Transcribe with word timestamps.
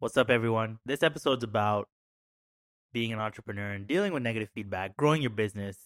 What's 0.00 0.16
up, 0.16 0.30
everyone? 0.30 0.78
This 0.86 1.02
episode's 1.02 1.44
about 1.44 1.86
being 2.90 3.12
an 3.12 3.18
entrepreneur 3.18 3.72
and 3.72 3.86
dealing 3.86 4.14
with 4.14 4.22
negative 4.22 4.48
feedback, 4.54 4.96
growing 4.96 5.20
your 5.20 5.30
business, 5.30 5.76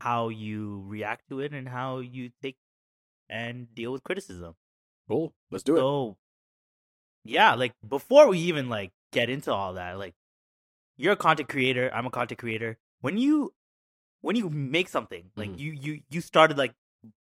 how 0.00 0.28
you 0.28 0.82
react 0.88 1.28
to 1.28 1.38
it, 1.38 1.52
and 1.52 1.68
how 1.68 2.00
you 2.00 2.30
take 2.42 2.56
and 3.30 3.72
deal 3.72 3.92
with 3.92 4.02
criticism. 4.02 4.56
Cool. 5.06 5.32
Let's 5.52 5.62
do 5.62 5.76
it. 5.76 5.78
So, 5.78 6.16
yeah, 7.24 7.54
like 7.54 7.74
before 7.88 8.26
we 8.26 8.40
even 8.40 8.68
like 8.68 8.90
get 9.12 9.30
into 9.30 9.52
all 9.52 9.74
that, 9.74 10.00
like 10.00 10.16
you're 10.96 11.12
a 11.12 11.16
content 11.16 11.48
creator, 11.48 11.92
I'm 11.94 12.06
a 12.06 12.10
content 12.10 12.40
creator. 12.40 12.76
When 13.02 13.18
you 13.18 13.54
when 14.20 14.34
you 14.34 14.50
make 14.50 14.88
something, 14.88 15.30
like 15.36 15.50
Mhm. 15.50 15.58
you 15.60 15.72
you 15.72 16.00
you 16.10 16.20
started 16.20 16.58
like 16.58 16.74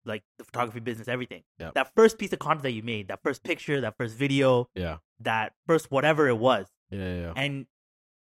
like 0.06 0.22
the 0.38 0.44
photography 0.44 0.80
business, 0.80 1.08
everything. 1.08 1.42
Yep. 1.58 1.74
That 1.74 1.92
first 1.94 2.18
piece 2.18 2.32
of 2.32 2.38
content 2.38 2.62
that 2.62 2.72
you 2.72 2.82
made, 2.82 3.08
that 3.08 3.20
first 3.22 3.42
picture, 3.42 3.80
that 3.80 3.96
first 3.98 4.14
video, 4.16 4.68
Yeah. 4.74 4.98
that 5.20 5.52
first 5.66 5.90
whatever 5.90 6.28
it 6.28 6.38
was, 6.38 6.66
Yeah. 6.90 6.98
Yeah. 7.00 7.20
yeah. 7.20 7.32
and 7.36 7.66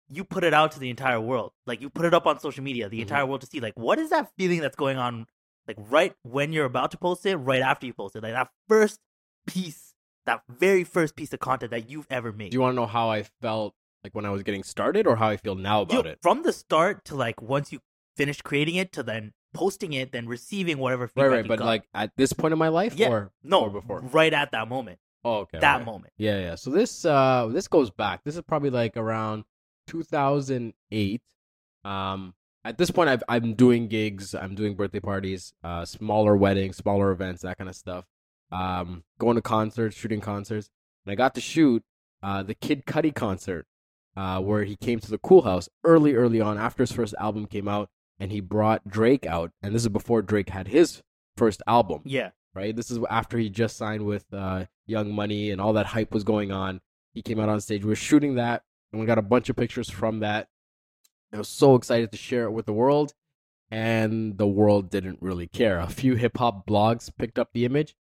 you 0.10 0.24
put 0.24 0.44
it 0.44 0.54
out 0.54 0.72
to 0.74 0.80
the 0.80 0.90
entire 0.90 1.20
world. 1.20 1.52
Like 1.66 1.82
you 1.82 1.90
put 1.90 2.06
it 2.06 2.14
up 2.14 2.26
on 2.28 2.40
social 2.40 2.64
media, 2.64 2.90
the 2.90 2.98
Mhm. 3.00 3.04
entire 3.04 3.26
world 3.26 3.42
to 3.42 3.48
see. 3.48 3.60
Like 3.60 3.78
what 3.78 3.98
is 4.00 4.10
that 4.10 4.32
feeling 4.38 4.60
that's 4.62 4.76
going 4.76 4.98
on? 4.98 5.26
Like 5.68 5.78
right 5.80 6.14
when 6.24 6.54
you're 6.54 6.66
about 6.66 6.92
to 6.92 6.98
post 6.98 7.26
it, 7.26 7.38
right 7.38 7.62
after 7.62 7.86
you 7.88 7.94
post 7.94 8.16
it, 8.16 8.22
like 8.24 8.34
that 8.34 8.50
first 8.68 9.00
piece, 9.48 9.94
that 10.26 10.42
very 10.50 10.84
first 10.84 11.16
piece 11.16 11.34
of 11.34 11.40
content 11.40 11.72
that 11.72 11.90
you've 11.90 12.08
ever 12.10 12.32
made. 12.32 12.52
Do 12.52 12.56
you 12.56 12.62
want 12.62 12.74
to 12.74 12.76
know 12.76 12.86
how 12.88 13.10
I 13.10 13.24
felt 13.42 13.74
like 14.04 14.14
when 14.14 14.26
I 14.26 14.30
was 14.30 14.44
getting 14.44 14.64
started, 14.64 15.08
or 15.08 15.16
how 15.16 15.30
I 15.30 15.38
feel 15.38 15.56
now 15.56 15.82
about 15.82 16.06
it? 16.06 16.20
from 16.22 16.44
the 16.44 16.54
start 16.54 17.04
to 17.06 17.16
like 17.16 17.42
once 17.42 17.72
you 17.72 17.80
finish 18.16 18.42
creating 18.42 18.76
it 18.76 18.92
to 18.94 19.04
then 19.04 19.34
posting 19.54 19.94
it, 19.94 20.12
then 20.12 20.28
receiving 20.28 20.78
whatever 20.78 21.08
feedback. 21.08 21.30
Right. 21.32 21.36
Right. 21.38 21.48
But 21.48 21.60
got. 21.60 21.66
like 21.66 21.84
at 21.94 22.12
this 22.18 22.34
point 22.34 22.52
in 22.52 22.60
my 22.60 22.68
life, 22.70 22.96
Yeah. 22.96 23.10
or 23.10 23.32
no, 23.44 23.62
or 23.62 23.70
before. 23.70 24.02
right 24.02 24.34
at 24.34 24.52
that 24.52 24.68
moment, 24.68 25.00
Oh, 25.24 25.38
okay. 25.40 25.60
that 25.60 25.78
okay. 25.78 25.86
moment. 25.86 26.14
Yeah. 26.18 26.40
Yeah. 26.40 26.56
So 26.56 26.70
this 26.72 27.06
uh 27.06 27.50
this 27.52 27.68
goes 27.68 27.90
back. 27.92 28.24
This 28.24 28.36
is 28.36 28.42
probably 28.42 28.70
like 28.70 28.98
around 28.98 29.44
2008. 29.88 31.22
Um. 31.84 32.34
At 32.64 32.80
this 32.80 32.90
point, 32.90 33.10
I've, 33.10 33.22
I'm 33.30 33.54
doing 33.54 33.88
gigs. 33.88 34.34
I'm 34.34 34.56
doing 34.56 34.74
birthday 34.74 35.00
parties, 35.00 35.54
uh, 35.64 35.86
smaller 35.86 36.36
weddings, 36.36 36.78
smaller 36.78 37.12
events, 37.12 37.44
that 37.44 37.60
kind 37.60 37.70
of 37.70 37.76
stuff. 37.76 38.06
Um, 38.52 39.04
going 39.20 39.36
to 39.36 39.42
concerts, 39.44 39.96
shooting 39.96 40.20
concerts, 40.20 40.72
and 41.06 41.12
I 41.12 41.16
got 41.16 41.36
to 41.36 41.42
shoot 41.42 41.84
uh, 42.24 42.42
the 42.42 42.56
Kid 42.56 42.88
Cudi 42.88 43.14
concert, 43.14 43.68
uh, 44.18 44.40
where 44.42 44.64
he 44.64 44.76
came 44.78 45.00
to 45.00 45.12
the 45.12 45.20
Kool 45.20 45.44
Haus 45.44 45.70
early, 45.84 46.16
early 46.16 46.42
on 46.42 46.58
after 46.58 46.82
his 46.82 46.92
first 46.92 47.14
album 47.20 47.46
came 47.46 47.68
out, 47.68 47.88
and 48.20 48.32
he 48.32 48.40
brought 48.40 48.88
Drake 48.88 49.26
out, 49.26 49.52
and 49.62 49.74
this 49.74 49.84
is 49.84 49.90
before 49.90 50.22
Drake 50.22 50.50
had 50.50 50.68
his 50.68 51.02
first 51.36 51.62
album, 51.68 52.02
Yeah, 52.06 52.32
right? 52.54 52.76
This 52.76 52.90
is 52.92 53.00
after 53.10 53.38
he 53.38 53.50
just 53.50 53.78
signed 53.78 54.06
with 54.06 54.26
uh, 54.34 54.66
Young 54.86 55.14
Money, 55.14 55.52
and 55.52 55.60
all 55.60 55.74
that 55.74 55.88
hype 55.88 56.14
was 56.14 56.24
going 56.24 56.52
on. 56.52 56.82
He 57.14 57.22
came 57.22 57.40
out 57.40 57.50
on 57.50 57.62
stage. 57.62 57.84
We 57.84 57.90
were 57.90 57.96
shooting 57.96 58.36
that, 58.36 58.64
and 58.92 59.00
we 59.00 59.08
got 59.08 59.18
a 59.18 59.24
bunch 59.24 59.50
of 59.50 59.56
pictures 59.56 59.90
from 59.90 60.20
that. 60.20 60.48
I 61.34 61.38
was 61.38 61.50
so 61.50 61.76
excited 61.76 62.12
to 62.12 62.18
share 62.18 62.44
it 62.46 62.52
with 62.52 62.66
the 62.66 62.74
world, 62.74 63.14
and 63.70 64.38
the 64.38 64.48
world 64.48 64.90
didn't 64.90 65.22
really 65.22 65.48
care. 65.48 65.80
A 65.80 65.88
few 65.88 66.16
hip 66.16 66.38
hop 66.38 66.66
blogs 66.68 67.10
picked 67.18 67.40
up 67.40 67.50
the 67.54 67.66
image. 67.66 67.96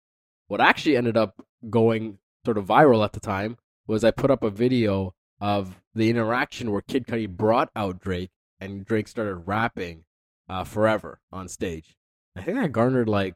What 0.49 0.61
actually 0.61 0.97
ended 0.97 1.17
up 1.17 1.43
going 1.71 2.19
sort 2.45 2.59
of 2.59 2.67
viral 2.67 3.05
at 3.05 3.13
the 3.13 3.21
time 3.21 3.57
was 3.87 4.05
I 4.05 4.11
put 4.11 4.31
up 4.31 4.43
a 4.43 4.51
video 4.51 5.15
of 5.41 5.81
the 5.95 6.11
interaction 6.11 6.71
where 6.71 6.83
Kid 6.83 7.07
Cudi 7.07 7.29
brought 7.29 7.71
out 7.75 8.01
Drake, 8.01 8.31
and 8.63 8.85
Drake 8.85 9.09
started 9.09 9.35
rapping 9.47 10.05
uh, 10.49 10.65
"Forever" 10.65 11.21
on 11.33 11.49
stage. 11.49 11.97
I 12.37 12.43
think 12.43 12.59
that 12.59 12.73
garnered 12.73 13.09
like 13.09 13.35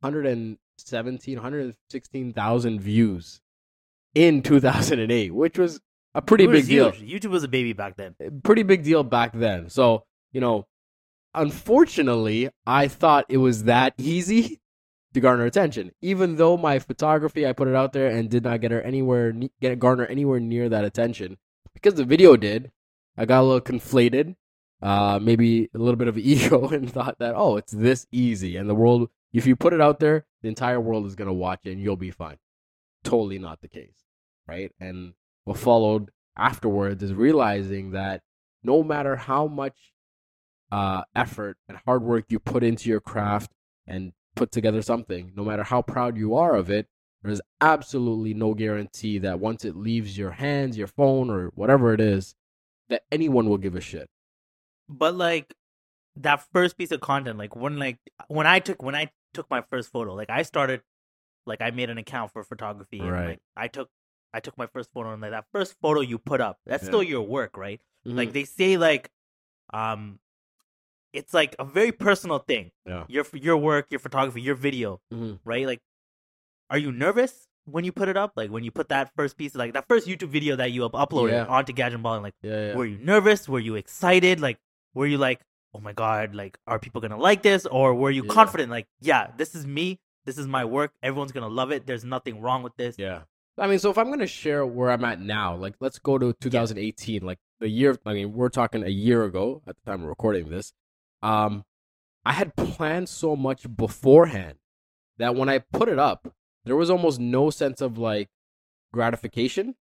117, 0.00 1.36
116,000 1.36 2.80
views 2.80 3.40
in 4.14 4.42
2008, 4.42 5.34
which 5.34 5.58
was 5.58 5.80
a 6.14 6.22
pretty 6.22 6.46
big 6.46 6.66
deal 6.66 6.90
huge. 6.90 7.22
YouTube 7.22 7.30
was 7.30 7.44
a 7.44 7.48
baby 7.48 7.72
back 7.72 7.96
then. 7.96 8.14
pretty 8.42 8.62
big 8.62 8.82
deal 8.82 9.02
back 9.04 9.32
then. 9.32 9.70
So, 9.70 10.04
you 10.32 10.40
know, 10.40 10.66
unfortunately, 11.34 12.50
I 12.66 12.88
thought 12.88 13.26
it 13.28 13.38
was 13.38 13.64
that 13.64 13.94
easy 13.98 14.60
to 15.14 15.20
garner 15.20 15.44
attention. 15.44 15.92
Even 16.02 16.36
though 16.36 16.56
my 16.56 16.78
photography, 16.78 17.46
I 17.46 17.52
put 17.52 17.68
it 17.68 17.74
out 17.74 17.92
there 17.92 18.08
and 18.08 18.28
did 18.28 18.44
not 18.44 18.60
get 18.60 18.72
her 18.72 18.82
anywhere, 18.82 19.32
get 19.60 19.78
garner 19.78 20.06
anywhere 20.06 20.40
near 20.40 20.68
that 20.68 20.84
attention. 20.84 21.38
Because 21.74 21.94
the 21.94 22.04
video 22.04 22.36
did, 22.36 22.72
I 23.16 23.24
got 23.24 23.40
a 23.40 23.42
little 23.42 23.60
conflated, 23.60 24.34
uh, 24.82 25.18
maybe 25.20 25.70
a 25.74 25.78
little 25.78 25.96
bit 25.96 26.08
of 26.08 26.18
ego, 26.18 26.68
and 26.68 26.92
thought 26.92 27.18
that 27.18 27.34
oh, 27.36 27.56
it's 27.56 27.72
this 27.72 28.06
easy, 28.12 28.56
and 28.56 28.68
the 28.68 28.74
world. 28.74 29.08
If 29.32 29.46
you 29.46 29.56
put 29.56 29.74
it 29.74 29.80
out 29.80 30.00
there, 30.00 30.24
the 30.42 30.48
entire 30.48 30.80
world 30.80 31.06
is 31.06 31.14
gonna 31.14 31.32
watch 31.32 31.60
it, 31.64 31.72
and 31.72 31.82
you'll 31.82 31.96
be 31.96 32.10
fine. 32.10 32.38
Totally 33.04 33.38
not 33.38 33.60
the 33.60 33.68
case, 33.68 34.04
right? 34.46 34.72
And 34.80 35.14
what 35.44 35.58
followed 35.58 36.10
afterwards 36.36 37.02
is 37.02 37.12
realizing 37.12 37.90
that 37.92 38.22
no 38.62 38.82
matter 38.82 39.16
how 39.16 39.46
much 39.46 39.92
uh, 40.70 41.02
effort 41.14 41.56
and 41.68 41.78
hard 41.84 42.02
work 42.02 42.26
you 42.28 42.38
put 42.38 42.62
into 42.62 42.88
your 42.88 43.00
craft 43.00 43.52
and 43.86 44.12
put 44.34 44.52
together 44.52 44.82
something, 44.82 45.32
no 45.34 45.44
matter 45.44 45.62
how 45.62 45.82
proud 45.82 46.16
you 46.16 46.34
are 46.34 46.54
of 46.54 46.70
it, 46.70 46.86
there's 47.22 47.40
absolutely 47.60 48.34
no 48.34 48.54
guarantee 48.54 49.18
that 49.18 49.40
once 49.40 49.64
it 49.64 49.76
leaves 49.76 50.16
your 50.16 50.32
hands, 50.32 50.78
your 50.78 50.86
phone, 50.86 51.30
or 51.30 51.48
whatever 51.54 51.92
it 51.92 52.00
is, 52.00 52.34
that 52.88 53.02
anyone 53.10 53.48
will 53.48 53.58
give 53.58 53.74
a 53.74 53.80
shit. 53.80 54.08
But 54.88 55.14
like 55.14 55.54
that 56.16 56.42
first 56.52 56.76
piece 56.78 56.90
of 56.92 57.00
content, 57.00 57.38
like 57.38 57.54
when 57.54 57.78
like 57.78 57.98
when 58.28 58.46
I 58.46 58.58
took 58.58 58.82
when 58.82 58.94
I 58.94 59.10
took 59.34 59.50
my 59.50 59.62
first 59.70 59.90
photo, 59.92 60.14
like 60.14 60.30
I 60.30 60.42
started 60.42 60.82
like 61.46 61.60
I 61.60 61.70
made 61.70 61.90
an 61.90 61.98
account 61.98 62.32
for 62.32 62.42
photography 62.44 62.98
and 63.00 63.10
Right. 63.10 63.26
like 63.28 63.38
I 63.56 63.68
took 63.68 63.88
I 64.34 64.40
took 64.40 64.56
my 64.58 64.66
first 64.66 64.90
photo 64.92 65.12
and 65.12 65.22
like 65.22 65.30
that 65.30 65.46
first 65.52 65.76
photo 65.80 66.00
you 66.00 66.18
put 66.18 66.40
up, 66.40 66.58
that's 66.66 66.82
Yeah. 66.82 66.88
still 66.88 67.02
your 67.02 67.22
work, 67.22 67.56
right? 67.56 67.80
Mm-hmm. 68.06 68.16
Like 68.16 68.32
they 68.32 68.44
say 68.44 68.76
like 68.76 69.10
um 69.72 70.18
it's 71.12 71.32
like 71.32 71.56
a 71.58 71.64
very 71.64 71.92
personal 71.92 72.38
thing. 72.38 72.70
yeah. 72.86 73.04
Your 73.08 73.24
your 73.32 73.56
work, 73.56 73.86
your 73.90 73.98
photography, 74.00 74.40
your 74.42 74.54
video, 74.54 75.00
Mhm. 75.12 75.38
right? 75.44 75.66
Like 75.66 75.80
are 76.70 76.78
you 76.78 76.92
nervous 76.92 77.46
when 77.64 77.84
you 77.84 77.92
put 77.92 78.08
it 78.08 78.16
up? 78.16 78.32
Like 78.36 78.50
when 78.50 78.64
you 78.64 78.70
put 78.70 78.88
that 78.90 79.12
first 79.16 79.36
piece 79.36 79.54
like 79.54 79.72
that 79.74 79.86
first 79.88 80.06
YouTube 80.06 80.28
video 80.28 80.56
that 80.56 80.72
you 80.72 80.84
up- 80.84 80.92
uploaded 80.92 81.32
Yeah. 81.32 81.46
onto 81.46 81.72
Gadget 81.72 82.02
Ball 82.02 82.14
and 82.14 82.22
like 82.22 82.34
Yeah, 82.42 82.68
yeah. 82.68 82.74
were 82.76 82.86
you 82.86 82.98
nervous? 82.98 83.48
Were 83.48 83.60
you 83.60 83.74
excited? 83.76 84.40
Like, 84.40 84.58
were 84.94 85.06
you 85.06 85.18
like, 85.18 85.40
oh 85.74 85.80
my 85.80 85.92
god, 85.92 86.34
like, 86.34 86.58
are 86.66 86.78
people 86.78 87.00
gonna 87.00 87.18
like 87.18 87.42
this? 87.42 87.66
Or 87.66 87.94
were 87.94 88.10
you 88.10 88.24
Yeah. 88.24 88.32
confident? 88.32 88.70
Like, 88.70 88.86
yeah, 89.00 89.28
this 89.36 89.54
is 89.54 89.66
me. 89.66 90.00
This 90.24 90.38
is 90.38 90.46
my 90.46 90.64
work. 90.64 90.92
Everyone's 91.02 91.32
gonna 91.32 91.48
love 91.48 91.70
it. 91.72 91.86
There's 91.86 92.04
nothing 92.04 92.40
wrong 92.40 92.62
with 92.62 92.76
this. 92.76 92.96
Yeah. 92.98 93.22
I 93.56 93.66
mean, 93.66 93.78
so 93.80 93.90
if 93.90 93.98
I'm 93.98 94.08
gonna 94.10 94.26
share 94.26 94.64
where 94.64 94.90
I'm 94.90 95.04
at 95.04 95.20
now, 95.20 95.56
like 95.56 95.74
let's 95.80 95.98
go 95.98 96.16
to 96.18 96.32
2018, 96.40 97.22
like 97.22 97.38
the 97.60 97.68
year. 97.68 97.98
I 98.06 98.12
mean, 98.14 98.32
we're 98.32 98.48
talking 98.50 98.84
a 98.84 98.88
year 98.88 99.24
ago 99.24 99.62
at 99.66 99.76
the 99.76 99.82
time 99.90 100.02
of 100.02 100.08
recording 100.08 100.48
this. 100.48 100.72
Um, 101.22 101.64
I 102.24 102.32
had 102.32 102.54
planned 102.56 103.08
so 103.08 103.34
much 103.34 103.66
beforehand 103.76 104.58
that 105.16 105.34
when 105.34 105.48
I 105.48 105.58
put 105.58 105.88
it 105.88 105.98
up, 105.98 106.32
there 106.64 106.76
was 106.76 106.90
almost 106.90 107.18
no 107.18 107.50
sense 107.50 107.80
of 107.80 107.98
like 107.98 108.28
gratification. 108.92 109.74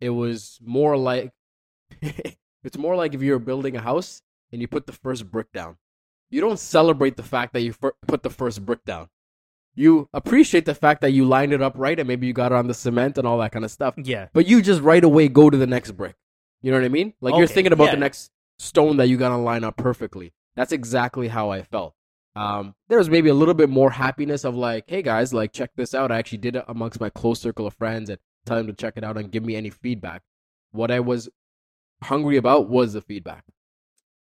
It 0.00 0.10
was 0.10 0.58
more 0.62 0.96
like 0.96 1.30
it's 2.02 2.76
more 2.76 2.96
like 2.96 3.14
if 3.14 3.22
you 3.22 3.32
were 3.32 3.38
building 3.38 3.76
a 3.76 3.80
house 3.80 4.20
and 4.54 4.62
you 4.62 4.68
put 4.68 4.86
the 4.86 4.92
first 4.92 5.30
brick 5.30 5.52
down. 5.52 5.76
You 6.30 6.40
don't 6.40 6.58
celebrate 6.58 7.16
the 7.18 7.22
fact 7.22 7.52
that 7.52 7.60
you 7.60 7.74
fir- 7.74 7.92
put 8.06 8.22
the 8.22 8.30
first 8.30 8.64
brick 8.64 8.84
down 8.86 9.08
you 9.74 10.08
appreciate 10.14 10.64
the 10.64 10.74
fact 10.74 11.00
that 11.00 11.12
you 11.12 11.24
lined 11.24 11.52
it 11.52 11.62
up 11.62 11.74
right 11.76 11.98
and 11.98 12.06
maybe 12.06 12.26
you 12.26 12.32
got 12.32 12.52
it 12.52 12.54
on 12.56 12.66
the 12.66 12.74
cement 12.74 13.18
and 13.18 13.26
all 13.26 13.38
that 13.38 13.52
kind 13.52 13.64
of 13.64 13.70
stuff. 13.70 13.94
Yeah. 13.96 14.28
But 14.32 14.46
you 14.46 14.62
just 14.62 14.80
right 14.80 15.02
away 15.02 15.28
go 15.28 15.50
to 15.50 15.56
the 15.56 15.66
next 15.66 15.92
brick. 15.92 16.16
You 16.62 16.70
know 16.70 16.78
what 16.78 16.84
I 16.84 16.88
mean? 16.88 17.14
Like 17.20 17.36
you're 17.36 17.46
thinking 17.46 17.72
about 17.72 17.86
yeah. 17.86 17.90
the 17.92 18.00
next 18.00 18.30
stone 18.58 18.96
that 18.98 19.08
you 19.08 19.16
got 19.16 19.30
to 19.30 19.36
line 19.36 19.64
up 19.64 19.76
perfectly. 19.76 20.32
That's 20.54 20.72
exactly 20.72 21.28
how 21.28 21.50
I 21.50 21.62
felt. 21.62 21.94
Um, 22.36 22.74
there 22.88 22.98
was 22.98 23.10
maybe 23.10 23.28
a 23.28 23.34
little 23.34 23.54
bit 23.54 23.68
more 23.68 23.90
happiness 23.90 24.44
of 24.44 24.56
like, 24.56 24.84
hey 24.86 25.02
guys, 25.02 25.34
like 25.34 25.52
check 25.52 25.70
this 25.76 25.94
out. 25.94 26.10
I 26.10 26.18
actually 26.18 26.38
did 26.38 26.56
it 26.56 26.64
amongst 26.68 27.00
my 27.00 27.10
close 27.10 27.40
circle 27.40 27.66
of 27.66 27.74
friends 27.74 28.08
and 28.10 28.18
tell 28.46 28.56
them 28.56 28.66
to 28.66 28.72
check 28.72 28.94
it 28.96 29.04
out 29.04 29.16
and 29.16 29.30
give 29.30 29.44
me 29.44 29.56
any 29.56 29.70
feedback. 29.70 30.22
What 30.72 30.90
I 30.90 31.00
was 31.00 31.28
hungry 32.02 32.36
about 32.36 32.68
was 32.68 32.92
the 32.92 33.00
feedback. 33.00 33.44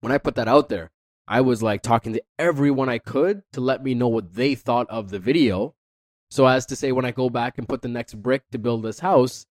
When 0.01 0.11
I 0.11 0.17
put 0.17 0.35
that 0.35 0.47
out 0.47 0.69
there, 0.69 0.91
I 1.27 1.41
was 1.41 1.61
like 1.61 1.81
talking 1.81 2.13
to 2.13 2.23
everyone 2.37 2.89
I 2.89 2.97
could 2.97 3.43
to 3.53 3.61
let 3.61 3.83
me 3.83 3.93
know 3.93 4.07
what 4.07 4.33
they 4.33 4.55
thought 4.55 4.89
of 4.89 5.09
the 5.09 5.19
video. 5.19 5.75
So 6.31 6.47
as 6.47 6.65
to 6.67 6.75
say, 6.75 6.91
when 6.91 7.05
I 7.05 7.11
go 7.11 7.29
back 7.29 7.57
and 7.57 7.67
put 7.67 7.81
the 7.81 7.87
next 7.87 8.15
brick 8.15 8.43
to 8.51 8.57
build 8.57 8.83
this 8.83 8.99
house, 8.99 9.45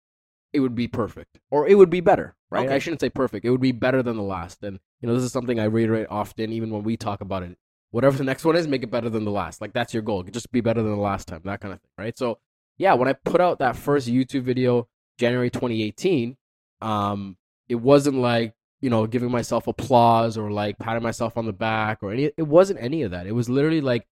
it 0.54 0.60
would 0.60 0.76
be 0.76 0.88
perfect 0.88 1.40
or 1.52 1.68
it 1.68 1.76
would 1.76 1.90
be 1.90 2.02
better, 2.02 2.36
right? 2.50 2.66
Okay. 2.66 2.76
I 2.76 2.80
shouldn't 2.80 3.02
say 3.02 3.10
perfect. 3.10 3.46
It 3.46 3.52
would 3.52 3.62
be 3.62 3.72
better 3.72 4.02
than 4.02 4.16
the 4.16 4.24
last. 4.24 4.64
And, 4.64 4.80
you 5.02 5.08
know, 5.08 5.14
this 5.14 5.24
is 5.24 5.32
something 5.32 5.60
I 5.60 5.66
reiterate 5.66 6.08
often, 6.10 6.52
even 6.52 6.72
when 6.72 6.84
we 6.84 6.98
talk 6.98 7.22
about 7.22 7.44
it. 7.44 7.58
Whatever 7.92 8.18
the 8.18 8.24
next 8.24 8.44
one 8.44 8.56
is, 8.56 8.68
make 8.68 8.84
it 8.84 8.92
better 8.92 9.10
than 9.10 9.26
the 9.26 9.32
last. 9.32 9.62
Like 9.62 9.74
that's 9.74 9.94
your 9.94 10.04
goal. 10.04 10.24
Just 10.24 10.52
be 10.52 10.62
better 10.62 10.82
than 10.82 10.92
the 10.92 11.02
last 11.02 11.28
time, 11.28 11.42
that 11.46 11.62
kind 11.62 11.74
of 11.74 11.82
thing, 11.82 11.92
right? 11.98 12.18
So, 12.18 12.40
yeah, 12.78 12.94
when 12.94 13.08
I 13.08 13.14
put 13.14 13.42
out 13.42 13.60
that 13.60 13.76
first 13.76 14.08
YouTube 14.08 14.44
video, 14.44 14.88
January 15.18 15.50
2018, 15.50 16.38
um, 16.82 17.38
it 17.70 17.76
wasn't 17.76 18.18
like, 18.18 18.54
you 18.82 18.90
know, 18.90 19.08
giving 19.08 19.32
myself 19.32 19.68
applause 19.68 20.38
or 20.38 20.52
like 20.52 20.78
patting 20.78 21.04
myself 21.04 21.38
on 21.38 21.46
the 21.46 21.54
back 21.54 22.00
or 22.02 22.12
any, 22.12 22.32
it 22.38 22.48
wasn't 22.48 22.82
any 22.82 23.02
of 23.02 23.12
that. 23.12 23.28
It 23.28 23.34
was 23.34 23.50
literally 23.50 23.82
like 23.82 24.08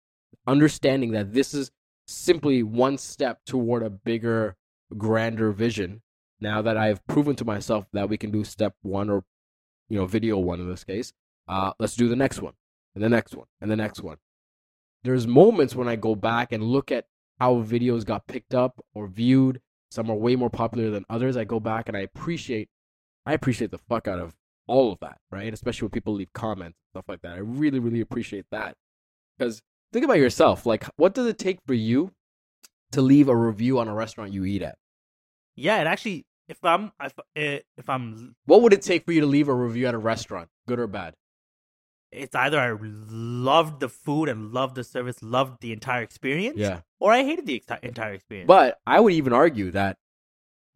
understanding 0.48 1.12
that 1.12 1.34
this 1.34 1.54
is 1.54 1.72
simply 2.08 2.64
one 2.64 2.98
step 2.98 3.40
toward 3.46 3.84
a 3.84 3.90
bigger, 3.90 4.56
grander 4.98 5.52
vision 5.52 6.02
now 6.40 6.62
that 6.62 6.78
I've 6.78 7.06
proven 7.08 7.36
to 7.38 7.46
myself 7.46 7.86
that 7.94 8.10
we 8.10 8.18
can 8.18 8.32
do 8.32 8.44
step 8.44 8.76
one 8.82 9.10
or, 9.10 9.24
you 9.90 9.98
know, 9.98 10.06
video 10.06 10.38
one 10.38 10.60
in 10.60 10.70
this 10.70 10.84
case, 10.84 11.14
uh, 11.48 11.72
let's 11.80 11.96
do 11.96 12.08
the 12.08 12.16
next 12.16 12.42
one 12.42 12.54
and 12.94 13.04
the 13.04 13.10
next 13.10 13.36
one 13.36 13.48
and 13.62 13.70
the 13.70 13.76
next 13.76 14.02
one. 14.02 14.18
There's 15.04 15.28
moments 15.28 15.76
when 15.76 15.88
I 15.88 15.96
go 15.96 16.16
back 16.16 16.52
and 16.52 16.64
look 16.64 16.92
at 16.92 17.06
how 17.40 17.62
videos 17.62 18.06
got 18.06 18.28
picked 18.28 18.54
up 18.54 18.84
or 18.94 19.08
viewed. 19.08 19.62
Some 19.92 20.10
are 20.10 20.16
way 20.16 20.36
more 20.36 20.50
popular 20.50 20.90
than 20.90 21.06
others. 21.10 21.38
I 21.38 21.44
go 21.44 21.60
back 21.60 21.88
and 21.88 21.96
I 21.96 22.02
appreciate, 22.02 22.70
I 23.26 23.34
appreciate 23.34 23.72
the 23.72 23.78
fuck 23.78 24.08
out 24.08 24.20
of 24.20 24.36
all 24.68 24.92
of 24.92 25.00
that, 25.00 25.18
right? 25.32 25.54
Especially 25.54 25.86
when 25.86 25.92
people 25.92 26.14
leave 26.14 26.34
comments 26.34 26.78
and 26.80 27.00
stuff 27.00 27.06
like 27.08 27.22
that. 27.22 27.34
I 27.34 27.40
really, 27.40 27.80
really 27.80 28.02
appreciate 28.02 28.46
that 28.52 28.76
because 29.38 29.62
think 29.94 30.06
about 30.06 30.18
yourself. 30.18 30.66
Like, 30.66 30.86
what 30.98 31.14
does 31.14 31.28
it 31.28 31.38
take 31.38 31.60
for 31.66 31.74
you 31.74 32.12
to 32.92 33.02
leave 33.02 33.28
a 33.30 33.36
review 33.36 33.80
on 33.80 33.88
a 33.88 33.94
restaurant 33.94 34.34
you 34.34 34.46
eat 34.46 34.62
at? 34.62 34.78
Yeah, 35.56 35.82
it 35.82 35.88
actually. 35.88 36.26
If 36.48 36.64
I'm 36.64 36.92
if 37.00 37.14
if 37.78 37.90
I'm, 37.90 38.36
What 38.46 38.62
would 38.62 38.72
it 38.74 38.84
take 38.84 39.06
for 39.06 39.12
you 39.12 39.22
to 39.22 39.28
leave 39.28 39.48
a 39.48 39.54
review 39.54 39.88
at 39.88 39.96
a 39.96 39.98
restaurant, 39.98 40.50
good 40.68 40.80
or 40.80 40.88
bad? 40.88 41.16
it's 42.12 42.34
either 42.36 42.58
I 42.58 42.74
loved 42.80 43.82
the 43.82 43.90
food 43.90 44.30
and 44.30 44.54
loved 44.54 44.76
the 44.76 44.86
service, 44.86 45.22
loved 45.22 45.60
the 45.60 45.74
entire 45.74 46.02
experience, 46.02 46.58
Yeah. 46.58 46.80
or 47.00 47.12
I 47.12 47.24
hated 47.24 47.46
the 47.46 47.60
exti- 47.60 47.84
entire 47.84 48.14
experience. 48.14 48.48
But 48.48 48.78
I 48.88 49.02
would 49.02 49.12
even 49.12 49.34
argue 49.34 49.70
that 49.72 49.98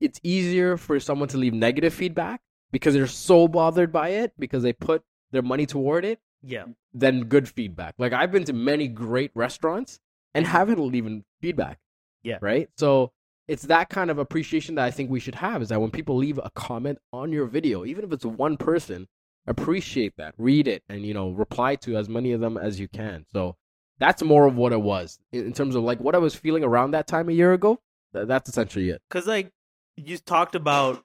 it's 0.02 0.20
easier 0.22 0.76
for 0.76 1.00
someone 1.00 1.30
to 1.30 1.38
leave 1.38 1.54
negative 1.54 1.94
feedback 1.94 2.42
because 2.71 2.94
they're 2.94 3.07
so 3.07 3.48
bothered 3.48 3.92
by 3.92 4.10
it 4.10 4.33
because 4.38 4.63
they 4.63 4.74
put 4.74 5.04
their 5.31 5.42
money 5.42 5.66
toward 5.66 6.06
it 6.06 6.19
yeah, 6.42 6.66
than 6.94 7.25
good 7.25 7.48
feedback. 7.50 7.95
Like 7.98 8.13
I've 8.13 8.31
been 8.31 8.45
to 8.45 8.54
many 8.54 8.88
great 8.88 9.31
restaurants 9.36 10.00
and 10.33 10.45
mm-hmm. 10.45 10.51
haven't 10.51 10.95
even 10.95 11.25
feedback. 11.42 11.80
Yeah. 12.24 12.38
Right? 12.42 12.69
So 12.77 13.12
it's 13.48 13.63
that 13.63 13.89
kind 13.89 14.12
of 14.12 14.19
appreciation 14.19 14.75
that 14.75 14.86
I 14.86 14.92
think 14.92 15.10
we 15.10 15.19
should 15.19 15.36
have 15.36 15.62
is 15.62 15.69
that 15.69 15.81
when 15.81 15.92
people 15.92 16.16
leave 16.16 16.38
a 16.38 16.51
comment 16.51 17.00
on 17.12 17.31
your 17.31 17.45
video, 17.45 17.86
even 17.86 18.04
if 18.04 18.12
it's 18.12 18.25
one 18.25 18.57
person, 18.57 19.07
appreciate 19.48 20.13
that. 20.18 20.36
Read 20.38 20.68
it 20.68 20.83
and 20.89 21.06
you 21.06 21.13
know, 21.13 21.30
reply 21.31 21.75
to 21.77 21.98
as 21.98 22.07
many 22.07 22.31
of 22.31 22.42
them 22.42 22.57
as 22.57 22.80
you 22.80 22.88
can. 22.88 23.25
So 23.31 23.56
that's 23.98 24.21
more 24.24 24.45
of 24.45 24.56
what 24.56 24.71
it 24.71 24.81
was 24.81 25.19
in 25.31 25.54
terms 25.54 25.75
of 25.75 25.83
like 25.83 26.00
what 26.00 26.16
I 26.16 26.19
was 26.19 26.36
feeling 26.36 26.63
around 26.63 26.92
that 26.92 27.07
time 27.07 27.30
a 27.30 27.33
year 27.33 27.54
ago. 27.54 27.80
th- 28.13 28.27
That's 28.27 28.50
essentially 28.50 28.89
it. 28.89 29.01
because 29.10 29.27
like 29.27 29.51
you 29.95 30.18
talked 30.18 30.56
about 30.56 31.04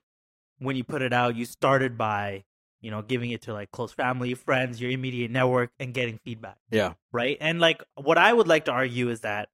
when 0.65 0.77
you 0.77 0.85
put 0.85 1.03
it 1.03 1.13
out, 1.13 1.37
you 1.37 1.45
started 1.45 1.97
by 1.99 2.45
you 2.81 2.91
know 2.91 3.03
giving 3.03 3.31
it 3.31 3.43
to 3.43 3.53
like 3.53 3.71
close 3.71 3.93
family, 3.93 4.35
friends, 4.35 4.81
your 4.81 4.91
immediate 4.91 5.31
network, 5.31 5.71
and 5.79 5.95
getting 5.95 6.19
feedback. 6.19 6.59
Yeah. 6.71 6.95
right? 7.13 7.37
And 7.41 7.61
like 7.61 7.83
what 7.97 8.19
I 8.19 8.33
would 8.33 8.49
like 8.49 8.65
to 8.67 8.73
argue 8.73 9.09
is 9.11 9.21
that 9.21 9.49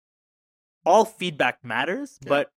all 0.84 1.04
feedback 1.04 1.64
matters, 1.64 2.18
Yeah. 2.22 2.28
but 2.28 2.52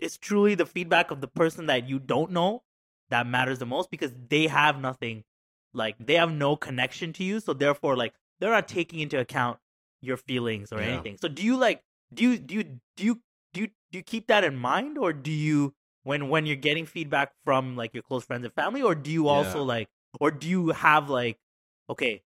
it's 0.00 0.18
truly 0.18 0.54
the 0.54 0.66
feedback 0.66 1.10
of 1.10 1.20
the 1.20 1.28
person 1.28 1.66
that 1.66 1.88
you 1.88 1.98
don't 1.98 2.30
know 2.32 2.62
that 3.10 3.26
matters 3.26 3.58
the 3.58 3.66
most 3.66 3.90
because 3.90 4.12
they 4.28 4.46
have 4.48 4.80
nothing 4.80 5.24
like 5.72 5.96
they 5.98 6.14
have 6.14 6.32
no 6.32 6.56
connection 6.56 7.12
to 7.14 7.24
you, 7.24 7.40
so 7.40 7.52
therefore 7.52 7.96
like 7.96 8.14
they're 8.40 8.50
not 8.50 8.68
taking 8.68 9.00
into 9.00 9.18
account 9.18 9.58
your 10.00 10.16
feelings 10.16 10.72
or 10.72 10.80
Yeah. 10.80 10.88
anything. 10.94 11.16
So 11.20 11.28
do 11.28 11.42
you 11.42 11.56
like 11.56 11.82
do 12.12 12.22
you 12.22 12.38
do 12.38 12.54
you 12.54 12.64
do 12.96 13.04
you 13.04 13.20
do 13.52 13.60
you, 13.62 13.66
do 13.90 13.98
you 13.98 14.02
keep 14.02 14.26
that 14.28 14.44
in 14.44 14.56
mind 14.56 14.98
or 14.98 15.12
do 15.12 15.30
you 15.30 15.74
when 16.04 16.28
when 16.28 16.46
you're 16.46 16.56
getting 16.56 16.86
feedback 16.86 17.32
from 17.44 17.76
like 17.76 17.92
your 17.92 18.02
close 18.02 18.24
friends 18.24 18.44
and 18.44 18.54
family 18.54 18.82
or 18.82 18.94
do 18.94 19.10
you 19.10 19.28
also 19.28 19.58
Yeah. 19.58 19.64
like 19.64 19.88
or 20.20 20.30
do 20.30 20.48
you 20.48 20.68
have 20.68 21.10
like 21.10 21.38
okay 21.90 22.22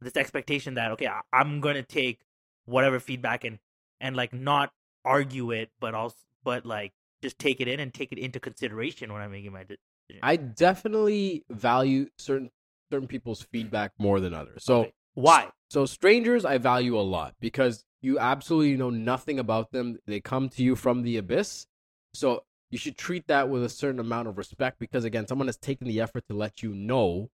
this 0.00 0.16
expectation 0.16 0.74
that 0.74 0.92
okay 0.92 1.06
I, 1.06 1.20
i'm 1.32 1.60
gonna 1.60 1.82
take 1.82 2.20
whatever 2.66 3.00
feedback 3.00 3.44
and 3.44 3.58
and 4.00 4.14
like 4.16 4.32
not 4.32 4.72
argue 5.04 5.50
it 5.50 5.70
but 5.80 5.94
also 5.94 6.16
but 6.44 6.66
like 6.66 6.92
just 7.22 7.38
take 7.38 7.60
it 7.60 7.68
in 7.68 7.80
and 7.80 7.92
take 7.92 8.12
it 8.12 8.18
into 8.18 8.38
consideration 8.40 9.12
when 9.12 9.22
i'm 9.22 9.30
making 9.30 9.52
my 9.52 9.62
decision 9.62 9.78
I 10.22 10.36
definitely 10.36 11.44
value 11.50 12.08
certain 12.18 12.50
certain 12.90 13.08
people's 13.08 13.42
feedback 13.42 13.92
more 13.98 14.20
than 14.20 14.34
others. 14.34 14.64
So 14.64 14.80
Okay. 14.80 14.92
why 15.14 15.48
so 15.70 15.86
strangers 15.86 16.44
I 16.44 16.58
value 16.58 16.98
a 16.98 17.00
lot 17.00 17.34
because 17.40 17.84
you 18.02 18.18
absolutely 18.18 18.76
know 18.76 18.90
nothing 18.90 19.38
about 19.38 19.70
them. 19.72 19.98
They 20.06 20.20
come 20.20 20.48
to 20.50 20.62
you 20.62 20.74
from 20.76 21.02
the 21.02 21.16
abyss. 21.16 21.66
So 22.14 22.44
you 22.70 22.78
should 22.78 22.96
treat 22.96 23.26
that 23.26 23.48
with 23.48 23.64
a 23.64 23.68
certain 23.68 24.00
amount 24.00 24.28
of 24.28 24.38
respect 24.38 24.78
because 24.78 25.04
again, 25.04 25.26
someone 25.26 25.48
has 25.48 25.56
taken 25.56 25.88
the 25.88 26.00
effort 26.00 26.24
to 26.28 26.34
let 26.34 26.62
you 26.62 26.72
know 26.74 27.30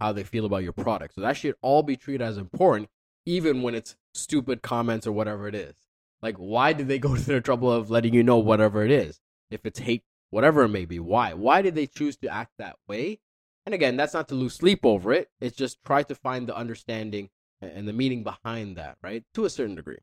how 0.00 0.12
they 0.12 0.24
feel 0.24 0.44
about 0.44 0.64
your 0.64 0.72
product. 0.72 1.14
So 1.14 1.20
that 1.20 1.36
should 1.36 1.54
all 1.62 1.82
be 1.82 1.96
treated 1.96 2.22
as 2.22 2.36
important, 2.36 2.88
even 3.24 3.62
when 3.62 3.74
it's 3.74 3.96
stupid 4.14 4.62
comments 4.62 5.06
or 5.06 5.12
whatever 5.12 5.46
it 5.46 5.54
is. 5.54 5.74
Like, 6.20 6.36
why 6.36 6.72
did 6.72 6.88
they 6.88 6.98
go 6.98 7.16
to 7.16 7.22
the 7.22 7.40
trouble 7.40 7.70
of 7.70 7.90
letting 7.90 8.14
you 8.14 8.22
know 8.22 8.38
whatever 8.38 8.84
it 8.84 8.90
is? 8.90 9.20
If 9.50 9.64
it's 9.64 9.78
hate, 9.78 10.02
whatever 10.30 10.64
it 10.64 10.70
may 10.70 10.84
be, 10.84 10.98
why? 10.98 11.34
Why 11.34 11.62
did 11.62 11.74
they 11.74 11.86
choose 11.86 12.16
to 12.18 12.28
act 12.28 12.52
that 12.58 12.76
way? 12.88 13.20
And 13.64 13.74
again, 13.74 13.96
that's 13.96 14.14
not 14.14 14.28
to 14.28 14.34
lose 14.34 14.54
sleep 14.54 14.84
over 14.84 15.12
it. 15.12 15.30
It's 15.40 15.56
just 15.56 15.84
try 15.84 16.02
to 16.02 16.14
find 16.14 16.48
the 16.48 16.56
understanding 16.56 17.30
and 17.60 17.86
the 17.86 17.92
meaning 17.92 18.24
behind 18.24 18.76
that, 18.76 18.96
right? 19.02 19.22
To 19.34 19.44
a 19.44 19.50
certain 19.50 19.76
degree. 19.76 19.98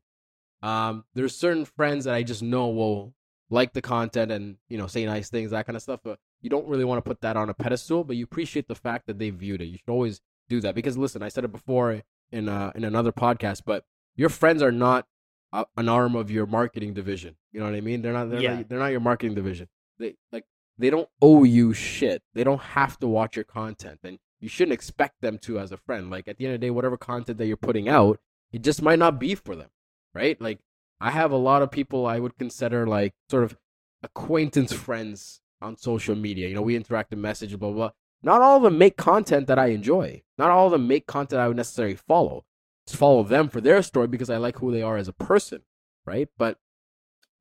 Um, 0.62 1.04
there's 1.14 1.36
certain 1.36 1.66
friends 1.66 2.06
that 2.06 2.14
I 2.14 2.22
just 2.22 2.42
know 2.42 2.68
will 2.68 3.14
like 3.50 3.72
the 3.72 3.82
content 3.82 4.30
and 4.32 4.56
you 4.68 4.78
know 4.78 4.86
say 4.86 5.04
nice 5.04 5.28
things, 5.28 5.50
that 5.50 5.66
kind 5.66 5.76
of 5.76 5.82
stuff. 5.82 6.00
But 6.02 6.18
you 6.40 6.48
don't 6.50 6.66
really 6.68 6.84
want 6.84 7.04
to 7.04 7.08
put 7.08 7.20
that 7.20 7.36
on 7.36 7.50
a 7.50 7.54
pedestal, 7.54 8.04
but 8.04 8.16
you 8.16 8.24
appreciate 8.24 8.68
the 8.68 8.74
fact 8.74 9.06
that 9.06 9.18
they 9.18 9.30
viewed 9.30 9.60
it. 9.60 9.66
You 9.66 9.78
should 9.78 9.90
always 9.90 10.20
do 10.48 10.60
that 10.60 10.74
because 10.74 10.96
listen, 10.96 11.22
I 11.22 11.28
said 11.28 11.44
it 11.44 11.52
before 11.52 12.02
in 12.32 12.48
uh, 12.48 12.72
in 12.74 12.84
another 12.84 13.12
podcast, 13.12 13.62
but 13.66 13.84
your 14.16 14.28
friends 14.28 14.62
are 14.62 14.72
not 14.72 15.06
a, 15.52 15.64
an 15.76 15.88
arm 15.88 16.14
of 16.16 16.30
your 16.30 16.46
marketing 16.46 16.94
division. 16.94 17.36
You 17.52 17.60
know 17.60 17.66
what 17.66 17.74
I 17.74 17.80
mean? 17.80 18.02
They're 18.02 18.12
not. 18.12 18.30
They're, 18.30 18.40
Yeah. 18.40 18.54
not, 18.56 18.68
they're 18.68 18.78
not 18.78 18.92
your 18.92 19.00
marketing 19.00 19.34
division. 19.34 19.68
They 19.98 20.14
like 20.32 20.44
they 20.78 20.88
don't 20.90 21.08
owe 21.20 21.44
you 21.44 21.72
shit. 21.74 22.22
They 22.34 22.44
don't 22.44 22.60
have 22.60 22.98
to 23.00 23.08
watch 23.08 23.36
your 23.36 23.44
content, 23.44 24.00
and 24.04 24.18
you 24.38 24.48
shouldn't 24.48 24.72
expect 24.72 25.20
them 25.20 25.38
to 25.38 25.58
as 25.58 25.72
a 25.72 25.76
friend. 25.76 26.08
Like 26.10 26.28
at 26.28 26.38
the 26.38 26.46
end 26.46 26.54
of 26.54 26.60
the 26.60 26.66
day, 26.66 26.70
whatever 26.70 26.96
content 26.96 27.36
that 27.38 27.46
you're 27.46 27.56
putting 27.56 27.88
out, 27.88 28.18
it 28.52 28.62
just 28.62 28.80
might 28.80 28.98
not 28.98 29.18
be 29.18 29.34
for 29.34 29.54
them, 29.56 29.68
right? 30.14 30.40
Like 30.40 30.60
I 31.00 31.10
have 31.10 31.30
a 31.32 31.36
lot 31.36 31.62
of 31.62 31.70
people 31.70 32.06
I 32.06 32.18
would 32.20 32.36
consider 32.38 32.86
like 32.86 33.14
sort 33.30 33.44
of 33.44 33.56
acquaintance 34.02 34.72
friends 34.72 35.40
on 35.60 35.76
social 35.76 36.14
media. 36.14 36.48
You 36.48 36.54
know, 36.54 36.62
we 36.62 36.76
interact 36.76 37.12
in 37.12 37.20
message, 37.20 37.58
blah, 37.58 37.70
blah. 37.72 37.90
Not 38.22 38.42
all 38.42 38.58
of 38.58 38.62
them 38.62 38.76
make 38.78 38.96
content 38.96 39.46
that 39.46 39.58
I 39.58 39.66
enjoy. 39.68 40.22
Not 40.36 40.50
all 40.50 40.66
of 40.66 40.72
them 40.72 40.86
make 40.86 41.06
content 41.06 41.40
I 41.40 41.48
would 41.48 41.56
necessarily 41.56 41.96
follow. 41.96 42.44
Just 42.86 42.98
follow 42.98 43.22
them 43.22 43.48
for 43.48 43.60
their 43.60 43.82
story 43.82 44.08
because 44.08 44.28
I 44.30 44.36
like 44.36 44.58
who 44.58 44.70
they 44.70 44.82
are 44.82 44.96
as 44.96 45.08
a 45.08 45.12
person, 45.12 45.62
right? 46.04 46.28
But, 46.36 46.58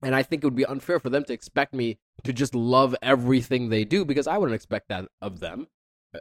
and 0.02 0.16
I 0.16 0.24
think 0.24 0.44
it 0.44 0.48
would 0.48 0.56
be 0.56 0.66
unfair 0.66 1.00
for 1.00 1.10
them 1.10 1.26
to 1.26 1.34
expect 1.34 1.74
me 1.74 1.98
to 2.24 2.32
just 2.32 2.56
love 2.56 2.96
everything 3.02 3.70
they 3.70 3.84
do 3.84 4.06
because 4.06 4.28
I 4.28 4.38
wouldn't 4.38 4.56
expect 4.56 4.88
that 4.90 5.06
of 5.22 5.40
them. 5.42 5.68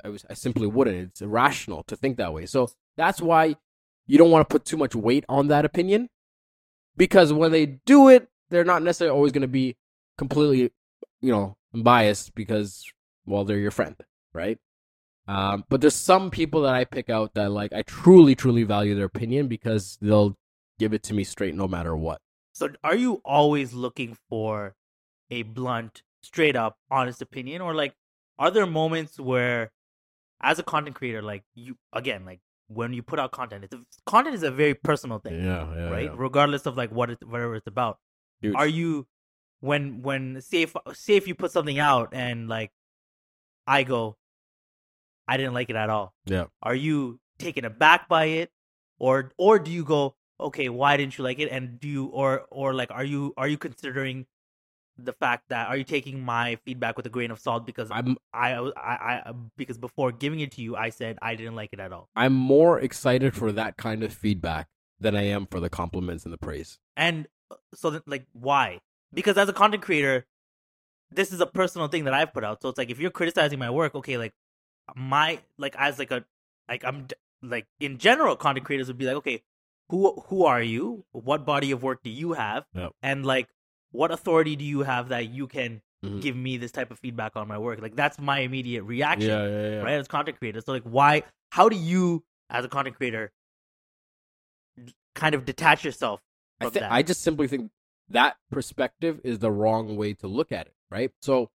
I- 0.04 0.16
I 0.28 0.34
simply 0.34 0.66
wouldn't. 0.66 0.96
It's 0.96 1.22
irrational 1.22 1.82
to 1.84 1.96
think 1.96 2.16
that 2.16 2.32
way. 2.34 2.46
So 2.46 2.70
that's 2.96 3.20
why 3.22 3.56
you 4.06 4.18
don't 4.18 4.30
want 4.30 4.48
to 4.48 4.52
put 4.52 4.64
too 4.64 4.76
much 4.76 4.94
weight 4.94 5.24
on 5.28 5.46
that 5.48 5.64
opinion 5.64 6.08
because 6.98 7.32
when 7.32 7.52
they 7.52 7.64
do 7.64 8.08
it, 8.08 8.28
they're 8.50 8.64
not 8.64 8.82
necessarily 8.82 9.16
always 9.16 9.32
going 9.32 9.42
to 9.42 9.48
be 9.48 9.76
completely, 10.18 10.72
you 11.22 11.32
know, 11.32 11.56
biased 11.72 12.34
because, 12.34 12.84
well, 13.24 13.44
they're 13.44 13.58
your 13.58 13.70
friend, 13.70 13.96
right? 14.34 14.58
Um, 15.26 15.64
but 15.68 15.80
there's 15.80 15.94
some 15.94 16.30
people 16.30 16.62
that 16.62 16.74
I 16.74 16.84
pick 16.84 17.10
out 17.10 17.34
that 17.34 17.50
like 17.50 17.72
I 17.72 17.82
truly, 17.82 18.34
truly 18.34 18.64
value 18.64 18.94
their 18.94 19.04
opinion 19.04 19.46
because 19.46 19.98
they'll 20.02 20.36
give 20.78 20.92
it 20.94 21.02
to 21.04 21.14
me 21.14 21.24
straight 21.24 21.54
no 21.54 21.68
matter 21.68 21.96
what. 21.96 22.20
so 22.52 22.68
are 22.82 22.96
you 22.96 23.20
always 23.24 23.72
looking 23.74 24.16
for 24.28 24.74
a 25.30 25.42
blunt 25.42 26.02
straight 26.22 26.56
up 26.56 26.78
honest 26.90 27.20
opinion 27.22 27.60
or 27.60 27.74
like 27.74 27.94
are 28.38 28.50
there 28.50 28.66
moments 28.66 29.18
where 29.20 29.70
as 30.40 30.58
a 30.58 30.62
content 30.62 30.96
creator 30.96 31.20
like 31.22 31.42
you 31.54 31.76
again 31.92 32.24
like 32.24 32.40
when 32.68 32.92
you 32.92 33.02
put 33.02 33.18
out 33.18 33.32
content 33.32 33.64
it's 33.64 33.74
a, 33.74 33.80
content 34.06 34.34
is 34.34 34.42
a 34.42 34.50
very 34.50 34.74
personal 34.74 35.18
thing 35.18 35.42
Yeah, 35.42 35.66
yeah, 35.74 35.88
right? 35.90 36.16
Regardless 36.16 36.66
of 36.66 36.76
like 36.76 36.92
what 36.92 37.10
it, 37.10 37.18
whatever 37.26 37.56
it's 37.56 37.66
about. 37.66 37.98
Huge. 38.40 38.54
Are 38.54 38.66
you 38.66 39.06
when 39.60 40.02
when 40.02 40.40
say 40.40 40.62
if 40.62 40.76
say 40.92 41.16
if 41.16 41.26
you 41.26 41.34
put 41.34 41.50
something 41.50 41.78
out 41.78 42.10
and 42.12 42.48
like 42.48 42.70
I 43.66 43.82
go, 43.82 44.16
I 45.26 45.36
didn't 45.36 45.54
like 45.54 45.70
it 45.70 45.76
at 45.76 45.90
all. 45.90 46.14
Yeah. 46.24 46.44
Are 46.62 46.74
you 46.74 47.20
taken 47.38 47.64
aback 47.64 48.08
by 48.08 48.26
it, 48.26 48.50
or 48.98 49.32
or 49.36 49.58
do 49.58 49.70
you 49.70 49.84
go, 49.84 50.16
okay, 50.40 50.68
why 50.68 50.96
didn't 50.96 51.18
you 51.18 51.24
like 51.24 51.38
it? 51.38 51.50
And 51.50 51.80
do 51.80 51.88
you 51.88 52.06
or 52.06 52.46
or 52.50 52.74
like 52.74 52.90
are 52.90 53.04
you 53.04 53.34
are 53.36 53.48
you 53.48 53.58
considering 53.58 54.26
the 55.00 55.12
fact 55.12 55.48
that 55.48 55.68
are 55.68 55.76
you 55.76 55.84
taking 55.84 56.20
my 56.20 56.56
feedback 56.64 56.96
with 56.96 57.06
a 57.06 57.08
grain 57.08 57.30
of 57.30 57.38
salt 57.38 57.64
because 57.64 57.88
I'm 57.90 58.16
I 58.32 58.54
I, 58.54 59.22
I 59.26 59.32
because 59.56 59.78
before 59.78 60.10
giving 60.10 60.40
it 60.40 60.52
to 60.52 60.62
you 60.62 60.76
I 60.76 60.90
said 60.90 61.18
I 61.22 61.36
didn't 61.36 61.54
like 61.54 61.70
it 61.72 61.80
at 61.80 61.92
all. 61.92 62.08
I'm 62.16 62.34
more 62.34 62.80
excited 62.80 63.34
for 63.34 63.52
that 63.52 63.76
kind 63.76 64.02
of 64.02 64.12
feedback 64.12 64.68
than 65.00 65.16
I 65.16 65.22
am 65.22 65.46
for 65.46 65.60
the 65.60 65.70
compliments 65.70 66.24
and 66.24 66.32
the 66.32 66.38
praise. 66.38 66.78
And 66.96 67.28
uh, 67.50 67.56
so, 67.74 67.90
then, 67.90 68.02
like, 68.06 68.26
why? 68.32 68.80
Because 69.14 69.38
as 69.38 69.48
a 69.48 69.52
content 69.52 69.82
creator, 69.82 70.26
this 71.10 71.32
is 71.32 71.40
a 71.40 71.46
personal 71.46 71.88
thing 71.88 72.04
that 72.04 72.14
I've 72.14 72.32
put 72.32 72.44
out. 72.44 72.60
So 72.62 72.68
it's 72.68 72.78
like 72.78 72.90
if 72.90 72.98
you're 72.98 73.10
criticizing 73.10 73.58
my 73.58 73.70
work, 73.70 73.94
okay, 73.94 74.18
like 74.18 74.32
my 74.94 75.38
like 75.56 75.74
as 75.78 75.98
like 75.98 76.10
a 76.10 76.24
like 76.68 76.84
I'm 76.84 77.06
like 77.42 77.66
in 77.80 77.98
general, 77.98 78.36
content 78.36 78.66
creators 78.66 78.88
would 78.88 78.98
be 78.98 79.06
like, 79.06 79.16
okay, 79.16 79.42
who 79.88 80.22
who 80.26 80.44
are 80.44 80.62
you? 80.62 81.04
What 81.12 81.46
body 81.46 81.70
of 81.70 81.82
work 81.82 82.02
do 82.02 82.10
you 82.10 82.34
have? 82.34 82.64
Yep. 82.74 82.92
And 83.02 83.24
like, 83.24 83.48
what 83.92 84.10
authority 84.10 84.56
do 84.56 84.64
you 84.64 84.80
have 84.82 85.08
that 85.08 85.28
you 85.30 85.46
can 85.46 85.80
Mhm. 86.04 86.20
give 86.20 86.36
me 86.36 86.56
this 86.56 86.70
type 86.70 86.90
of 86.90 86.98
feedback 86.98 87.34
on 87.36 87.48
my 87.48 87.58
work? 87.58 87.80
Like 87.80 87.96
that's 87.96 88.18
my 88.18 88.40
immediate 88.40 88.84
reaction, 88.84 89.30
Yeah, 89.30 89.46
yeah, 89.46 89.68
yeah. 89.70 89.82
right? 89.82 89.94
As 89.94 90.08
content 90.08 90.38
creator, 90.38 90.60
so 90.60 90.72
like, 90.72 90.84
why? 90.84 91.22
How 91.50 91.68
do 91.68 91.76
you, 91.76 92.24
as 92.50 92.64
a 92.64 92.68
content 92.68 92.96
creator, 92.96 93.32
kind 95.14 95.34
of 95.34 95.44
detach 95.44 95.84
yourself 95.84 96.20
I, 96.60 96.68
that? 96.70 96.92
I 96.92 97.02
just 97.02 97.22
simply 97.22 97.48
think 97.48 97.70
that 98.08 98.36
perspective 98.50 99.20
is 99.24 99.38
the 99.38 99.50
wrong 99.50 99.96
way 99.96 100.14
to 100.14 100.26
look 100.28 100.52
at 100.52 100.66
it, 100.66 100.74
right? 100.90 101.10
So 101.20 101.50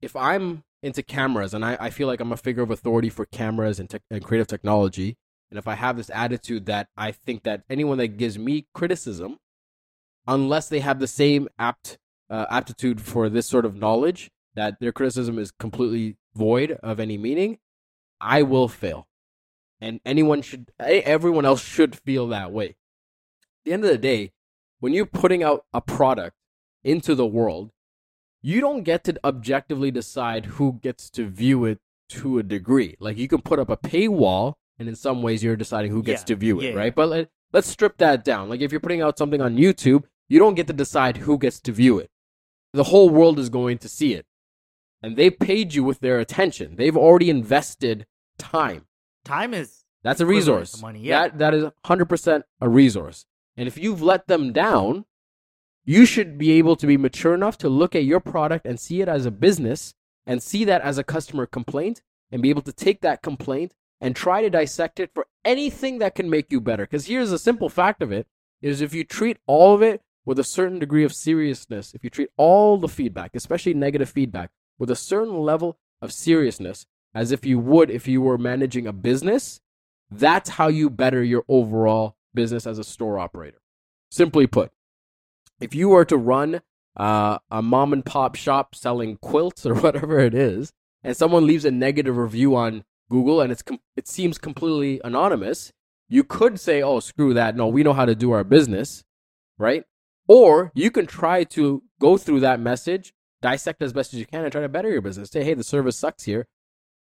if 0.00 0.14
I'm 0.16 0.64
into 0.82 1.02
cameras 1.02 1.52
and 1.52 1.64
I, 1.64 1.76
I 1.80 1.90
feel 1.90 2.06
like 2.06 2.20
I'm 2.20 2.32
a 2.32 2.36
figure 2.36 2.62
of 2.62 2.70
authority 2.70 3.10
for 3.10 3.26
cameras 3.26 3.78
and, 3.78 3.88
tech 3.90 4.02
and 4.10 4.24
creative 4.24 4.46
technology, 4.46 5.16
and 5.50 5.58
if 5.58 5.66
I 5.66 5.74
have 5.74 5.96
this 5.96 6.10
attitude 6.14 6.66
that 6.66 6.88
I 6.96 7.12
think 7.12 7.42
that 7.42 7.64
anyone 7.68 7.98
that 7.98 8.16
gives 8.16 8.38
me 8.38 8.66
criticism, 8.72 9.38
unless 10.26 10.68
they 10.68 10.80
have 10.80 10.98
the 11.00 11.06
same 11.06 11.48
apt 11.58 11.98
uh, 12.28 12.46
aptitude 12.50 13.00
for 13.00 13.28
this 13.28 13.46
sort 13.46 13.64
of 13.64 13.74
knowledge, 13.74 14.30
that 14.54 14.78
their 14.80 14.92
criticism 14.92 15.38
is 15.38 15.50
completely 15.50 16.16
void 16.34 16.78
of 16.82 17.00
any 17.00 17.18
meaning, 17.18 17.58
I 18.20 18.42
will 18.42 18.68
fail. 18.68 19.08
And 19.80 20.00
anyone 20.04 20.42
should, 20.42 20.70
everyone 20.78 21.44
else 21.44 21.62
should 21.62 21.96
feel 21.96 22.28
that 22.28 22.52
way. 22.52 22.66
At 22.68 23.64
the 23.64 23.72
end 23.72 23.84
of 23.84 23.90
the 23.90 23.98
day, 23.98 24.32
when 24.78 24.92
you're 24.92 25.06
putting 25.06 25.42
out 25.42 25.64
a 25.72 25.80
product 25.80 26.36
into 26.84 27.14
the 27.14 27.26
world, 27.26 27.70
you 28.42 28.60
don't 28.60 28.84
get 28.84 29.04
to 29.04 29.18
objectively 29.24 29.90
decide 29.90 30.46
who 30.46 30.78
gets 30.82 31.10
to 31.10 31.28
view 31.28 31.64
it 31.64 31.78
to 32.10 32.38
a 32.38 32.42
degree. 32.42 32.96
Like 33.00 33.18
you 33.18 33.28
can 33.28 33.42
put 33.42 33.58
up 33.58 33.68
a 33.68 33.76
paywall, 33.76 34.54
and 34.78 34.88
in 34.88 34.96
some 34.96 35.22
ways, 35.22 35.44
you're 35.44 35.56
deciding 35.56 35.90
who 35.90 36.02
gets 36.02 36.22
Yeah, 36.22 36.26
to 36.26 36.36
view 36.36 36.60
it, 36.60 36.70
yeah, 36.70 36.74
right? 36.74 36.94
But 36.94 37.30
let's 37.52 37.68
strip 37.68 37.98
that 37.98 38.24
down. 38.24 38.48
Like 38.48 38.60
if 38.60 38.70
you're 38.72 38.80
putting 38.80 39.02
out 39.02 39.18
something 39.18 39.40
on 39.40 39.56
YouTube, 39.56 40.04
you 40.28 40.38
don't 40.38 40.54
get 40.54 40.66
to 40.68 40.72
decide 40.72 41.18
who 41.18 41.38
gets 41.38 41.60
to 41.60 41.72
view 41.72 41.98
it. 41.98 42.10
The 42.72 42.84
whole 42.84 43.10
world 43.10 43.38
is 43.38 43.48
going 43.48 43.78
to 43.78 43.88
see 43.88 44.14
it. 44.14 44.26
And 45.02 45.16
they 45.16 45.30
paid 45.30 45.74
you 45.74 45.82
with 45.82 46.00
their 46.00 46.18
attention. 46.18 46.76
They've 46.76 46.96
already 46.96 47.30
invested 47.30 48.06
time. 48.38 48.86
Time 49.24 49.54
is 49.54 49.84
That's 50.02 50.20
a 50.20 50.26
resource. 50.26 50.80
money, 50.80 51.00
yeah. 51.00 51.28
That 51.28 51.38
that 51.38 51.54
is 51.54 51.64
100% 51.84 52.42
a 52.60 52.68
resource. 52.68 53.26
And 53.56 53.66
if 53.66 53.76
you've 53.76 54.02
let 54.02 54.26
them 54.28 54.52
down, 54.52 55.04
you 55.84 56.06
should 56.06 56.38
be 56.38 56.52
able 56.52 56.76
to 56.76 56.86
be 56.86 56.96
mature 56.96 57.34
enough 57.34 57.58
to 57.58 57.68
look 57.68 57.94
at 57.96 58.04
your 58.04 58.20
product 58.20 58.66
and 58.66 58.78
see 58.78 59.00
it 59.00 59.08
as 59.08 59.26
a 59.26 59.30
business 59.30 59.94
and 60.26 60.42
see 60.42 60.64
that 60.64 60.82
as 60.82 60.98
a 60.98 61.04
customer 61.04 61.46
complaint 61.46 62.02
and 62.30 62.42
be 62.42 62.50
able 62.50 62.62
to 62.62 62.72
take 62.72 63.00
that 63.00 63.22
complaint 63.22 63.74
and 64.00 64.16
try 64.16 64.42
to 64.42 64.50
dissect 64.50 65.00
it 65.00 65.10
for 65.12 65.26
anything 65.44 65.98
that 65.98 66.14
can 66.14 66.30
make 66.30 66.50
you 66.50 66.60
better. 66.60 66.86
Cuz 66.86 67.06
here's 67.06 67.32
a 67.32 67.38
simple 67.38 67.68
fact 67.68 68.02
of 68.02 68.12
it 68.12 68.26
is 68.62 68.80
if 68.80 68.94
you 68.94 69.04
treat 69.04 69.38
all 69.46 69.74
of 69.74 69.82
it 69.82 70.02
with 70.24 70.38
a 70.38 70.44
certain 70.44 70.78
degree 70.78 71.04
of 71.04 71.14
seriousness, 71.14 71.94
if 71.94 72.04
you 72.04 72.10
treat 72.10 72.30
all 72.36 72.76
the 72.76 72.88
feedback, 72.88 73.32
especially 73.34 73.74
negative 73.74 74.08
feedback, 74.08 74.50
with 74.78 74.90
a 74.90 74.96
certain 74.96 75.38
level 75.40 75.78
of 76.00 76.12
seriousness 76.12 76.86
as 77.14 77.32
if 77.32 77.44
you 77.44 77.58
would 77.58 77.90
if 77.90 78.06
you 78.06 78.22
were 78.22 78.38
managing 78.38 78.86
a 78.86 78.92
business, 78.92 79.60
that's 80.10 80.50
how 80.50 80.68
you 80.68 80.90
better 80.90 81.22
your 81.22 81.44
overall 81.48 82.16
business 82.34 82.66
as 82.66 82.78
a 82.78 82.84
store 82.84 83.18
operator. 83.18 83.58
Simply 84.10 84.46
put, 84.46 84.72
if 85.60 85.74
you 85.74 85.88
were 85.88 86.04
to 86.04 86.16
run 86.16 86.62
uh, 86.96 87.38
a 87.50 87.62
mom 87.62 87.92
and 87.92 88.04
pop 88.04 88.34
shop 88.34 88.74
selling 88.74 89.16
quilts 89.16 89.64
or 89.64 89.74
whatever 89.80 90.18
it 90.18 90.34
is, 90.34 90.72
and 91.02 91.16
someone 91.16 91.46
leaves 91.46 91.64
a 91.64 91.70
negative 91.70 92.16
review 92.16 92.56
on 92.56 92.84
Google 93.10 93.40
and 93.40 93.52
it's 93.52 93.62
com- 93.62 93.80
it 93.96 94.08
seems 94.08 94.38
completely 94.38 95.00
anonymous, 95.04 95.72
you 96.08 96.24
could 96.24 96.58
say, 96.58 96.82
"Oh, 96.82 97.00
screw 97.00 97.34
that! 97.34 97.56
No, 97.56 97.66
we 97.68 97.82
know 97.82 97.92
how 97.92 98.06
to 98.06 98.14
do 98.14 98.30
our 98.32 98.44
business," 98.44 99.04
right? 99.58 99.84
Or 100.28 100.72
you 100.74 100.90
can 100.90 101.06
try 101.06 101.44
to 101.44 101.82
go 102.00 102.16
through 102.16 102.40
that 102.40 102.60
message, 102.60 103.12
dissect 103.42 103.82
as 103.82 103.92
best 103.92 104.14
as 104.14 104.20
you 104.20 104.26
can, 104.26 104.44
and 104.44 104.52
try 104.52 104.62
to 104.62 104.68
better 104.68 104.90
your 104.90 105.02
business. 105.02 105.30
Say, 105.30 105.44
"Hey, 105.44 105.54
the 105.54 105.64
service 105.64 105.98
sucks 105.98 106.24
here." 106.24 106.46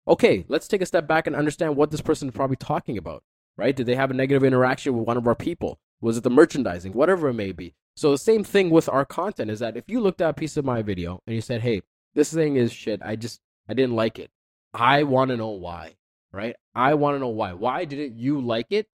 Okay, 0.08 0.46
let's 0.50 0.68
take 0.68 0.82
a 0.82 0.86
step 0.86 1.08
back 1.08 1.28
and 1.28 1.36
understand 1.36 1.76
what 1.76 1.92
this 1.92 2.02
person 2.02 2.30
is 2.30 2.36
probably 2.36 2.58
talking 2.58 2.98
about 2.98 3.24
right? 3.60 3.76
Did 3.76 3.86
they 3.86 3.96
have 3.96 4.10
a 4.10 4.16
negative 4.16 4.44
interaction 4.44 4.98
with 4.98 5.06
one 5.06 5.18
of 5.18 5.28
our 5.28 5.36
people? 5.36 5.80
Was 6.02 6.18
it 6.18 6.24
the 6.24 6.30
merchandising? 6.30 6.94
Whatever 6.94 7.28
it 7.28 7.34
may 7.34 7.52
be. 7.52 7.76
So 7.96 8.12
the 8.12 8.18
same 8.18 8.46
thing 8.46 8.70
with 8.70 8.88
our 8.88 9.04
content 9.04 9.52
is 9.52 9.60
that 9.60 9.76
if 9.76 9.84
you 9.88 10.00
looked 10.00 10.22
at 10.22 10.30
a 10.30 10.34
piece 10.34 10.56
of 10.56 10.64
my 10.64 10.82
video 10.82 11.22
and 11.28 11.36
you 11.36 11.42
said, 11.42 11.62
"Hey, 11.62 11.82
this 12.14 12.34
thing 12.34 12.56
is 12.56 12.72
shit. 12.72 13.02
I 13.04 13.18
just 13.18 13.42
I 13.68 13.74
didn't 13.74 13.96
like 13.96 14.18
it." 14.18 14.32
I 14.74 15.04
want 15.04 15.30
to 15.30 15.38
know 15.38 15.50
why, 15.50 15.96
right? 16.32 16.56
I 16.76 16.94
want 16.94 17.16
to 17.16 17.20
know 17.20 17.30
why. 17.30 17.54
Why 17.54 17.86
didn't 17.86 18.18
you 18.18 18.40
like 18.40 18.68
it? 18.72 18.88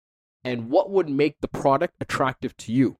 And 0.44 0.70
what 0.70 0.90
would 0.92 1.10
make 1.10 1.42
the 1.42 1.48
product 1.48 1.96
attractive 2.00 2.56
to 2.58 2.72
you? 2.72 2.98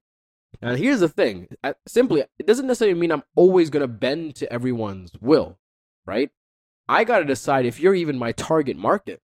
And 0.60 0.78
here's 0.78 1.00
the 1.00 1.08
thing. 1.08 1.48
Simply, 1.86 2.24
it 2.38 2.46
doesn't 2.46 2.66
necessarily 2.66 2.98
mean 2.98 3.12
I'm 3.12 3.22
always 3.34 3.70
going 3.70 3.82
to 3.82 3.88
bend 3.88 4.36
to 4.36 4.52
everyone's 4.52 5.12
will, 5.20 5.58
right? 6.06 6.30
I 6.88 7.04
got 7.04 7.18
to 7.18 7.24
decide 7.24 7.66
if 7.66 7.78
you're 7.78 7.94
even 7.94 8.18
my 8.18 8.32
target 8.32 8.76
market. 8.76 9.20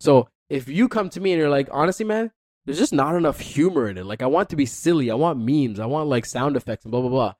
So 0.00 0.28
if 0.48 0.68
you 0.68 0.88
come 0.88 1.08
to 1.10 1.20
me 1.20 1.32
and 1.32 1.40
you're 1.40 1.50
like, 1.50 1.68
honestly, 1.70 2.06
man, 2.06 2.32
there's 2.64 2.78
just 2.78 2.92
not 2.92 3.14
enough 3.14 3.38
humor 3.38 3.88
in 3.88 3.98
it. 3.98 4.06
Like, 4.06 4.22
I 4.22 4.26
want 4.26 4.48
to 4.50 4.56
be 4.56 4.66
silly. 4.66 5.10
I 5.10 5.14
want 5.14 5.38
memes. 5.38 5.78
I 5.78 5.86
want 5.86 6.08
like 6.08 6.24
sound 6.24 6.56
effects 6.56 6.84
and 6.84 6.90
blah, 6.90 7.00
blah, 7.00 7.10
blah. 7.10 7.34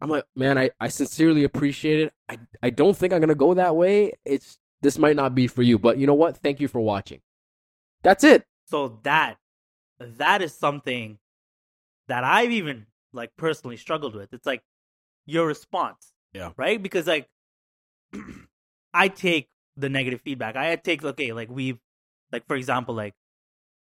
I'm 0.00 0.10
like, 0.10 0.24
man, 0.36 0.58
I, 0.58 0.70
I 0.78 0.88
sincerely 0.88 1.44
appreciate 1.44 2.00
it. 2.00 2.12
I, 2.28 2.38
I 2.62 2.70
don't 2.70 2.96
think 2.96 3.12
I'm 3.12 3.20
going 3.20 3.28
to 3.28 3.34
go 3.34 3.54
that 3.54 3.76
way. 3.76 4.12
It's, 4.24 4.58
this 4.82 4.98
might 4.98 5.16
not 5.16 5.34
be 5.34 5.46
for 5.46 5.62
you, 5.62 5.78
but 5.78 5.98
you 5.98 6.06
know 6.06 6.14
what? 6.14 6.36
Thank 6.36 6.60
you 6.60 6.68
for 6.68 6.80
watching. 6.80 7.20
That's 8.02 8.24
it. 8.24 8.44
So 8.66 9.00
that 9.02 9.36
that 9.98 10.42
is 10.42 10.54
something 10.54 11.18
that 12.06 12.24
I've 12.24 12.52
even 12.52 12.86
like 13.12 13.30
personally 13.36 13.76
struggled 13.76 14.14
with. 14.14 14.32
It's 14.32 14.46
like 14.46 14.62
your 15.26 15.46
response. 15.46 16.12
Yeah. 16.32 16.50
Right? 16.56 16.82
Because 16.82 17.06
like 17.06 17.28
I 18.94 19.08
take 19.08 19.48
the 19.76 19.88
negative 19.88 20.20
feedback. 20.20 20.56
I 20.56 20.76
take 20.76 21.04
okay, 21.04 21.32
like 21.32 21.50
we've 21.50 21.78
like 22.32 22.46
for 22.46 22.56
example, 22.56 22.94
like 22.94 23.14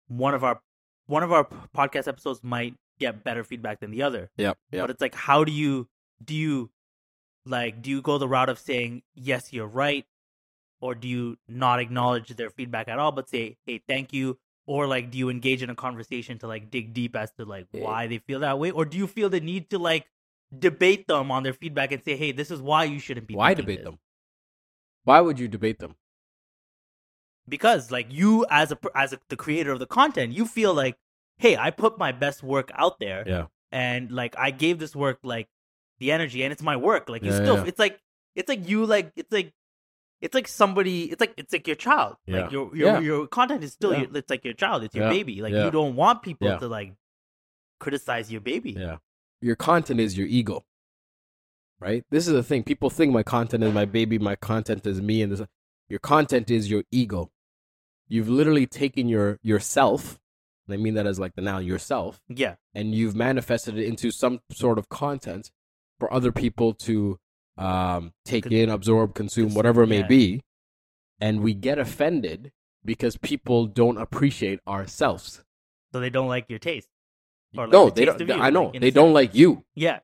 one 0.09 0.35
of 0.35 0.45
our 0.45 0.61
one 1.07 1.23
of 1.23 1.33
our 1.33 1.49
podcast 1.77 2.09
episodes 2.09 2.41
might 2.43 2.75
get 2.99 3.25
better 3.25 3.45
feedback 3.45 3.81
than 3.81 3.91
the 3.91 4.03
other. 4.03 4.31
Yeah. 4.37 4.55
Yep. 4.73 4.83
But 4.83 4.91
it's 4.91 5.01
like 5.01 5.15
how 5.15 5.45
do 5.45 5.53
you 5.53 5.89
do 6.23 6.35
you 6.35 6.71
like 7.47 7.81
do 7.83 7.91
you 7.91 8.03
go 8.03 8.19
the 8.19 8.29
route 8.29 8.49
of 8.51 8.59
saying 8.59 9.03
yes, 9.15 9.53
you're 9.53 9.67
right 9.67 10.05
or 10.83 10.95
do 10.95 11.09
you 11.09 11.37
not 11.49 11.81
acknowledge 11.81 12.29
their 12.41 12.51
feedback 12.51 12.89
at 12.89 12.99
all 12.99 13.13
but 13.13 13.29
say 13.29 13.57
hey 13.67 13.81
thank 13.89 14.13
you 14.13 14.37
or 14.67 14.87
like 14.87 15.11
do 15.11 15.17
you 15.19 15.29
engage 15.31 15.63
in 15.63 15.71
a 15.71 15.75
conversation 15.75 16.39
to 16.39 16.47
like 16.47 16.71
dig 16.71 16.93
deep 16.93 17.17
as 17.17 17.33
to 17.39 17.45
like 17.45 17.67
Eh. 17.75 17.81
why 17.81 18.07
they 18.07 18.19
feel 18.19 18.41
that 18.41 18.59
way 18.59 18.71
or 18.71 18.85
do 18.85 18.99
you 18.99 19.07
feel 19.07 19.29
the 19.31 19.41
need 19.41 19.71
to 19.71 19.79
like 19.79 20.07
debate 20.67 21.07
them 21.09 21.31
on 21.31 21.43
their 21.45 21.55
feedback 21.55 21.93
and 21.93 22.05
say 22.05 22.17
hey 22.17 22.33
this 22.33 22.51
is 22.51 22.61
why 22.61 22.85
you 22.85 22.99
shouldn't 22.99 23.27
be 23.27 23.35
Why 23.35 23.55
debate 23.55 23.79
this." 23.79 23.85
them? 23.87 23.99
Why 25.05 25.21
would 25.21 25.39
you 25.39 25.49
debate 25.49 25.79
them? 25.79 25.97
because 27.49 27.91
like 27.91 28.07
you 28.11 28.47
as 28.51 28.71
a 28.73 28.79
as 28.95 29.13
a, 29.13 29.19
the 29.29 29.37
creator 29.37 29.73
of 29.73 29.79
the 29.81 29.87
content 29.87 30.33
you 30.33 30.47
feel 30.47 30.73
like 30.73 30.97
hey 31.39 31.57
i 31.57 31.71
put 31.71 31.99
my 31.99 32.13
best 32.13 32.43
work 32.43 32.71
out 32.75 33.01
there 33.01 33.25
Yeah. 33.27 33.47
and 33.73 34.11
like 34.13 34.37
i 34.39 34.51
gave 34.53 34.79
this 34.79 34.95
work 34.95 35.19
like 35.25 35.49
the 35.99 36.13
energy 36.13 36.43
and 36.45 36.53
it's 36.53 36.63
my 36.63 36.77
work 36.77 37.09
like 37.09 37.23
you 37.25 37.31
Yeah, 37.31 37.37
still 37.43 37.57
yeah. 37.57 37.65
it's 37.67 37.79
like 37.79 37.99
it's 38.37 38.49
like 38.49 38.69
you 38.69 38.87
like 38.87 39.13
it's 39.17 39.33
like 39.33 39.53
it's 40.23 40.35
like 40.35 40.49
somebody 40.49 41.11
it's 41.13 41.21
like 41.21 41.35
it's 41.37 41.53
like 41.53 41.67
your 41.67 41.77
child 41.77 42.17
Yeah. 42.27 42.43
like 42.43 42.53
your 42.53 42.75
your 42.77 42.87
Yeah. 42.95 43.01
your 43.01 43.27
content 43.27 43.63
is 43.65 43.73
still 43.73 43.93
Yeah. 43.93 44.03
your, 44.03 44.17
it's 44.17 44.31
like 44.31 44.45
your 44.45 44.55
child 44.55 44.85
it's 44.85 44.95
your 44.95 45.11
baby 45.11 45.43
like 45.43 45.53
you 45.53 45.71
don't 45.71 45.95
want 45.97 46.23
people 46.23 46.59
to 46.59 46.67
like 46.69 46.95
criticize 47.81 48.31
your 48.33 48.41
baby 48.41 48.73
Yeah. 48.73 48.97
Your 49.41 49.57
content 49.57 49.99
is 50.01 50.17
your 50.17 50.29
ego. 50.29 50.65
Right? 51.81 52.05
This 52.11 52.29
is 52.29 52.33
the 52.33 52.45
thing. 52.45 52.63
People 52.63 52.91
think 52.91 53.13
my 53.13 53.25
content 53.25 53.65
is 53.65 53.75
my 53.75 53.85
baby, 53.85 54.17
my 54.17 54.37
content 54.37 54.87
is 54.87 55.03
me, 55.03 55.21
and 55.21 55.33
this 55.33 55.43
your 55.89 55.99
content 55.99 56.49
is 56.49 56.71
your 56.71 56.85
ego. 56.93 57.31
You've 58.07 58.29
literally 58.29 58.67
taken 58.69 59.09
your 59.09 59.41
yourself, 59.43 60.21
and 60.69 60.75
I 60.75 60.77
mean 60.77 60.95
that 60.95 61.07
as 61.09 61.19
like 61.19 61.35
the 61.35 61.43
noun 61.43 61.67
yourself, 61.67 62.21
yeah 62.29 62.55
and 62.73 62.95
you've 62.95 63.17
manifested 63.17 63.77
it 63.77 63.85
into 63.85 64.13
some 64.13 64.39
sort 64.53 64.79
of 64.79 64.89
content 64.89 65.51
for 65.99 66.13
other 66.15 66.31
people 66.31 66.73
to 66.73 67.19
um, 67.59 68.13
take 68.25 68.45
Con- 68.45 68.53
in, 68.53 68.69
absorb, 68.69 69.15
consume, 69.15 69.45
consume, 69.45 69.57
whatever 69.57 69.83
it 69.83 69.89
may 69.89 70.01
yeah. 70.01 70.07
be. 70.07 70.43
And 71.21 71.41
we 71.41 71.55
get 71.55 71.79
offended 71.79 72.53
because 72.85 73.17
people 73.17 73.67
don't 73.67 73.99
appreciate 73.99 74.61
ourselves. 74.67 75.45
so 75.93 76.01
they 76.01 76.11
don't 76.11 76.29
like 76.29 76.47
your 76.49 76.59
taste 76.59 76.89
or 77.57 77.65
like 77.67 77.73
no, 77.73 77.87
the 77.87 77.95
they 77.95 78.05
don't. 78.05 78.21
you, 78.21 78.35
I 78.35 78.51
know 78.51 78.65
like, 78.65 78.81
they 78.81 78.91
don't 78.91 79.09
sense. 79.09 79.15
like 79.15 79.35
you. 79.35 79.65
yeah 79.75 80.01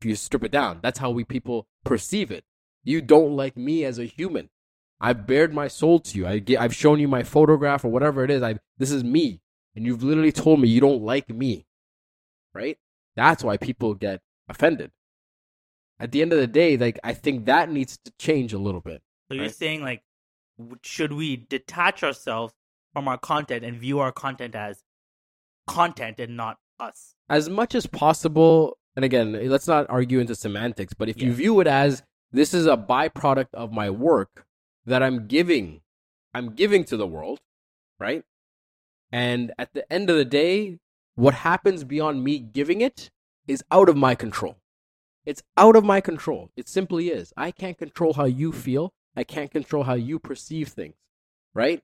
if 0.00 0.06
you 0.06 0.14
strip 0.14 0.44
it 0.44 0.50
down. 0.50 0.80
That's 0.82 0.98
how 0.98 1.10
we 1.10 1.24
people 1.24 1.66
perceive 1.84 2.30
it. 2.30 2.44
You 2.84 3.00
don't 3.00 3.36
like 3.36 3.56
me 3.56 3.84
as 3.84 3.98
a 3.98 4.04
human. 4.04 4.50
I've 5.00 5.26
bared 5.26 5.52
my 5.52 5.68
soul 5.68 6.00
to 6.00 6.18
you. 6.18 6.26
I 6.26 6.38
get, 6.38 6.60
I've 6.60 6.74
shown 6.74 7.00
you 7.00 7.08
my 7.08 7.22
photograph 7.22 7.84
or 7.84 7.88
whatever 7.88 8.24
it 8.24 8.30
is. 8.30 8.42
I 8.42 8.58
this 8.78 8.90
is 8.90 9.04
me, 9.04 9.40
and 9.74 9.84
you've 9.84 10.02
literally 10.02 10.32
told 10.32 10.60
me 10.60 10.68
you 10.68 10.80
don't 10.80 11.02
like 11.02 11.28
me. 11.28 11.66
Right? 12.54 12.78
That's 13.14 13.44
why 13.44 13.56
people 13.56 13.94
get 13.94 14.20
offended. 14.48 14.90
At 15.98 16.12
the 16.12 16.22
end 16.22 16.32
of 16.32 16.38
the 16.38 16.46
day, 16.46 16.76
like 16.76 16.98
I 17.02 17.14
think 17.14 17.46
that 17.46 17.70
needs 17.70 17.98
to 18.04 18.12
change 18.18 18.52
a 18.52 18.58
little 18.58 18.80
bit. 18.80 19.02
So 19.28 19.34
you're 19.34 19.48
saying 19.48 19.82
like, 19.82 20.02
should 20.82 21.12
we 21.12 21.36
detach 21.36 22.02
ourselves 22.02 22.54
from 22.92 23.08
our 23.08 23.18
content 23.18 23.64
and 23.64 23.78
view 23.78 23.98
our 23.98 24.12
content 24.12 24.54
as 24.54 24.82
content 25.66 26.20
and 26.20 26.36
not 26.36 26.58
us? 26.78 27.14
As 27.28 27.48
much 27.48 27.74
as 27.74 27.86
possible, 27.86 28.78
and 28.94 29.04
again, 29.04 29.48
let's 29.48 29.66
not 29.66 29.86
argue 29.88 30.18
into 30.18 30.34
semantics, 30.34 30.94
but 30.94 31.08
if 31.08 31.20
you 31.20 31.32
view 31.32 31.60
it 31.60 31.66
as 31.66 32.02
this 32.32 32.52
is 32.52 32.66
a 32.66 32.76
byproduct 32.76 33.54
of 33.54 33.72
my 33.72 33.90
work 33.90 34.46
that 34.84 35.02
I'm 35.02 35.26
giving. 35.26 35.80
I'm 36.34 36.54
giving 36.54 36.84
to 36.84 36.96
the 36.96 37.06
world, 37.06 37.40
right? 37.98 38.22
And 39.10 39.52
at 39.58 39.72
the 39.72 39.90
end 39.92 40.10
of 40.10 40.16
the 40.16 40.24
day, 40.24 40.78
what 41.14 41.34
happens 41.34 41.82
beyond 41.84 42.22
me 42.22 42.38
giving 42.38 42.80
it 42.80 43.10
is 43.46 43.64
out 43.70 43.88
of 43.88 43.96
my 43.96 44.14
control. 44.14 44.56
It's 45.26 45.42
out 45.56 45.74
of 45.74 45.84
my 45.84 46.00
control. 46.00 46.52
It 46.56 46.68
simply 46.68 47.08
is. 47.08 47.32
I 47.36 47.50
can't 47.50 47.76
control 47.76 48.14
how 48.14 48.24
you 48.24 48.52
feel. 48.52 48.94
I 49.16 49.24
can't 49.24 49.50
control 49.50 49.82
how 49.82 49.94
you 49.94 50.20
perceive 50.20 50.68
things, 50.68 50.94
right? 51.52 51.82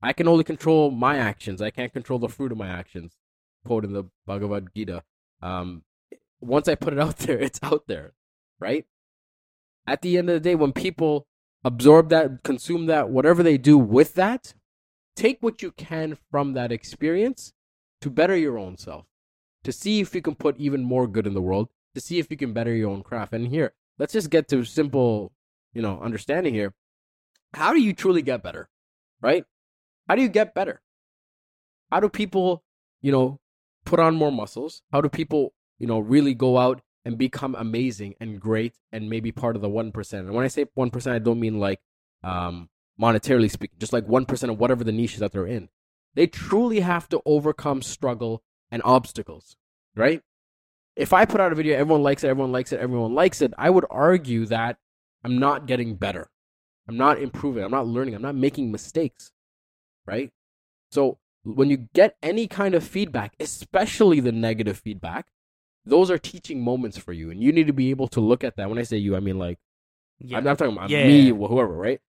I 0.00 0.12
can 0.12 0.28
only 0.28 0.44
control 0.44 0.92
my 0.92 1.16
actions. 1.16 1.60
I 1.60 1.70
can't 1.70 1.92
control 1.92 2.20
the 2.20 2.28
fruit 2.28 2.52
of 2.52 2.58
my 2.58 2.68
actions. 2.68 3.16
Quote 3.66 3.84
in 3.84 3.92
the 3.92 4.04
Bhagavad 4.26 4.68
Gita. 4.74 5.02
Um, 5.42 5.82
once 6.40 6.68
I 6.68 6.76
put 6.76 6.92
it 6.92 7.00
out 7.00 7.16
there, 7.18 7.38
it's 7.38 7.58
out 7.62 7.88
there, 7.88 8.12
right? 8.60 8.86
At 9.86 10.02
the 10.02 10.16
end 10.16 10.30
of 10.30 10.34
the 10.34 10.40
day, 10.40 10.54
when 10.54 10.72
people 10.72 11.26
absorb 11.64 12.10
that, 12.10 12.44
consume 12.44 12.86
that, 12.86 13.08
whatever 13.08 13.42
they 13.42 13.58
do 13.58 13.76
with 13.76 14.14
that, 14.14 14.54
take 15.16 15.38
what 15.40 15.62
you 15.62 15.72
can 15.72 16.16
from 16.30 16.52
that 16.52 16.70
experience 16.70 17.52
to 18.02 18.10
better 18.10 18.36
your 18.36 18.56
own 18.56 18.76
self, 18.76 19.06
to 19.64 19.72
see 19.72 20.00
if 20.00 20.14
you 20.14 20.22
can 20.22 20.36
put 20.36 20.56
even 20.58 20.84
more 20.84 21.08
good 21.08 21.26
in 21.26 21.34
the 21.34 21.42
world, 21.42 21.68
to 21.98 22.06
see 22.06 22.18
if 22.18 22.30
you 22.30 22.36
can 22.36 22.52
better 22.52 22.74
your 22.74 22.90
own 22.90 23.02
craft. 23.02 23.32
And 23.32 23.48
here, 23.48 23.72
let's 23.98 24.12
just 24.12 24.30
get 24.30 24.48
to 24.48 24.64
simple, 24.64 25.32
you 25.72 25.82
know, 25.82 26.00
understanding 26.00 26.54
here. 26.54 26.74
How 27.54 27.72
do 27.72 27.80
you 27.80 27.92
truly 27.92 28.22
get 28.22 28.42
better? 28.42 28.68
Right? 29.20 29.44
How 30.08 30.14
do 30.14 30.22
you 30.22 30.28
get 30.28 30.54
better? 30.54 30.80
How 31.90 32.00
do 32.00 32.08
people, 32.08 32.62
you 33.00 33.12
know, 33.12 33.40
put 33.84 33.98
on 33.98 34.14
more 34.14 34.30
muscles? 34.30 34.82
How 34.92 35.00
do 35.00 35.08
people, 35.08 35.54
you 35.78 35.86
know, 35.86 35.98
really 35.98 36.34
go 36.34 36.58
out 36.58 36.80
and 37.04 37.18
become 37.18 37.54
amazing 37.58 38.14
and 38.20 38.40
great 38.40 38.74
and 38.92 39.10
maybe 39.10 39.32
part 39.32 39.56
of 39.56 39.62
the 39.62 39.68
1%? 39.68 40.12
And 40.12 40.32
when 40.32 40.44
I 40.44 40.48
say 40.48 40.66
1%, 40.76 41.12
I 41.12 41.18
don't 41.18 41.40
mean 41.40 41.58
like 41.58 41.80
um 42.22 42.68
monetarily 43.00 43.50
speaking, 43.50 43.78
just 43.78 43.92
like 43.92 44.06
1% 44.06 44.50
of 44.50 44.58
whatever 44.58 44.84
the 44.84 44.92
niches 44.92 45.20
that 45.20 45.32
they're 45.32 45.46
in. 45.46 45.68
They 46.14 46.26
truly 46.26 46.80
have 46.80 47.08
to 47.10 47.22
overcome 47.24 47.80
struggle 47.80 48.42
and 48.70 48.82
obstacles, 48.84 49.56
right? 49.94 50.22
If 50.98 51.12
I 51.12 51.24
put 51.24 51.40
out 51.40 51.52
a 51.52 51.54
video, 51.54 51.78
everyone 51.78 52.02
likes 52.02 52.24
it, 52.24 52.28
everyone 52.28 52.50
likes 52.50 52.72
it, 52.72 52.80
everyone 52.80 53.14
likes 53.14 53.40
it, 53.40 53.54
I 53.56 53.70
would 53.70 53.86
argue 53.88 54.46
that 54.46 54.78
I'm 55.22 55.38
not 55.38 55.66
getting 55.66 55.94
better. 55.94 56.28
I'm 56.88 56.96
not 56.96 57.20
improving. 57.20 57.62
I'm 57.62 57.70
not 57.70 57.86
learning. 57.86 58.14
I'm 58.14 58.22
not 58.22 58.34
making 58.34 58.72
mistakes, 58.72 59.30
right? 60.06 60.32
So 60.90 61.18
when 61.44 61.70
you 61.70 61.88
get 61.94 62.16
any 62.20 62.48
kind 62.48 62.74
of 62.74 62.82
feedback, 62.82 63.34
especially 63.38 64.18
the 64.18 64.32
negative 64.32 64.78
feedback, 64.78 65.28
those 65.84 66.10
are 66.10 66.18
teaching 66.18 66.62
moments 66.64 66.98
for 66.98 67.12
you. 67.12 67.30
And 67.30 67.40
you 67.42 67.52
need 67.52 67.68
to 67.68 67.72
be 67.72 67.90
able 67.90 68.08
to 68.08 68.20
look 68.20 68.42
at 68.42 68.56
that. 68.56 68.68
When 68.68 68.78
I 68.78 68.82
say 68.82 68.96
you, 68.96 69.14
I 69.14 69.20
mean 69.20 69.38
like, 69.38 69.58
Yeah. 70.18 70.38
I'm 70.38 70.44
not 70.44 70.58
talking 70.58 70.76
about 70.76 70.90
Yeah. 70.90 71.06
me, 71.06 71.30
or 71.30 71.48
whoever, 71.48 71.74
right? 71.76 72.00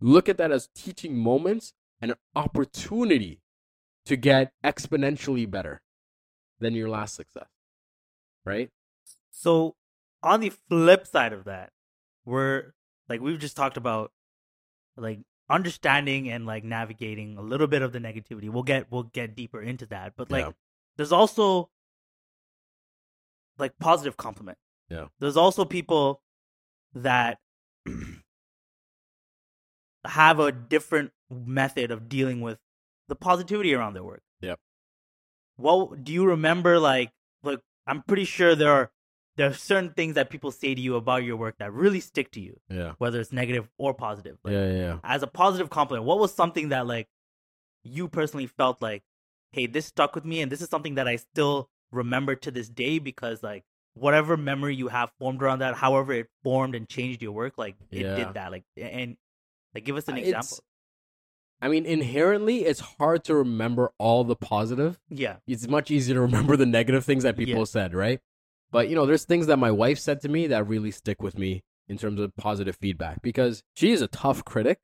Look 0.00 0.28
at 0.28 0.36
that 0.36 0.52
as 0.52 0.68
teaching 0.76 1.16
moments 1.16 1.72
and 2.00 2.12
an 2.12 2.18
opportunity 2.36 3.40
to 4.04 4.16
get 4.16 4.52
exponentially 4.62 5.50
better 5.50 5.82
than 6.60 6.74
your 6.74 6.88
last 6.88 7.16
success, 7.16 7.48
right? 8.48 8.70
So 9.30 9.76
on 10.22 10.40
the 10.40 10.50
flip 10.68 11.06
side 11.06 11.32
of 11.32 11.44
that, 11.44 11.70
we're 12.24 12.72
like 13.08 13.20
we've 13.20 13.38
just 13.38 13.56
talked 13.56 13.76
about 13.76 14.10
like 14.96 15.20
understanding 15.50 16.28
and 16.28 16.44
like 16.46 16.64
navigating 16.64 17.38
a 17.38 17.42
little 17.42 17.66
bit 17.66 17.82
of 17.82 17.92
the 17.92 17.98
negativity. 18.00 18.50
We'll 18.50 18.62
get 18.64 18.90
we'll 18.90 19.04
get 19.04 19.34
deeper 19.36 19.62
into 19.62 19.86
that. 19.86 20.14
But 20.16 20.30
like 20.30 20.44
Yeah. 20.46 20.52
there's 20.96 21.12
also 21.12 21.70
like 23.58 23.78
positive 23.78 24.16
compliment. 24.16 24.58
Yeah. 24.88 25.06
There's 25.20 25.36
also 25.36 25.64
people 25.64 26.22
that 26.94 27.38
have 30.04 30.38
a 30.38 30.52
different 30.52 31.12
method 31.30 31.90
of 31.90 32.08
dealing 32.08 32.40
with 32.40 32.58
the 33.08 33.16
positivity 33.16 33.74
around 33.74 33.94
their 33.94 34.04
work. 34.04 34.22
Yeah. 34.40 34.54
What 35.56 36.04
do 36.04 36.12
you 36.12 36.24
remember 36.26 36.78
like 36.78 37.10
like 37.42 37.60
I'm 37.88 38.02
pretty 38.02 38.24
sure 38.24 38.54
there 38.54 38.72
are 38.72 38.90
there 39.36 39.48
are 39.48 39.54
certain 39.54 39.90
things 39.92 40.14
that 40.16 40.30
people 40.30 40.50
say 40.50 40.74
to 40.74 40.80
you 40.80 40.96
about 40.96 41.22
your 41.22 41.36
work 41.36 41.56
that 41.58 41.72
really 41.72 42.00
stick 42.00 42.30
to 42.32 42.40
you, 42.40 42.58
Yeah. 42.68 42.94
whether 42.98 43.20
it's 43.20 43.32
negative 43.32 43.68
or 43.78 43.94
positive. 43.94 44.36
Like, 44.42 44.52
Yeah, 44.52 44.66
yeah, 44.66 44.76
yeah. 44.78 44.98
As 45.04 45.22
a 45.22 45.28
positive 45.28 45.70
compliment, 45.70 46.04
what 46.06 46.18
was 46.18 46.34
something 46.34 46.70
that 46.70 46.86
like 46.88 47.08
you 47.84 48.08
personally 48.08 48.46
felt 48.48 48.82
like, 48.82 49.02
hey, 49.52 49.66
this 49.66 49.86
stuck 49.86 50.14
with 50.16 50.24
me 50.24 50.40
and 50.42 50.50
this 50.52 50.60
is 50.60 50.68
something 50.68 50.96
that 50.96 51.06
I 51.06 51.16
still 51.16 51.70
remember 51.92 52.34
to 52.34 52.50
this 52.50 52.68
day 52.68 52.98
because 52.98 53.42
like 53.42 53.64
whatever 53.94 54.36
memory 54.36 54.74
you 54.74 54.88
have 54.88 55.10
formed 55.20 55.40
around 55.42 55.60
that, 55.60 55.74
however 55.76 56.12
it 56.12 56.26
formed 56.42 56.74
and 56.74 56.88
changed 56.88 57.22
your 57.22 57.32
work, 57.32 57.56
like 57.56 57.76
it 57.92 58.00
Yeah. 58.02 58.16
did 58.16 58.34
that. 58.34 58.50
Like 58.50 58.64
and 58.76 59.16
like 59.74 59.84
give 59.84 59.96
us 59.96 60.08
an 60.08 60.16
example. 60.18 60.38
it's- 60.40 60.60
I 61.60 61.68
mean, 61.68 61.86
inherently, 61.86 62.64
it's 62.64 62.80
hard 62.80 63.24
to 63.24 63.34
remember 63.34 63.92
all 63.98 64.22
the 64.24 64.36
positive. 64.36 65.00
Yeah. 65.08 65.36
It's 65.46 65.66
much 65.66 65.90
easier 65.90 66.14
to 66.14 66.20
remember 66.20 66.56
the 66.56 66.66
negative 66.66 67.04
things 67.04 67.24
that 67.24 67.36
people 67.36 67.58
Yeah. 67.60 67.64
said, 67.64 67.94
right? 67.94 68.20
But 68.70 68.88
you 68.88 68.94
know, 68.94 69.06
there's 69.06 69.24
things 69.24 69.46
that 69.46 69.58
my 69.58 69.70
wife 69.70 69.98
said 69.98 70.20
to 70.20 70.28
me 70.28 70.46
that 70.48 70.66
really 70.68 70.90
stick 70.90 71.22
with 71.22 71.38
me 71.38 71.64
in 71.88 71.96
terms 71.98 72.20
of 72.20 72.36
positive 72.36 72.76
feedback 72.76 73.22
because 73.22 73.62
she 73.74 73.92
is 73.92 74.02
a 74.02 74.08
tough 74.08 74.44
critic, 74.44 74.78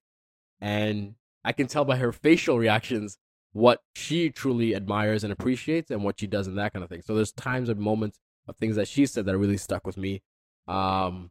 and 0.61 1.15
I 1.45 1.53
can 1.53 1.67
tell 1.67 1.85
by 1.85 1.97
her 1.97 2.11
facial 2.13 2.59
reactions 2.59 3.19
what 3.53 3.83
she 3.95 4.31
truly 4.31 4.75
admires 4.75 5.23
and 5.23 5.33
appreciates 5.33 5.91
and 5.91 6.03
what 6.03 6.19
she 6.19 6.27
does 6.27 6.47
and 6.47 6.59
that 6.59 6.73
kind 6.73 6.83
of 6.83 6.89
thing. 6.89 7.03
So 7.03 7.15
there's 7.15 7.31
times 7.33 7.69
and 7.69 7.79
moments 7.79 8.19
of 8.49 8.57
things 8.57 8.75
that 8.77 8.89
she 8.89 9.07
said 9.07 9.27
that 9.27 9.39
really 9.39 9.59
stuck 9.59 9.87
with 9.87 9.97
me. 9.97 10.23
Um, 10.67 11.31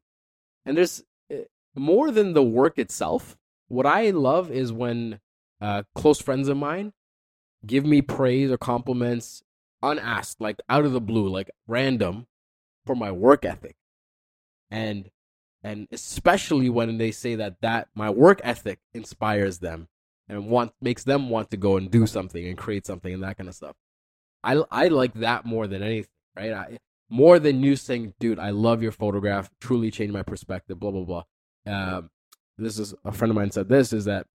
and 0.66 0.78
there's 0.78 1.04
eh, 1.30 1.42
more 1.76 2.12
than 2.12 2.34
the 2.34 2.44
work 2.44 2.78
itself. 2.80 3.36
What 3.68 3.86
I 3.86 4.12
love 4.12 4.52
is 4.52 4.72
when 4.72 5.20
uh, 5.64 5.84
close 5.96 6.22
friends 6.22 6.50
of 6.50 6.58
mine 6.58 6.92
give 7.66 7.86
me 7.86 8.02
praise 8.02 8.52
or 8.52 8.58
compliments 8.58 9.44
unasked, 9.82 10.42
like 10.42 10.60
out 10.70 10.86
of 10.86 10.92
the 10.92 11.02
blue, 11.02 11.28
like 11.28 11.50
random, 11.68 12.28
for 12.86 12.96
my 12.96 13.12
work 13.12 13.46
ethic, 13.46 13.76
and 14.70 15.10
and 15.64 15.88
especially 15.92 16.70
when 16.70 16.98
they 16.98 17.12
say 17.12 17.36
that 17.36 17.62
that 17.62 17.88
my 17.96 18.10
work 18.10 18.42
ethic 18.44 18.80
inspires 18.94 19.60
them 19.60 19.88
and 20.28 20.48
want 20.48 20.74
makes 20.82 21.04
them 21.06 21.30
want 21.30 21.50
to 21.52 21.58
go 21.58 21.78
and 21.78 21.90
do 21.90 22.06
something 22.06 22.46
and 22.46 22.58
create 22.58 22.86
something 22.86 23.14
and 23.14 23.24
that 23.24 23.38
kind 23.38 23.48
of 23.50 23.56
stuff. 23.56 23.76
I 24.44 24.62
I 24.70 24.88
like 24.90 25.14
that 25.16 25.46
more 25.46 25.68
than 25.68 25.82
anything, 25.82 26.12
right? 26.36 26.52
I, 26.52 26.78
more 27.10 27.40
than 27.40 27.64
you 27.64 27.76
saying, 27.78 28.16
"Dude, 28.20 28.40
I 28.40 28.50
love 28.50 28.84
your 28.84 28.92
photograph. 28.92 29.50
Truly 29.62 29.92
changed 29.92 30.14
my 30.14 30.24
perspective." 30.24 30.80
Blah 30.80 30.92
blah 30.92 31.06
blah. 31.06 31.24
Um, 31.66 32.10
this 32.58 32.78
is 32.78 32.94
a 33.06 33.12
friend 33.12 33.32
of 33.32 33.36
mine 33.36 33.52
said 33.52 33.70
this 33.70 33.94
is 33.94 34.06
that 34.06 34.28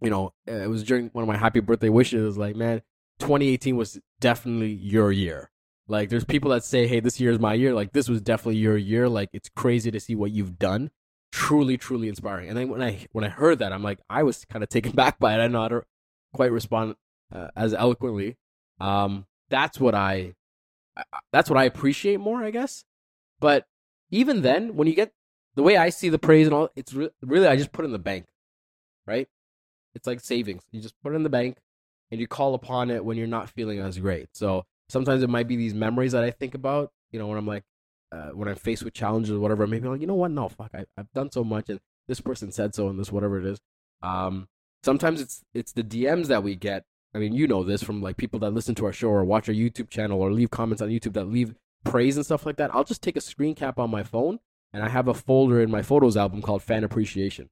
you 0.00 0.10
know 0.10 0.32
it 0.46 0.68
was 0.68 0.82
during 0.84 1.08
one 1.12 1.22
of 1.22 1.28
my 1.28 1.36
happy 1.36 1.60
birthday 1.60 1.88
wishes. 1.88 2.36
Like, 2.36 2.56
man, 2.56 2.82
2018 3.20 3.76
was 3.76 4.00
definitely 4.20 4.72
your 4.72 5.12
year. 5.12 5.50
Like, 5.86 6.08
there's 6.08 6.24
people 6.24 6.50
that 6.50 6.64
say, 6.64 6.86
hey, 6.86 7.00
this 7.00 7.20
year 7.20 7.30
is 7.30 7.38
my 7.38 7.54
year. 7.54 7.74
Like, 7.74 7.92
this 7.92 8.08
was 8.08 8.22
definitely 8.22 8.56
your 8.56 8.76
year. 8.76 9.08
Like, 9.08 9.28
it's 9.32 9.50
crazy 9.50 9.90
to 9.90 10.00
see 10.00 10.14
what 10.14 10.30
you've 10.30 10.58
done. 10.58 10.90
Truly, 11.30 11.76
truly 11.76 12.08
inspiring. 12.08 12.48
And 12.48 12.56
then 12.56 12.68
when 12.68 12.82
I 12.82 13.06
when 13.12 13.24
I 13.24 13.28
heard 13.28 13.58
that, 13.58 13.72
I'm 13.72 13.82
like, 13.82 13.98
I 14.08 14.22
was 14.22 14.44
kind 14.46 14.62
of 14.62 14.70
taken 14.70 14.92
back 14.96 15.18
by 15.18 15.34
it. 15.34 15.44
I 15.44 15.48
to 15.48 15.84
quite 16.32 16.52
respond 16.52 16.96
uh, 17.32 17.48
as 17.56 17.74
eloquently. 17.74 18.36
Um, 18.80 19.26
that's 19.50 19.78
what 19.78 19.94
I, 19.94 20.34
that's 21.32 21.50
what 21.50 21.58
I 21.58 21.64
appreciate 21.64 22.18
more, 22.18 22.42
I 22.42 22.50
guess. 22.50 22.84
But 23.40 23.66
even 24.10 24.42
then, 24.42 24.76
when 24.76 24.88
you 24.88 24.94
get 24.94 25.12
the 25.54 25.62
way 25.62 25.76
I 25.76 25.90
see 25.90 26.08
the 26.08 26.18
praise 26.18 26.46
and 26.46 26.54
all, 26.54 26.70
it's 26.76 26.94
re- 26.94 27.10
really 27.22 27.46
I 27.46 27.56
just 27.56 27.72
put 27.72 27.84
in 27.84 27.92
the 27.92 27.98
bank, 27.98 28.26
right? 29.06 29.28
It's 29.94 30.06
like 30.06 30.20
savings. 30.20 30.62
You 30.72 30.80
just 30.80 30.94
put 31.02 31.12
it 31.12 31.16
in 31.16 31.22
the 31.22 31.30
bank, 31.30 31.58
and 32.10 32.20
you 32.20 32.26
call 32.26 32.54
upon 32.54 32.90
it 32.90 33.04
when 33.04 33.16
you're 33.16 33.26
not 33.26 33.50
feeling 33.50 33.78
as 33.78 33.98
great. 33.98 34.28
So 34.34 34.64
sometimes 34.88 35.22
it 35.22 35.30
might 35.30 35.48
be 35.48 35.56
these 35.56 35.74
memories 35.74 36.12
that 36.12 36.24
I 36.24 36.30
think 36.30 36.54
about, 36.54 36.92
you 37.10 37.18
know, 37.18 37.26
when 37.26 37.38
I'm 37.38 37.46
like, 37.46 37.64
uh, 38.12 38.30
when 38.30 38.48
I'm 38.48 38.56
faced 38.56 38.84
with 38.84 38.94
challenges 38.94 39.32
or 39.32 39.40
whatever, 39.40 39.66
maybe 39.66 39.86
I'm 39.86 39.92
like, 39.92 40.00
you 40.00 40.06
know 40.06 40.14
what? 40.14 40.30
No, 40.30 40.48
fuck, 40.48 40.70
I, 40.74 40.84
I've 40.96 41.10
done 41.12 41.30
so 41.30 41.42
much, 41.42 41.68
and 41.68 41.80
this 42.08 42.20
person 42.20 42.52
said 42.52 42.74
so, 42.74 42.88
and 42.88 42.98
this 42.98 43.10
whatever 43.10 43.38
it 43.38 43.46
is. 43.46 43.58
Um, 44.02 44.48
sometimes 44.82 45.20
it's 45.20 45.42
it's 45.54 45.72
the 45.72 45.82
DMs 45.82 46.26
that 46.26 46.42
we 46.42 46.54
get. 46.54 46.84
I 47.14 47.18
mean, 47.18 47.32
you 47.32 47.46
know 47.46 47.62
this 47.62 47.82
from 47.82 48.02
like 48.02 48.16
people 48.16 48.40
that 48.40 48.50
listen 48.50 48.74
to 48.76 48.86
our 48.86 48.92
show 48.92 49.08
or 49.08 49.24
watch 49.24 49.48
our 49.48 49.54
YouTube 49.54 49.88
channel 49.88 50.20
or 50.20 50.32
leave 50.32 50.50
comments 50.50 50.82
on 50.82 50.88
YouTube 50.88 51.14
that 51.14 51.26
leave 51.26 51.54
praise 51.84 52.16
and 52.16 52.26
stuff 52.26 52.44
like 52.44 52.56
that. 52.56 52.74
I'll 52.74 52.84
just 52.84 53.02
take 53.02 53.16
a 53.16 53.20
screen 53.20 53.54
cap 53.54 53.78
on 53.78 53.90
my 53.90 54.02
phone, 54.02 54.40
and 54.72 54.82
I 54.82 54.88
have 54.88 55.08
a 55.08 55.14
folder 55.14 55.60
in 55.60 55.70
my 55.70 55.82
photos 55.82 56.16
album 56.16 56.42
called 56.42 56.62
Fan 56.62 56.84
Appreciation. 56.84 57.48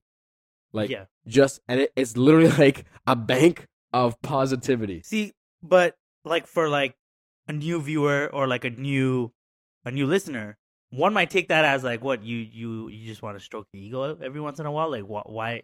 Like 0.73 0.89
yeah. 0.89 1.05
just 1.27 1.59
and 1.67 1.81
it, 1.81 1.93
it's 1.95 2.17
literally 2.17 2.49
like 2.57 2.85
a 3.07 3.15
bank 3.15 3.67
of 3.93 4.21
positivity. 4.21 5.01
See, 5.03 5.33
but 5.61 5.95
like 6.25 6.47
for 6.47 6.67
like 6.67 6.95
a 7.47 7.53
new 7.53 7.81
viewer 7.81 8.29
or 8.33 8.47
like 8.47 8.65
a 8.65 8.69
new 8.69 9.31
a 9.85 9.91
new 9.91 10.07
listener, 10.07 10.57
one 10.89 11.13
might 11.13 11.29
take 11.29 11.49
that 11.49 11.65
as 11.65 11.83
like 11.83 12.03
what 12.03 12.23
you 12.23 12.37
you 12.37 12.87
you 12.89 13.07
just 13.07 13.21
want 13.21 13.37
to 13.37 13.43
stroke 13.43 13.67
the 13.71 13.79
ego 13.79 14.17
every 14.21 14.41
once 14.41 14.59
in 14.59 14.65
a 14.65 14.71
while. 14.71 14.89
Like 14.89 15.03
wh- 15.03 15.29
why 15.29 15.63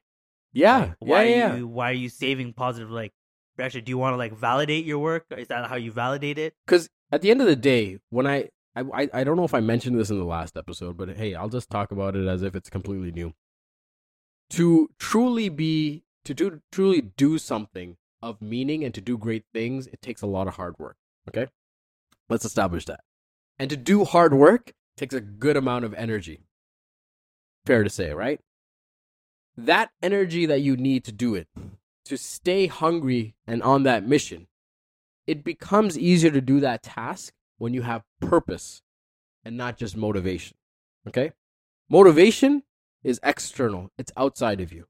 Yeah, 0.53 0.79
like, 0.79 0.95
why 0.99 1.23
yeah, 1.23 1.35
yeah. 1.35 1.53
are 1.53 1.57
you 1.57 1.67
why 1.67 1.89
are 1.89 1.93
you 1.93 2.09
saving 2.09 2.53
positive 2.53 2.91
like 2.91 3.11
reaction? 3.57 3.83
Do 3.83 3.89
you 3.89 3.97
want 3.97 4.13
to 4.13 4.17
like 4.17 4.33
validate 4.37 4.85
your 4.85 4.99
work? 4.99 5.25
Is 5.35 5.47
that 5.47 5.67
how 5.69 5.75
you 5.75 5.91
validate 5.91 6.37
it? 6.37 6.53
Because 6.65 6.89
at 7.11 7.21
the 7.21 7.31
end 7.31 7.41
of 7.41 7.47
the 7.47 7.55
day, 7.55 7.97
when 8.09 8.27
I, 8.27 8.49
I 8.75 9.09
I 9.13 9.23
don't 9.23 9.35
know 9.37 9.43
if 9.43 9.53
I 9.53 9.59
mentioned 9.61 9.99
this 9.99 10.09
in 10.09 10.19
the 10.19 10.25
last 10.25 10.55
episode, 10.57 10.97
but 10.97 11.17
hey, 11.17 11.33
I'll 11.35 11.49
just 11.49 11.69
talk 11.69 11.91
about 11.91 12.15
it 12.15 12.27
as 12.27 12.43
if 12.43 12.55
it's 12.55 12.69
completely 12.69 13.11
new. 13.11 13.33
To 14.51 14.89
truly 14.97 15.49
be 15.49 16.03
to 16.25 16.33
do 16.33 16.61
truly 16.71 17.01
do 17.01 17.37
something 17.37 17.97
of 18.21 18.41
meaning 18.41 18.83
and 18.83 18.93
to 18.93 19.01
do 19.01 19.17
great 19.17 19.45
things, 19.53 19.87
it 19.87 20.01
takes 20.01 20.21
a 20.21 20.27
lot 20.27 20.47
of 20.47 20.55
hard 20.55 20.77
work. 20.79 20.97
Okay? 21.27 21.47
Let's 22.29 22.45
establish 22.45 22.85
that. 22.85 23.01
And 23.57 23.69
to 23.69 23.77
do 23.77 24.05
hard 24.05 24.33
work 24.33 24.73
takes 24.97 25.15
a 25.15 25.21
good 25.21 25.57
amount 25.57 25.85
of 25.85 25.93
energy. 25.93 26.41
Fair 27.65 27.83
to 27.83 27.89
say, 27.89 28.13
right? 28.13 28.39
That 29.57 29.91
energy 30.01 30.45
that 30.45 30.61
you 30.61 30.77
need 30.77 31.03
to 31.05 31.11
do 31.11 31.35
it, 31.35 31.47
to 32.05 32.17
stay 32.17 32.67
hungry 32.67 33.35
and 33.45 33.61
on 33.61 33.83
that 33.83 34.07
mission, 34.07 34.47
it 35.27 35.43
becomes 35.43 35.97
easier 35.97 36.31
to 36.31 36.41
do 36.41 36.59
that 36.59 36.83
task 36.83 37.33
when 37.57 37.73
you 37.73 37.81
have 37.81 38.03
purpose 38.19 38.81
and 39.43 39.57
not 39.57 39.77
just 39.77 39.95
motivation. 39.95 40.57
Okay? 41.07 41.31
Motivation 41.89 42.63
is 43.03 43.19
external, 43.23 43.89
it's 43.97 44.11
outside 44.17 44.61
of 44.61 44.71
you. 44.73 44.85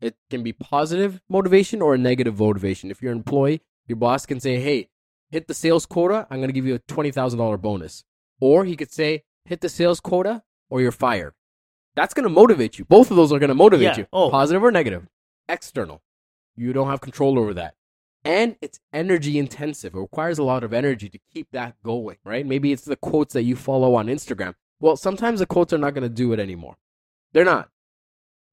It 0.00 0.16
can 0.30 0.42
be 0.42 0.52
positive 0.52 1.20
motivation 1.28 1.80
or 1.80 1.94
a 1.94 1.98
negative 1.98 2.38
motivation. 2.38 2.90
If 2.90 3.00
you're 3.00 3.12
an 3.12 3.18
employee, 3.18 3.62
your 3.86 3.96
boss 3.96 4.26
can 4.26 4.40
say, 4.40 4.60
hey, 4.60 4.88
hit 5.30 5.46
the 5.48 5.54
sales 5.54 5.86
quota, 5.86 6.26
I'm 6.30 6.38
going 6.38 6.48
to 6.48 6.52
give 6.54 6.66
you 6.66 6.74
a 6.74 6.78
$20,000 6.80 7.60
bonus. 7.60 8.04
Or 8.40 8.64
he 8.64 8.76
could 8.76 8.92
say, 8.92 9.22
hit 9.44 9.60
the 9.60 9.68
sales 9.68 10.00
quota 10.00 10.42
or 10.68 10.80
you're 10.80 10.92
fired. 10.92 11.34
That's 11.94 12.12
going 12.12 12.24
to 12.24 12.28
motivate 12.30 12.78
you. 12.78 12.84
Both 12.84 13.10
of 13.10 13.16
those 13.16 13.32
are 13.32 13.38
going 13.38 13.48
to 13.48 13.54
motivate 13.54 13.84
Yeah. 13.84 13.96
you, 13.98 14.06
Oh. 14.12 14.30
positive 14.30 14.62
or 14.62 14.72
negative. 14.72 15.06
External. 15.48 16.02
You 16.56 16.72
don't 16.72 16.88
have 16.88 17.00
control 17.00 17.38
over 17.38 17.54
that. 17.54 17.74
And 18.24 18.56
it's 18.62 18.80
energy 18.92 19.38
intensive. 19.38 19.94
It 19.94 19.98
requires 19.98 20.38
a 20.38 20.44
lot 20.44 20.64
of 20.64 20.72
energy 20.72 21.08
to 21.10 21.18
keep 21.32 21.48
that 21.52 21.76
going, 21.82 22.16
right? 22.24 22.44
Maybe 22.46 22.72
it's 22.72 22.84
the 22.84 22.96
quotes 22.96 23.34
that 23.34 23.42
you 23.42 23.54
follow 23.54 23.94
on 23.94 24.06
Instagram. 24.06 24.54
Well, 24.80 24.96
sometimes 24.96 25.40
the 25.40 25.46
quotes 25.46 25.72
are 25.72 25.78
not 25.78 25.94
going 25.94 26.02
to 26.08 26.08
do 26.14 26.32
it 26.32 26.40
anymore. 26.40 26.76
They're 27.34 27.44
not. 27.44 27.68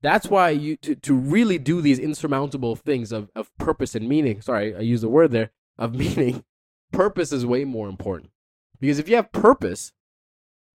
That's 0.01 0.27
why 0.27 0.49
you 0.49 0.75
to, 0.77 0.95
to 0.95 1.13
really 1.13 1.59
do 1.59 1.79
these 1.79 1.99
insurmountable 1.99 2.75
things 2.75 3.11
of, 3.11 3.29
of 3.35 3.55
purpose 3.57 3.93
and 3.95 4.09
meaning. 4.09 4.41
Sorry, 4.41 4.75
I 4.75 4.79
used 4.79 5.03
the 5.03 5.09
word 5.09 5.31
there 5.31 5.51
of 5.77 5.93
meaning. 5.95 6.43
Purpose 6.91 7.31
is 7.31 7.45
way 7.45 7.63
more 7.63 7.87
important. 7.87 8.31
Because 8.79 8.99
if 8.99 9.07
you 9.07 9.15
have 9.15 9.31
purpose, 9.31 9.93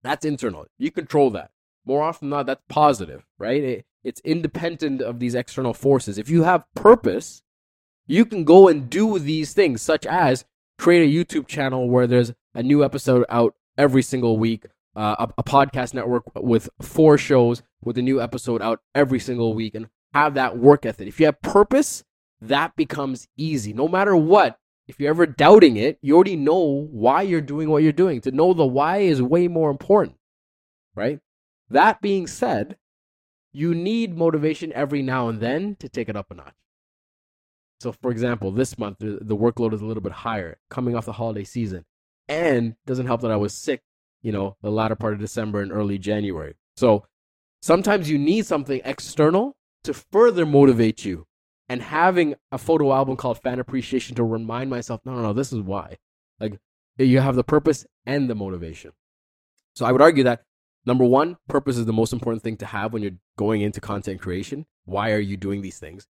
that's 0.01 0.25
internal. 0.25 0.65
You 0.79 0.89
control 0.89 1.29
that. 1.31 1.51
More 1.85 2.01
often 2.01 2.29
than 2.29 2.37
not, 2.37 2.45
that's 2.45 2.63
positive, 2.69 3.25
right? 3.37 3.63
It, 3.63 3.85
it's 4.03 4.21
independent 4.21 5.01
of 5.01 5.19
these 5.19 5.35
external 5.35 5.73
forces. 5.73 6.17
If 6.17 6.29
you 6.29 6.43
have 6.43 6.65
purpose, 6.73 7.43
you 8.07 8.23
can 8.25 8.45
go 8.45 8.69
and 8.69 8.89
do 8.89 9.19
these 9.19 9.53
things, 9.53 9.81
such 9.81 10.05
as 10.05 10.45
create 10.77 11.03
a 11.03 11.25
YouTube 11.25 11.47
channel 11.47 11.89
where 11.89 12.07
there's 12.07 12.33
a 12.55 12.63
new 12.63 12.83
episode 12.83 13.25
out 13.27 13.55
every 13.77 14.01
single 14.01 14.37
week, 14.37 14.65
uh, 14.95 15.15
a, 15.19 15.33
a 15.39 15.43
podcast 15.43 15.93
network 15.93 16.23
with 16.35 16.69
four 16.81 17.17
shows 17.17 17.61
with 17.87 17.97
a 17.97 18.03
new 18.03 18.21
episode 18.21 18.61
out 18.61 18.81
every 18.93 19.19
single 19.19 19.55
week, 19.55 19.73
and 19.73 19.87
have 20.13 20.35
that 20.35 20.57
work 20.57 20.85
ethic. 20.85 21.07
If 21.07 21.19
you 21.19 21.25
have 21.25 21.41
purpose, 21.41 22.03
that 22.39 22.75
becomes 22.75 23.27
easy. 23.37 23.73
No 23.73 23.87
matter 23.87 24.15
what, 24.15 24.59
if 24.87 24.99
you're 24.99 25.09
ever 25.09 25.25
doubting 25.25 25.77
it, 25.77 25.97
you 26.01 26.15
already 26.15 26.35
know 26.35 26.87
why 26.91 27.23
you're 27.23 27.41
doing 27.41 27.69
what 27.69 27.83
you're 27.83 27.91
doing. 27.91 28.21
To 28.21 28.31
know 28.31 28.53
the 28.53 28.65
why 28.65 28.97
is 28.97 29.21
way 29.21 29.47
more 29.47 29.71
important, 29.71 30.17
right? 30.95 31.19
That 31.69 32.01
being 32.01 32.27
said, 32.27 32.77
you 33.51 33.73
need 33.73 34.15
motivation 34.15 34.71
every 34.73 35.01
now 35.01 35.29
and 35.29 35.39
then 35.39 35.75
to 35.79 35.89
take 35.89 36.09
it 36.09 36.15
up 36.15 36.31
a 36.31 36.35
notch. 36.35 36.53
So, 37.79 37.91
for 37.91 38.11
example, 38.11 38.51
this 38.51 38.77
month 38.77 38.97
the 38.99 39.37
workload 39.37 39.73
is 39.73 39.81
a 39.81 39.85
little 39.85 40.01
bit 40.01 40.11
higher, 40.11 40.57
coming 40.69 40.95
off 40.95 41.05
the 41.05 41.13
holiday 41.13 41.43
season, 41.43 41.85
and 42.27 42.75
doesn't 42.85 43.07
help 43.07 43.21
that 43.21 43.31
I 43.31 43.35
was 43.35 43.53
sick, 43.53 43.83
you 44.21 44.31
know, 44.31 44.57
the 44.61 44.71
latter 44.71 44.95
part 44.95 45.13
of 45.13 45.19
December 45.19 45.61
and 45.61 45.71
early 45.71 45.97
January. 45.97 46.55
So, 46.75 47.05
sometimes 47.61 48.09
you 48.09 48.17
need 48.17 48.45
something 48.45 48.81
external 48.83 49.55
to 49.83 49.93
further 49.93 50.45
motivate 50.45 51.05
you. 51.05 51.25
And 51.69 51.81
having 51.81 52.35
a 52.51 52.57
photo 52.57 52.93
album 52.93 53.17
called 53.17 53.41
Fan 53.41 53.59
Appreciation 53.59 54.15
to 54.15 54.23
remind 54.23 54.69
myself, 54.69 55.01
no, 55.03 55.13
no, 55.15 55.21
no, 55.21 55.33
this 55.33 55.51
is 55.51 55.59
why. 55.59 55.97
Like, 56.39 56.59
you 56.97 57.19
have 57.19 57.35
the 57.35 57.43
purpose 57.43 57.85
and 58.05 58.29
the 58.29 58.35
motivation. 58.35 58.91
So, 59.75 59.85
I 59.85 59.91
would 59.91 60.01
argue 60.01 60.23
that 60.23 60.43
number 60.85 61.03
one, 61.03 61.35
purpose 61.49 61.77
is 61.77 61.85
the 61.85 61.91
most 61.91 62.13
important 62.13 62.41
thing 62.41 62.55
to 62.57 62.65
have 62.65 62.93
when 62.93 63.01
you're 63.03 63.19
going 63.37 63.61
into 63.61 63.81
content 63.81 64.21
creation. 64.21 64.65
Why 64.85 65.11
are 65.11 65.19
you 65.19 65.35
doing 65.35 65.61
these 65.61 65.77
things? 65.77 66.07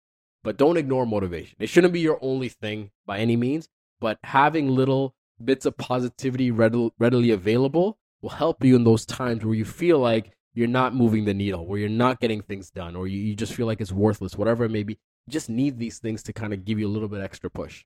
but 0.46 0.56
don't 0.56 0.76
ignore 0.76 1.04
motivation. 1.04 1.56
It 1.58 1.68
shouldn't 1.68 1.92
be 1.92 1.98
your 1.98 2.20
only 2.22 2.48
thing 2.48 2.92
by 3.04 3.18
any 3.18 3.34
means, 3.34 3.68
but 4.00 4.16
having 4.22 4.68
little 4.68 5.16
bits 5.44 5.66
of 5.66 5.76
positivity 5.76 6.52
readily, 6.52 7.32
available 7.32 7.98
will 8.22 8.30
help 8.30 8.64
you 8.64 8.76
in 8.76 8.84
those 8.84 9.04
times 9.04 9.44
where 9.44 9.56
you 9.56 9.64
feel 9.64 9.98
like 9.98 10.35
you're 10.56 10.66
not 10.66 10.94
moving 10.94 11.24
the 11.26 11.34
needle, 11.34 11.66
where 11.66 11.78
you're 11.78 11.88
not 11.88 12.18
getting 12.18 12.40
things 12.42 12.70
done, 12.70 12.96
or 12.96 13.06
you, 13.06 13.18
you 13.20 13.36
just 13.36 13.52
feel 13.54 13.66
like 13.66 13.80
it's 13.80 13.92
worthless, 13.92 14.34
whatever 14.36 14.64
it 14.64 14.70
may 14.70 14.82
be. 14.82 14.94
You 15.26 15.32
just 15.32 15.48
need 15.50 15.78
these 15.78 15.98
things 15.98 16.22
to 16.24 16.32
kind 16.32 16.52
of 16.52 16.64
give 16.64 16.78
you 16.80 16.86
a 16.88 16.90
little 16.90 17.08
bit 17.08 17.20
extra 17.22 17.50
push. 17.50 17.84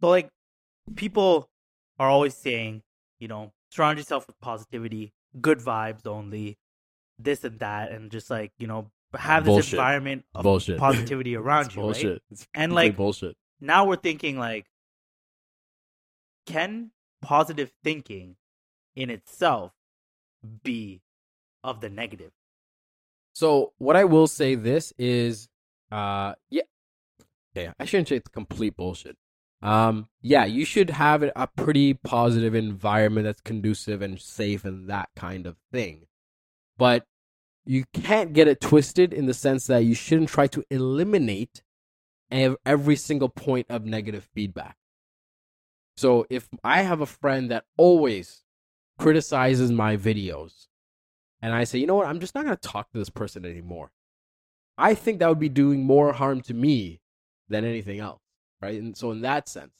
So 0.00 0.08
like 0.08 0.30
people 0.94 1.50
are 1.98 2.08
always 2.08 2.34
saying, 2.34 2.82
you 3.18 3.28
know, 3.28 3.52
surround 3.70 3.98
yourself 3.98 4.26
with 4.28 4.38
positivity, 4.40 5.12
good 5.40 5.58
vibes 5.58 6.06
only, 6.06 6.56
this 7.18 7.42
and 7.44 7.58
that, 7.58 7.90
and 7.90 8.10
just 8.10 8.30
like, 8.30 8.52
you 8.58 8.68
know, 8.68 8.90
have 9.18 9.44
this 9.44 9.52
Bullshit. 9.52 9.72
environment 9.72 10.24
of 10.34 10.44
Bullshit. 10.44 10.78
positivity 10.88 11.34
around 11.34 11.66
It's 11.66 11.74
you. 11.74 11.82
bullshit. 11.82 12.10
Right? 12.12 12.22
It's 12.30 12.46
And, 12.54 12.72
like, 12.72 12.96
bullshit. 12.96 13.36
Now 13.60 13.86
we're 13.86 13.96
thinking 13.96 14.38
like 14.38 14.66
can 16.46 16.90
positive 17.22 17.72
thinking 17.82 18.36
in 18.94 19.10
itself 19.10 19.72
be 20.62 21.00
of 21.62 21.80
the 21.80 21.88
negative? 21.88 22.32
So 23.32 23.72
what 23.78 23.96
I 23.96 24.04
will 24.04 24.26
say 24.26 24.54
this 24.54 24.92
is, 24.98 25.48
uh, 25.92 26.34
yeah, 26.50 26.62
okay, 27.56 27.72
I 27.78 27.84
shouldn't 27.84 28.08
say 28.08 28.16
it's 28.16 28.28
complete 28.28 28.76
bullshit. 28.76 29.16
Um, 29.60 30.08
yeah, 30.22 30.44
you 30.44 30.64
should 30.64 30.90
have 30.90 31.22
a 31.22 31.48
pretty 31.56 31.94
positive 31.94 32.54
environment 32.54 33.24
that's 33.24 33.40
conducive 33.40 34.02
and 34.02 34.20
safe 34.20 34.64
and 34.64 34.88
that 34.88 35.08
kind 35.16 35.46
of 35.46 35.56
thing. 35.72 36.06
But 36.76 37.04
you 37.64 37.84
can't 37.92 38.32
get 38.32 38.48
it 38.48 38.60
twisted 38.60 39.12
in 39.12 39.26
the 39.26 39.34
sense 39.34 39.66
that 39.66 39.84
you 39.84 39.94
shouldn't 39.94 40.28
try 40.28 40.46
to 40.46 40.64
eliminate 40.70 41.62
ev- 42.30 42.56
every 42.64 42.96
single 42.96 43.28
point 43.28 43.66
of 43.68 43.84
negative 43.84 44.28
feedback. 44.32 44.76
So 45.96 46.24
if 46.30 46.48
I 46.62 46.82
have 46.82 47.00
a 47.00 47.06
friend 47.06 47.50
that 47.50 47.64
always 47.76 48.44
criticizes 48.98 49.72
my 49.72 49.96
videos, 49.96 50.67
and 51.40 51.54
I 51.54 51.64
say, 51.64 51.78
you 51.78 51.86
know 51.86 51.94
what, 51.94 52.06
I'm 52.06 52.20
just 52.20 52.34
not 52.34 52.44
going 52.44 52.56
to 52.56 52.68
talk 52.68 52.90
to 52.92 52.98
this 52.98 53.10
person 53.10 53.44
anymore. 53.44 53.90
I 54.76 54.94
think 54.94 55.18
that 55.18 55.28
would 55.28 55.40
be 55.40 55.48
doing 55.48 55.84
more 55.84 56.12
harm 56.12 56.40
to 56.42 56.54
me 56.54 57.00
than 57.48 57.64
anything 57.64 58.00
else, 58.00 58.20
right? 58.60 58.80
And 58.80 58.96
so, 58.96 59.10
in 59.10 59.22
that 59.22 59.48
sense, 59.48 59.72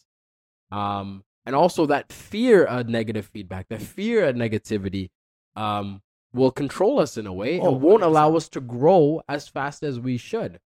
um, 0.72 1.24
and 1.46 1.54
also 1.54 1.86
that 1.86 2.12
fear 2.12 2.64
of 2.64 2.88
negative 2.88 3.26
feedback, 3.26 3.68
that 3.68 3.82
fear 3.82 4.26
of 4.26 4.36
negativity, 4.36 5.10
um, 5.56 6.02
will 6.32 6.50
control 6.50 7.00
us 7.00 7.16
in 7.16 7.26
a 7.26 7.32
way 7.32 7.58
Oh, 7.60 7.72
and 7.72 7.80
won't 7.80 8.02
allow 8.02 8.36
us 8.36 8.48
to 8.50 8.60
grow 8.60 9.22
as 9.28 9.48
fast 9.48 9.82
as 9.82 9.98
we 9.98 10.16
should, 10.16 10.60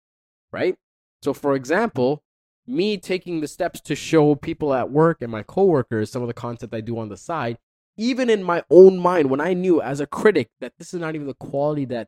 right? 0.51 0.75
So, 1.21 1.33
for 1.33 1.55
example, 1.55 2.23
me 2.65 2.97
taking 2.97 3.41
the 3.41 3.47
steps 3.47 3.81
to 3.81 3.95
show 3.95 4.35
people 4.35 4.73
at 4.73 4.91
work 4.91 5.17
and 5.21 5.31
my 5.31 5.43
coworkers 5.43 6.11
some 6.11 6.21
of 6.21 6.27
the 6.27 6.33
content 6.33 6.73
I 6.73 6.81
do 6.81 6.97
on 6.99 7.09
the 7.09 7.17
side, 7.17 7.57
even 7.99 8.29
in 8.29 8.43
my 8.43 8.63
own 8.69 8.97
mind, 8.97 9.29
when 9.29 9.41
I 9.41 9.53
knew 9.53 9.81
as 9.81 9.99
a 9.99 10.07
critic 10.07 10.49
that 10.61 10.73
this 10.77 10.93
is 10.93 11.01
not 11.01 11.15
even 11.15 11.27
the 11.27 11.33
quality 11.33 11.83
that 11.85 12.07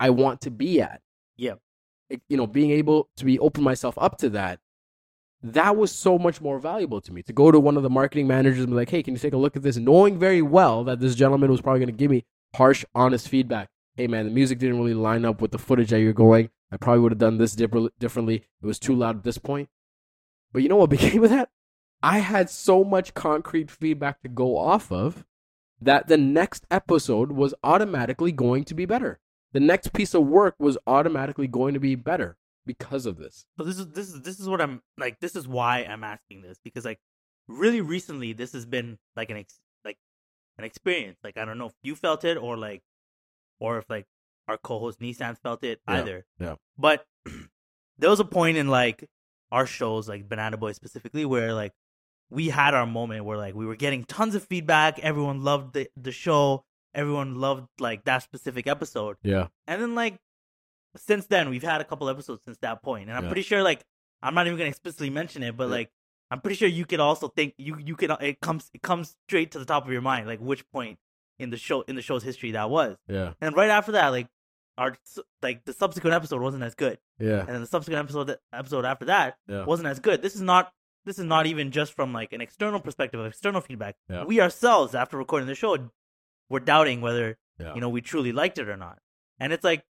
I 0.00 0.10
want 0.10 0.40
to 0.42 0.50
be 0.50 0.80
at. 0.82 1.00
Yeah. 1.36 1.54
It- 2.10 2.22
you 2.28 2.36
know, 2.36 2.46
being 2.46 2.72
able 2.72 3.08
to 3.16 3.24
be 3.24 3.38
open 3.38 3.62
myself 3.62 3.96
up 3.98 4.18
to 4.18 4.28
that, 4.30 4.58
that 5.40 5.76
was 5.76 5.92
so 5.92 6.18
much 6.18 6.40
more 6.40 6.58
valuable 6.58 7.00
to 7.00 7.12
me. 7.12 7.22
To 7.22 7.32
go 7.32 7.52
to 7.52 7.60
one 7.60 7.76
of 7.76 7.84
the 7.84 7.90
marketing 7.90 8.26
managers 8.26 8.58
and 8.58 8.70
be 8.70 8.74
like, 8.74 8.90
hey, 8.90 9.02
can 9.04 9.14
you 9.14 9.20
take 9.20 9.32
a 9.32 9.36
look 9.36 9.54
at 9.56 9.62
this? 9.62 9.76
Knowing 9.76 10.18
very 10.18 10.42
well 10.42 10.82
that 10.84 10.98
this 10.98 11.14
gentleman 11.14 11.50
was 11.52 11.60
probably 11.60 11.78
going 11.78 11.86
to 11.86 11.92
give 11.92 12.10
me 12.10 12.24
harsh, 12.56 12.84
honest 12.94 13.28
feedback. 13.28 13.68
Hey, 13.94 14.08
man, 14.08 14.24
the 14.24 14.32
music 14.32 14.58
didn't 14.58 14.78
really 14.78 14.94
line 14.94 15.24
up 15.24 15.40
with 15.40 15.52
the 15.52 15.58
footage 15.58 15.90
that 15.90 16.00
you're 16.00 16.12
going. 16.12 16.50
I 16.72 16.76
probably 16.76 17.00
would 17.00 17.12
have 17.12 17.18
done 17.20 17.38
this 17.38 17.54
differ- 17.54 17.90
differently. 18.00 18.46
It 18.60 18.66
was 18.66 18.80
too 18.80 18.94
loud 18.94 19.18
at 19.18 19.24
this 19.24 19.38
point. 19.38 19.68
But 20.52 20.62
you 20.62 20.68
know 20.68 20.76
what 20.76 20.90
became 20.90 21.22
of 21.22 21.30
that? 21.30 21.50
I 22.02 22.18
had 22.18 22.50
so 22.50 22.82
much 22.82 23.14
concrete 23.14 23.70
feedback 23.70 24.22
to 24.22 24.28
go 24.28 24.56
off 24.56 24.90
of 24.90 25.24
that 25.80 26.08
the 26.08 26.16
next 26.16 26.66
episode 26.70 27.32
was 27.32 27.54
automatically 27.62 28.32
going 28.32 28.64
to 28.64 28.74
be 28.74 28.84
better. 28.86 29.20
The 29.52 29.60
next 29.60 29.92
piece 29.92 30.14
of 30.14 30.26
work 30.26 30.54
was 30.58 30.76
automatically 30.86 31.46
going 31.46 31.74
to 31.74 31.80
be 31.80 31.94
better 31.94 32.36
because 32.66 33.06
of 33.06 33.16
this. 33.16 33.46
So 33.58 33.64
this 33.64 33.78
is 33.78 33.88
this 33.88 34.08
is 34.12 34.20
this 34.22 34.38
is 34.40 34.48
what 34.48 34.60
I'm 34.60 34.82
like. 34.98 35.20
This 35.20 35.34
is 35.36 35.48
why 35.48 35.80
I'm 35.84 36.04
asking 36.04 36.42
this 36.42 36.58
because 36.62 36.84
like 36.84 36.98
really 37.46 37.80
recently 37.80 38.32
this 38.34 38.52
has 38.52 38.66
been 38.66 38.98
like 39.16 39.30
an 39.30 39.38
ex- 39.38 39.60
like 39.84 39.96
an 40.58 40.64
experience. 40.64 41.18
Like 41.24 41.38
I 41.38 41.44
don't 41.44 41.56
know 41.58 41.66
if 41.66 41.74
you 41.82 41.94
felt 41.94 42.24
it 42.24 42.36
or 42.36 42.56
like 42.56 42.82
or 43.60 43.78
if 43.78 43.88
like 43.88 44.06
our 44.48 44.58
co-host 44.58 45.00
Nissan 45.00 45.38
felt 45.38 45.64
it 45.64 45.80
Yeah, 45.88 45.94
either. 45.94 46.26
yeah. 46.38 46.54
But 46.76 47.06
there 47.98 48.10
was 48.10 48.20
a 48.20 48.24
point 48.24 48.56
in 48.56 48.68
like 48.68 49.08
our 49.50 49.64
shows, 49.66 50.08
like 50.08 50.28
Banana 50.28 50.56
Boy 50.58 50.72
specifically, 50.72 51.24
where 51.24 51.54
like 51.54 51.72
we 52.30 52.48
had 52.48 52.74
our 52.74 52.86
moment 52.86 53.24
where 53.24 53.36
like 53.38 53.54
we 53.54 53.66
were 53.66 53.76
getting 53.76 54.04
tons 54.04 54.34
of 54.34 54.44
feedback. 54.44 54.98
Everyone 55.00 55.42
loved 55.42 55.74
the 55.74 55.88
the 55.96 56.12
show. 56.12 56.64
Everyone 56.94 57.36
loved 57.36 57.68
like 57.78 58.04
that 58.04 58.22
specific 58.22 58.66
episode. 58.66 59.16
Yeah. 59.22 59.48
And 59.66 59.80
then 59.80 59.94
like 59.94 60.18
since 60.96 61.26
then 61.26 61.48
we've 61.50 61.62
had 61.62 61.80
a 61.80 61.84
couple 61.84 62.08
episodes 62.08 62.42
since 62.44 62.58
that 62.62 62.82
point. 62.82 63.08
And 63.08 63.16
I'm 63.16 63.24
Yeah. 63.24 63.28
pretty 63.30 63.42
sure 63.42 63.62
like 63.62 63.82
I'm 64.22 64.34
not 64.34 64.46
even 64.46 64.58
gonna 64.58 64.70
explicitly 64.70 65.10
mention 65.10 65.42
it, 65.42 65.56
but 65.56 65.64
Yeah. 65.64 65.70
like 65.76 65.90
I'm 66.30 66.40
pretty 66.40 66.56
sure 66.56 66.68
you 66.68 66.84
could 66.84 67.00
also 67.00 67.28
think 67.28 67.54
you 67.58 67.78
you 67.78 67.96
could 67.96 68.10
it 68.20 68.40
comes 68.40 68.70
it 68.74 68.82
comes 68.82 69.16
straight 69.28 69.52
to 69.52 69.58
the 69.58 69.64
top 69.64 69.86
of 69.86 69.92
your 69.92 70.02
mind 70.02 70.26
like 70.26 70.40
which 70.40 70.68
point 70.70 70.98
in 71.38 71.50
the 71.50 71.56
show 71.56 71.82
in 71.82 71.94
the 71.96 72.02
show's 72.02 72.22
history 72.22 72.50
that 72.52 72.68
was. 72.68 72.96
Yeah. 73.08 73.34
And 73.40 73.54
right 73.56 73.70
after 73.70 73.92
that, 73.92 74.08
like 74.08 74.28
our 74.76 74.96
like 75.42 75.64
the 75.64 75.72
subsequent 75.72 76.14
episode 76.14 76.40
wasn't 76.42 76.62
as 76.64 76.74
good, 76.74 76.98
Yeah. 77.18 77.40
and 77.40 77.48
then 77.48 77.60
the 77.60 77.66
subsequent 77.66 78.04
episode 78.04 78.36
episode 78.52 78.84
after 78.84 79.06
that 79.06 79.38
Yeah. 79.46 79.64
wasn't 79.64 79.88
as 79.88 80.00
good. 80.00 80.20
This 80.22 80.34
is 80.34 80.42
not 80.42 80.72
this 81.08 81.18
is 81.18 81.24
not 81.24 81.46
even 81.46 81.70
just 81.70 81.94
from 81.94 82.12
like 82.12 82.32
an 82.32 82.40
external 82.40 82.80
perspective 82.80 83.18
of 83.18 83.26
external 83.26 83.60
feedback. 83.60 83.96
Yeah. 84.08 84.24
We 84.24 84.40
ourselves, 84.40 84.94
after 84.94 85.16
recording 85.16 85.48
the 85.48 85.54
show, 85.54 85.90
were 86.48 86.60
doubting 86.60 87.00
whether 87.00 87.38
Yeah. 87.58 87.74
you 87.74 87.80
know 87.80 87.88
we 87.88 88.00
truly 88.00 88.30
liked 88.32 88.58
it 88.58 88.68
or 88.68 88.76
not. 88.76 88.98
And 89.40 89.52
it's 89.52 89.64
like, 89.64 89.84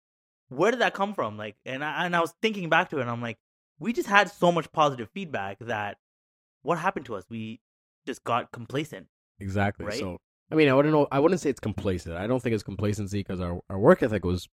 where 0.49 0.71
did 0.71 0.81
that 0.81 0.93
come 0.93 1.13
from? 1.13 1.37
Like, 1.37 1.55
and 1.65 1.83
I 1.83 2.05
and 2.05 2.15
I 2.15 2.19
was 2.19 2.33
thinking 2.41 2.69
back 2.69 2.89
to 2.89 2.97
it, 2.97 3.01
and 3.01 3.09
I'm 3.09 3.21
like, 3.21 3.37
we 3.79 3.93
just 3.93 4.09
had 4.09 4.29
so 4.29 4.51
much 4.51 4.71
positive 4.71 5.09
feedback 5.13 5.57
that 5.59 5.97
what 6.61 6.77
happened 6.79 7.05
to 7.07 7.15
us? 7.15 7.25
We 7.29 7.61
just 8.05 8.23
got 8.23 8.51
complacent. 8.51 9.07
Exactly. 9.39 9.85
Right? 9.85 9.99
So, 9.99 10.17
I 10.51 10.55
mean, 10.55 10.67
I 10.69 10.73
wouldn't 10.73 10.93
know. 10.93 11.07
I 11.11 11.19
wouldn't 11.19 11.39
say 11.41 11.49
it's 11.49 11.59
complacent. 11.59 12.15
I 12.15 12.27
don't 12.27 12.41
think 12.41 12.53
it's 12.53 12.63
complacency 12.63 13.19
because 13.19 13.39
our, 13.39 13.59
our 13.69 13.79
work 13.79 14.03
ethic 14.03 14.25
was 14.25 14.47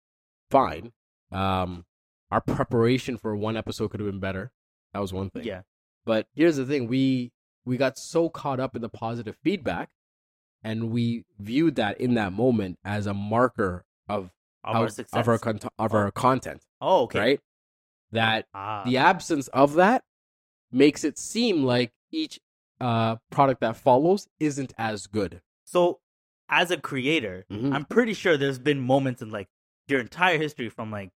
fine. 0.51 0.93
Um, 1.33 1.85
our 2.31 2.41
preparation 2.41 3.17
for 3.17 3.35
one 3.35 3.57
episode 3.57 3.91
could 3.91 4.01
have 4.01 4.09
been 4.11 4.21
better. 4.21 4.53
That 4.93 5.01
was 5.01 5.13
one 5.13 5.31
thing. 5.31 5.45
Yeah, 5.45 5.63
But 6.05 6.27
here's 6.35 6.57
the 6.57 6.67
thing: 6.67 6.87
we 6.89 7.33
we 7.65 7.77
got 7.77 7.99
so 7.99 8.29
caught 8.29 8.61
up 8.61 8.75
in 8.77 8.83
the 8.83 8.89
positive 8.89 9.37
feedback, 9.43 9.91
and 10.65 10.91
we 10.91 11.25
viewed 11.39 11.77
that 11.77 12.01
in 12.01 12.15
that 12.15 12.33
moment 12.33 12.79
as 12.85 13.07
a 13.07 13.15
marker 13.15 13.85
of 14.09 14.31
of 14.65 14.75
how- 14.75 14.81
our 14.83 14.89
success. 14.89 15.21
of 15.21 15.29
our 15.29 15.39
con- 15.39 15.61
of 15.79 15.95
Oh. 15.95 15.97
our 15.99 16.11
content, 16.11 16.65
oh, 16.81 17.03
okay. 17.03 17.19
right? 17.19 17.41
That 18.13 18.47
Ah, 18.55 18.83
the 18.85 18.97
absence 18.97 19.49
of 19.49 19.75
that 19.75 20.05
makes 20.73 21.05
it 21.05 21.19
seem 21.19 21.65
like 21.65 21.93
each 22.11 22.41
uh 22.81 23.17
product 23.31 23.61
that 23.61 23.77
follows 23.77 24.27
isn't 24.41 24.73
as 24.79 25.07
good. 25.07 25.43
So, 25.65 26.01
as 26.49 26.71
a 26.71 26.77
creator, 26.81 27.45
Mhm. 27.51 27.73
I'm 27.75 27.85
pretty 27.85 28.15
sure 28.15 28.37
there's 28.37 28.59
been 28.59 28.81
moments 28.81 29.23
in 29.23 29.31
like 29.31 29.49
your 29.87 30.01
entire 30.01 30.39
history 30.39 30.69
from 30.69 30.91
like 30.91 31.11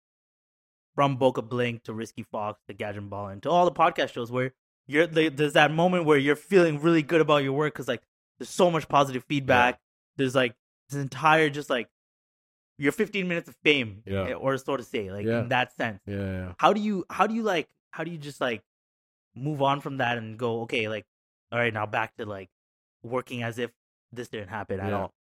from 0.94 1.16
Boca 1.16 1.40
Blink 1.40 1.84
to 1.84 1.94
Risky 1.94 2.22
Fox 2.22 2.60
to 2.66 2.74
Gadget 2.74 3.08
Ball 3.08 3.28
and 3.28 3.42
to 3.44 3.50
all 3.50 3.64
the 3.64 3.72
podcast 3.72 4.12
shows 4.12 4.30
where 4.30 4.52
you're 4.86 5.06
the- 5.06 5.28
there's 5.28 5.52
that 5.54 5.70
moment 5.72 6.04
where 6.04 6.18
you're 6.18 6.36
feeling 6.36 6.80
really 6.80 7.02
good 7.02 7.20
about 7.20 7.42
your 7.44 7.52
work 7.52 7.72
because 7.74 7.88
like 7.88 8.02
there's 8.38 8.48
so 8.50 8.70
much 8.70 8.88
positive 8.88 9.24
feedback. 9.24 9.80
There's 10.16 10.34
like 10.34 10.54
this 10.88 11.00
entire 11.00 11.48
just 11.50 11.70
like 11.70 11.88
your 12.78 12.92
15 12.92 13.28
minutes 13.28 13.48
of 13.48 13.56
fame, 13.62 14.02
Yeah. 14.06 14.28
eh, 14.28 14.32
or 14.34 14.56
so 14.58 14.76
to 14.76 14.82
say, 14.82 15.10
like 15.12 15.26
Yeah. 15.26 15.40
in 15.42 15.48
that 15.48 15.72
sense. 15.76 16.00
Yeah, 16.06 16.16
yeah. 16.16 16.52
How 16.58 16.72
do 16.72 16.80
you 16.80 17.04
how 17.10 17.26
do 17.26 17.34
you 17.34 17.42
like 17.42 17.68
how 17.90 18.04
do 18.04 18.10
you 18.10 18.18
just 18.18 18.40
like 18.40 18.62
move 19.34 19.62
on 19.62 19.80
from 19.80 19.98
that 19.98 20.18
and 20.18 20.38
go 20.38 20.62
okay 20.62 20.88
like 20.88 21.06
all 21.50 21.58
right 21.58 21.72
now 21.72 21.86
back 21.86 22.14
to 22.16 22.26
like 22.26 22.50
working 23.02 23.42
as 23.42 23.58
if 23.58 23.70
this 24.12 24.28
didn't 24.28 24.48
happen 24.48 24.78
at 24.78 24.92
all 24.92 25.14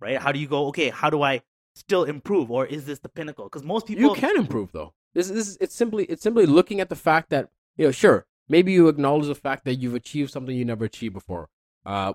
right 0.00 0.18
how 0.18 0.32
do 0.32 0.38
you 0.38 0.48
go 0.48 0.66
okay 0.68 0.88
how 0.88 1.10
do 1.10 1.20
i 1.22 1.42
still 1.74 2.04
improve 2.04 2.50
or 2.50 2.64
is 2.66 2.86
this 2.86 2.98
the 3.00 3.08
pinnacle 3.10 3.44
because 3.44 3.62
most 3.62 3.86
people 3.86 4.02
you 4.02 4.14
can 4.14 4.36
improve 4.36 4.72
though. 4.72 4.94
This 5.14 5.28
this 5.28 5.48
is 5.48 5.58
it's 5.60 5.74
simply 5.74 6.04
it's 6.06 6.22
simply 6.22 6.46
looking 6.46 6.80
at 6.80 6.88
the 6.88 6.96
fact 6.96 7.28
that 7.30 7.50
you 7.76 7.84
know 7.86 7.90
sure 7.92 8.26
maybe 8.48 8.72
you 8.72 8.88
acknowledge 8.88 9.26
the 9.26 9.34
fact 9.34 9.64
that 9.64 9.76
you've 9.76 9.94
achieved 9.94 10.30
something 10.30 10.56
you 10.56 10.64
never 10.64 10.84
achieved 10.84 11.14
before. 11.14 11.48
Uh, 11.84 12.12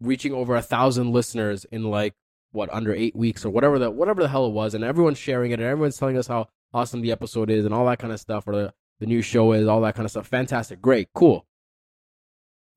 reaching 0.00 0.32
over 0.32 0.56
a 0.56 0.62
thousand 0.62 1.12
listeners 1.12 1.64
in 1.66 1.84
like 1.84 2.14
what 2.52 2.72
under 2.72 2.94
eight 2.94 3.16
weeks 3.16 3.44
or 3.44 3.50
whatever 3.50 3.78
the 3.78 3.90
whatever 3.90 4.22
the 4.22 4.28
hell 4.28 4.46
it 4.46 4.52
was, 4.52 4.74
and 4.74 4.84
everyone's 4.84 5.18
sharing 5.18 5.50
it 5.50 5.60
and 5.60 5.68
everyone's 5.68 5.98
telling 5.98 6.16
us 6.16 6.26
how 6.26 6.48
awesome 6.72 7.00
the 7.00 7.12
episode 7.12 7.50
is 7.50 7.64
and 7.64 7.74
all 7.74 7.86
that 7.86 7.98
kind 7.98 8.12
of 8.12 8.20
stuff 8.20 8.46
or 8.46 8.54
the 8.54 8.74
the 8.98 9.06
new 9.06 9.22
show 9.22 9.52
is 9.52 9.66
all 9.66 9.80
that 9.82 9.94
kind 9.94 10.04
of 10.04 10.10
stuff. 10.10 10.26
Fantastic, 10.26 10.80
great, 10.80 11.08
cool. 11.14 11.46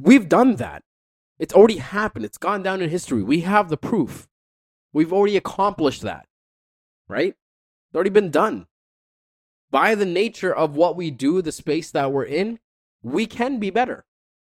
We've 0.02 0.30
done 0.30 0.56
that. 0.58 0.84
It's 1.38 1.54
already 1.54 1.78
happened. 1.78 2.26
It's 2.26 2.38
gone 2.38 2.64
down 2.64 2.82
in 2.82 2.90
history. 2.90 3.24
We 3.24 3.42
have 3.42 3.70
the 3.70 3.78
proof. 3.78 4.28
We've 4.92 5.14
already 5.14 5.38
accomplished 5.38 6.02
that. 6.02 6.26
Right? 7.08 7.36
It's 7.90 7.96
already 7.96 8.10
been 8.10 8.32
done. 8.32 8.68
By 9.72 9.96
the 9.96 10.06
nature 10.06 10.54
of 10.54 10.76
what 10.76 10.96
we 10.96 11.12
do, 11.12 11.42
the 11.42 11.52
space 11.52 11.92
that 11.92 12.12
we're 12.12 12.26
in, 12.26 12.60
we 13.02 13.26
can 13.26 13.60
be 13.60 13.70
better. 13.70 14.06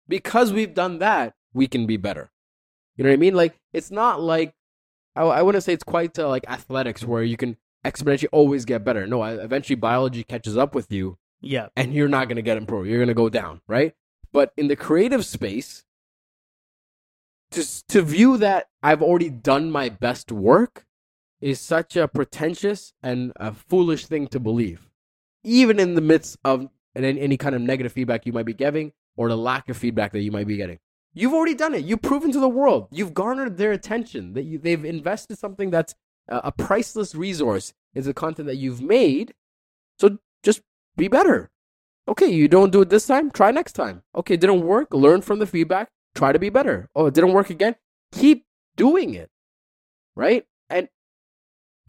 Because 0.08 0.52
we've 0.52 0.74
done 0.74 0.98
that, 0.98 1.34
we 1.52 1.66
can 1.66 1.86
be 1.86 1.96
better. 1.96 2.30
You 2.96 3.04
know 3.04 3.10
what 3.10 3.14
I 3.14 3.18
mean? 3.18 3.34
Like, 3.34 3.58
it's 3.72 3.90
not 3.90 4.20
like, 4.20 4.54
I, 5.14 5.22
I 5.22 5.42
wouldn't 5.42 5.64
say 5.64 5.72
it's 5.72 5.84
quite 5.84 6.18
uh, 6.18 6.28
like 6.28 6.44
athletics 6.48 7.04
where 7.04 7.22
you 7.22 7.36
can 7.36 7.56
exponentially 7.84 8.28
always 8.32 8.64
get 8.64 8.84
better. 8.84 9.06
No, 9.06 9.22
eventually 9.22 9.76
biology 9.76 10.24
catches 10.24 10.56
up 10.56 10.74
with 10.74 10.92
you 10.92 11.18
yeah 11.40 11.68
and 11.76 11.94
you're 11.94 12.08
not 12.08 12.28
going 12.28 12.36
to 12.36 12.42
get 12.42 12.56
improved. 12.56 12.88
You're 12.88 12.98
going 12.98 13.08
to 13.08 13.14
go 13.14 13.28
down, 13.28 13.60
right? 13.66 13.94
But 14.32 14.52
in 14.56 14.68
the 14.68 14.76
creative 14.76 15.24
space, 15.24 15.84
to, 17.52 17.86
to 17.88 18.02
view 18.02 18.36
that 18.36 18.68
I've 18.82 19.02
already 19.02 19.30
done 19.30 19.70
my 19.70 19.88
best 19.88 20.30
work 20.30 20.86
is 21.40 21.58
such 21.58 21.96
a 21.96 22.06
pretentious 22.06 22.92
and 23.02 23.32
a 23.36 23.52
foolish 23.52 24.06
thing 24.06 24.28
to 24.28 24.38
believe. 24.38 24.88
Even 25.42 25.80
in 25.80 25.94
the 25.94 26.00
midst 26.00 26.38
of 26.44 26.68
any, 26.94 27.20
any 27.20 27.37
kind 27.37 27.55
of 27.55 27.62
negative 27.62 27.92
feedback 27.92 28.26
you 28.26 28.33
might 28.33 28.46
be 28.46 28.55
getting 28.55 28.92
or 29.16 29.29
the 29.29 29.37
lack 29.37 29.68
of 29.68 29.76
feedback 29.76 30.12
that 30.12 30.20
you 30.20 30.33
might 30.33 30.46
be 30.46 30.57
getting. 30.57 30.79
You've 31.12 31.35
already 31.35 31.55
done 31.55 31.74
it. 31.74 31.85
You've 31.85 32.03
proven 32.03 32.31
to 32.33 32.40
the 32.40 32.48
world. 32.48 32.88
You've 32.90 33.14
garnered 33.14 33.57
their 33.57 33.72
attention. 33.72 34.35
That 34.35 34.44
you, 34.44 34.59
they've 34.59 34.85
invested 34.85 35.38
something 35.38 35.70
that's 35.70 35.94
a, 36.29 36.53
priceless 36.53 37.14
resource 37.14 37.72
into 37.94 38.09
the 38.09 38.14
content 38.14 38.46
that 38.46 38.57
you've 38.57 38.81
made. 38.81 39.35
So 39.98 40.18
just 40.42 40.62
be 40.96 41.09
better. 41.09 41.50
Okay, 42.09 42.29
you 42.29 42.48
don't 42.48 42.72
do 42.72 42.81
it 42.81 42.90
this 42.90 43.07
time, 43.07 43.31
try 43.31 43.50
next 43.50 43.72
time. 43.72 44.03
Okay, 44.14 44.37
didn't 44.37 44.62
work, 44.62 44.94
learn 44.94 45.20
from 45.20 45.38
the 45.38 45.46
feedback, 45.46 45.88
try 46.14 46.33
to 46.33 46.38
be 46.38 46.48
better. 46.48 46.88
Oh, 46.94 47.07
it 47.07 47.14
didn't 47.14 47.33
work 47.33 47.50
again, 47.50 47.76
keep 48.12 48.46
doing 48.76 49.14
it. 49.14 49.31
Right? 50.16 50.44
And 50.68 50.88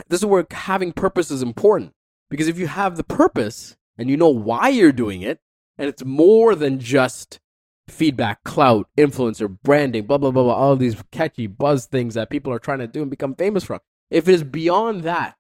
this 0.10 0.20
is 0.20 0.26
where 0.26 0.46
having 0.52 0.92
purpose 0.92 1.32
is 1.32 1.42
important. 1.42 1.94
Because 2.30 2.48
if 2.48 2.58
you 2.58 2.68
have 2.68 2.98
the 2.98 3.04
purpose 3.04 3.76
and 4.02 4.10
you 4.10 4.18
know 4.18 4.30
why 4.30 4.68
you're 4.70 4.92
doing 4.92 5.22
it, 5.22 5.40
and 5.78 5.88
it's 5.88 6.04
more 6.04 6.56
than 6.56 6.80
just 6.80 7.40
feedback, 7.88 8.44
clout, 8.44 8.90
influencer, 8.98 9.48
branding, 9.62 10.08
blah, 10.08 10.18
blah, 10.18 10.32
blah, 10.32 10.42
blah, 10.42 10.56
all 10.56 10.76
these 10.76 10.96
catchy 11.12 11.46
buzz 11.46 11.86
things 11.86 12.16
that 12.16 12.32
people 12.32 12.52
are 12.52 12.58
trying 12.58 12.80
to 12.80 12.88
do 12.88 13.04
and 13.04 13.12
become 13.12 13.36
famous 13.36 13.64
from. 13.64 13.80
If 14.10 14.28
it 14.28 14.34
is 14.34 14.44
beyond 14.44 15.04
that, 15.04 15.36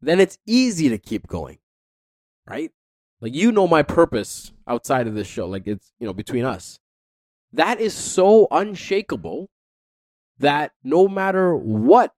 then 0.00 0.18
it's 0.18 0.38
easy 0.44 0.88
to 0.88 0.98
keep 0.98 1.28
going, 1.28 1.58
right? 2.48 2.72
Like, 3.20 3.32
you 3.32 3.52
know, 3.52 3.68
my 3.68 3.84
purpose 3.84 4.52
outside 4.66 5.06
of 5.06 5.14
this 5.14 5.28
show, 5.28 5.46
like, 5.46 5.68
it's, 5.68 5.92
you 6.00 6.06
know, 6.08 6.12
between 6.12 6.44
us. 6.44 6.80
That 7.52 7.80
is 7.80 7.94
so 7.94 8.48
unshakable 8.50 9.50
that 10.38 10.72
no 10.82 11.06
matter 11.06 11.54
what 11.54 12.12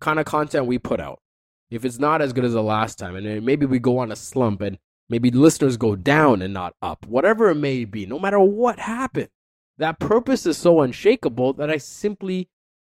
kind 0.00 0.18
of 0.18 0.24
content 0.24 0.64
we 0.64 0.78
put 0.78 0.98
out, 0.98 1.20
if 1.70 1.84
it's 1.84 1.98
not 1.98 2.22
as 2.22 2.32
good 2.32 2.44
as 2.44 2.52
the 2.52 2.62
last 2.62 2.98
time, 2.98 3.16
and 3.16 3.26
uh, 3.26 3.40
maybe 3.42 3.66
we 3.66 3.78
go 3.78 3.98
on 3.98 4.12
a 4.12 4.16
slump 4.16 4.60
and 4.60 4.78
maybe 5.08 5.30
listeners 5.30 5.76
go 5.76 5.96
down 5.96 6.42
and 6.42 6.54
not 6.54 6.74
up, 6.82 7.06
whatever 7.06 7.50
it 7.50 7.56
may 7.56 7.84
be, 7.84 8.06
no 8.06 8.18
matter 8.18 8.40
what 8.40 8.78
happened, 8.78 9.28
that 9.78 9.98
purpose 9.98 10.46
is 10.46 10.56
so 10.56 10.80
unshakable 10.80 11.52
that 11.54 11.70
I 11.70 11.76
simply 11.76 12.48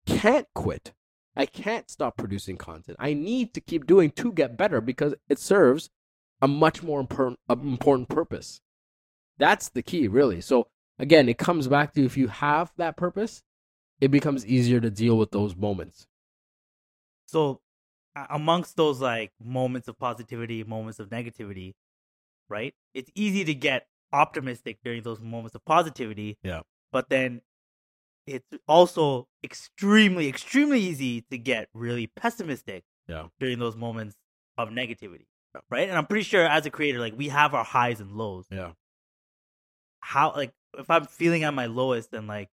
can't 0.06 0.48
quit. 0.54 0.94
I 1.36 1.46
can't 1.46 1.90
stop 1.90 2.18
producing 2.18 2.58
content. 2.58 2.98
I 3.00 3.14
need 3.14 3.54
to 3.54 3.62
keep 3.62 3.86
doing 3.86 4.12
to 4.12 4.32
get 4.32 4.58
better 4.58 4.82
because 4.82 5.14
it 5.30 5.40
serves 5.40 5.90
a 6.42 6.48
much 6.48 6.82
more 6.82 7.00
important, 7.00 7.40
um, 7.50 7.68
important 7.68 8.10
purpose. 8.10 8.62
That's 9.38 9.70
the 9.70 9.84
key, 9.84 10.08
really. 10.08 10.42
So, 10.42 10.68
again, 10.98 11.30
it 11.30 11.38
comes 11.38 11.68
back 11.68 11.94
to 11.94 12.04
if 12.04 12.18
you 12.18 12.28
have 12.28 12.72
that 12.78 12.98
purpose, 12.98 13.44
it 14.02 14.10
becomes 14.10 14.46
easier 14.46 14.80
to 14.80 14.90
deal 14.90 15.18
with 15.18 15.32
those 15.32 15.56
moments. 15.56 16.08
so 17.26 17.62
amongst 18.30 18.76
those 18.78 19.02
like 19.02 19.32
moments 19.44 19.88
of 19.88 19.98
positivity 20.00 20.64
moments 20.64 21.00
of 21.00 21.10
negativity 21.10 21.74
right 22.50 22.74
it's 22.94 23.12
easy 23.16 23.44
to 23.44 23.54
get 23.54 23.88
optimistic 24.14 24.78
during 24.84 25.04
those 25.04 25.20
moments 25.20 25.54
of 25.56 25.64
positivity 25.66 26.38
Yeah. 26.44 26.62
but 26.92 27.10
then 27.10 27.42
it's 28.26 28.46
also 28.68 29.28
extremely 29.44 30.28
extremely 30.28 30.80
easy 30.80 31.22
to 31.32 31.38
get 31.38 31.70
really 31.74 32.08
pessimistic 32.08 32.84
Yeah. 33.08 33.28
during 33.40 33.60
those 33.60 33.76
moments 33.76 34.16
of 34.58 34.70
negativity 34.70 35.26
Yeah. 35.54 35.62
right 35.70 35.88
and 35.90 35.98
i'm 35.98 36.06
pretty 36.06 36.24
sure 36.24 36.46
as 36.46 36.66
a 36.66 36.70
creator 36.72 37.00
like 37.00 37.18
we 37.18 37.28
have 37.30 37.54
our 37.54 37.64
highs 37.66 38.00
and 38.00 38.12
lows 38.14 38.46
Yeah. 38.50 38.72
how 40.00 40.34
like 40.36 40.54
if 40.78 40.90
i'm 40.90 41.06
feeling 41.06 41.44
at 41.44 41.54
my 41.54 41.66
lowest 41.66 42.14
and 42.14 42.28
like 42.28 42.50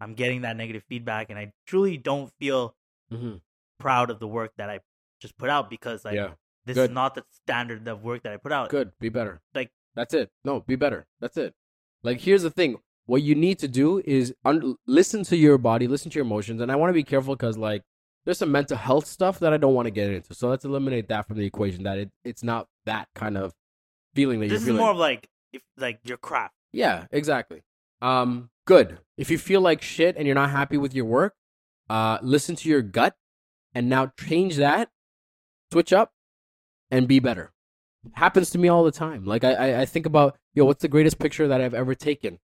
i'm 0.00 0.14
getting 0.14 0.42
that 0.42 0.56
negative 0.56 0.82
feedback 0.88 1.30
and 1.30 1.38
i 1.38 1.52
truly 1.66 1.96
don't 1.96 2.32
feel 2.38 2.74
Mm-hmm. 3.10 3.36
proud 3.80 4.10
of 4.10 4.18
the 4.18 4.28
work 4.28 4.52
that 4.58 4.68
i 4.68 4.80
just 5.20 5.36
put 5.38 5.50
out 5.50 5.68
because 5.70 6.04
like 6.04 6.14
yeah. 6.14 6.30
this 6.66 6.74
good. 6.74 6.90
is 6.90 6.94
not 6.94 7.14
the 7.14 7.24
standard 7.30 7.86
of 7.88 8.02
work 8.02 8.22
that 8.22 8.32
i 8.32 8.36
put 8.36 8.52
out 8.52 8.70
Good. 8.70 8.92
Be 9.00 9.08
better. 9.08 9.40
Like- 9.54 9.70
that's 9.94 10.14
it. 10.14 10.30
No, 10.44 10.60
be 10.60 10.76
better. 10.76 11.06
That's 11.20 11.36
it. 11.36 11.54
Like 12.04 12.20
here's 12.20 12.42
the 12.42 12.50
thing. 12.50 12.76
what 13.06 13.22
you 13.22 13.34
need 13.34 13.58
to 13.60 13.68
do 13.68 14.00
is 14.04 14.32
un- 14.44 14.76
listen 14.86 15.24
to 15.24 15.36
your 15.36 15.58
body, 15.58 15.88
listen 15.88 16.10
to 16.12 16.16
your 16.16 16.24
emotions, 16.24 16.60
and 16.60 16.70
I 16.70 16.76
want 16.76 16.90
to 16.90 16.94
be 16.94 17.02
careful 17.02 17.34
because 17.34 17.56
like 17.58 17.82
there's 18.24 18.38
some 18.38 18.52
mental 18.52 18.76
health 18.76 19.06
stuff 19.06 19.38
that 19.40 19.52
I 19.52 19.56
don't 19.56 19.74
want 19.74 19.86
to 19.86 19.90
get 19.90 20.10
into. 20.10 20.34
So 20.34 20.48
let's 20.48 20.64
eliminate 20.64 21.08
that 21.08 21.26
from 21.26 21.38
the 21.38 21.46
equation. 21.46 21.82
That 21.84 21.98
it, 21.98 22.10
it's 22.24 22.42
not 22.44 22.68
that 22.86 23.08
kind 23.14 23.36
of 23.38 23.54
feeling 24.14 24.38
that 24.40 24.46
This 24.46 24.50
you're 24.50 24.58
This 24.58 24.62
is 24.62 24.66
feeling. 24.68 24.80
more 24.82 24.90
of 24.92 24.98
like 24.98 25.28
if 25.52 25.62
like 25.76 25.98
your 26.04 26.18
crap. 26.18 26.52
Yeah, 26.72 27.06
exactly. 27.10 27.62
Um, 28.02 28.50
good. 28.66 28.98
If 29.16 29.30
you 29.30 29.38
feel 29.38 29.62
like 29.62 29.80
shit 29.82 30.16
and 30.16 30.26
you're 30.26 30.34
not 30.34 30.50
happy 30.50 30.76
with 30.76 30.94
your 30.94 31.06
work, 31.06 31.34
uh, 31.88 32.18
listen 32.22 32.54
to 32.56 32.68
your 32.68 32.82
gut 32.82 33.16
and 33.74 33.88
now 33.88 34.12
change 34.20 34.56
that, 34.56 34.90
switch 35.70 35.92
up, 35.92 36.12
and 36.90 37.08
be 37.08 37.18
better. 37.18 37.52
Happens 38.12 38.50
to 38.50 38.58
me 38.58 38.68
all 38.68 38.84
the 38.84 38.90
time. 38.90 39.24
Like 39.24 39.44
I, 39.44 39.82
I, 39.82 39.84
think 39.84 40.06
about, 40.06 40.38
yo, 40.54 40.64
what's 40.64 40.82
the 40.82 40.88
greatest 40.88 41.18
picture 41.18 41.48
that 41.48 41.60
I've 41.60 41.74
ever 41.74 41.94
taken? 41.94 42.38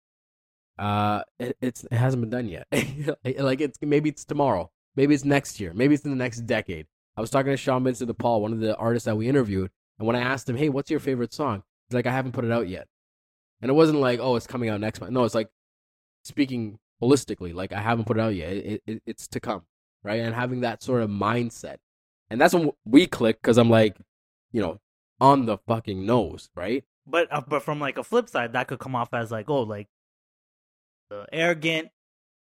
Uh, 0.80 1.22
it, 1.40 1.58
it's 1.62 1.84
it 1.84 1.94
hasn't 1.94 2.22
been 2.22 2.30
done 2.30 2.48
yet. 2.48 2.66
like 3.40 3.62
it's 3.62 3.78
maybe 3.82 4.10
it's 4.10 4.26
tomorrow, 4.26 4.72
maybe 4.96 5.14
it's 5.14 5.26
next 5.26 5.60
year, 5.60 5.74
maybe 5.74 5.94
it's 5.94 6.06
in 6.06 6.12
the 6.12 6.18
next 6.18 6.42
decade. 6.42 6.88
I 7.18 7.22
was 7.22 7.30
talking 7.30 7.52
to 7.52 7.58
Shan 7.58 7.84
Vincent 7.84 8.08
de 8.08 8.14
Paul, 8.14 8.42
one 8.42 8.54
of 8.54 8.60
the 8.62 8.76
artists 8.78 9.06
that 9.06 9.18
we 9.18 9.28
interviewed, 9.28 9.70
and 10.00 10.08
when 10.08 10.16
I 10.16 10.22
asked 10.22 10.50
him, 10.50 10.56
"Hey, 10.56 10.70
what's 10.70 10.90
your 10.90 11.00
favorite 11.00 11.34
song?" 11.34 11.64
He's 11.88 11.96
like, 11.96 12.08
"I 12.08 12.12
haven't 12.12 12.32
put 12.32 12.46
it 12.46 12.52
out 12.52 12.68
yet." 12.68 12.88
And 13.62 13.70
it 13.70 13.74
wasn't 13.74 14.00
like, 14.00 14.20
"Oh, 14.20 14.36
it's 14.38 14.48
coming 14.48 14.70
out 14.70 14.80
next 14.80 15.02
month." 15.02 15.12
No, 15.12 15.24
it's 15.24 15.36
like 15.36 15.50
speaking 16.24 16.80
holistically, 17.02 17.54
like 17.54 17.74
I 17.74 17.82
haven't 17.82 18.06
put 18.06 18.18
it 18.18 18.22
out 18.22 18.34
yet. 18.34 18.54
It, 18.54 18.84
it, 18.88 19.04
it's 19.06 19.28
to 19.28 19.40
come, 19.40 19.64
right? 20.04 20.22
And 20.22 20.34
having 20.34 20.62
that 20.62 20.82
sort 20.82 21.04
of 21.04 21.10
mindset, 21.10 21.78
and 22.32 22.42
that's 22.42 22.54
when 22.54 22.72
we 22.86 23.06
click 23.06 23.42
because 23.42 23.58
I'm 23.58 23.70
like, 23.70 23.98
you 24.52 24.62
know, 24.62 24.80
on 25.20 25.46
the 25.46 25.58
fucking 25.68 26.06
nose, 26.06 26.50
right? 26.56 26.84
But 27.06 27.28
uh, 27.32 27.42
but 27.48 27.62
from 27.62 27.80
like 27.80 27.98
a 27.98 28.04
flip 28.04 28.30
side, 28.30 28.54
that 28.54 28.68
could 28.68 28.80
come 28.80 28.96
off 28.96 29.14
as 29.14 29.32
like 29.32 29.50
oh 29.50 29.62
like 29.62 29.88
uh, 31.12 31.26
arrogant. 31.32 31.90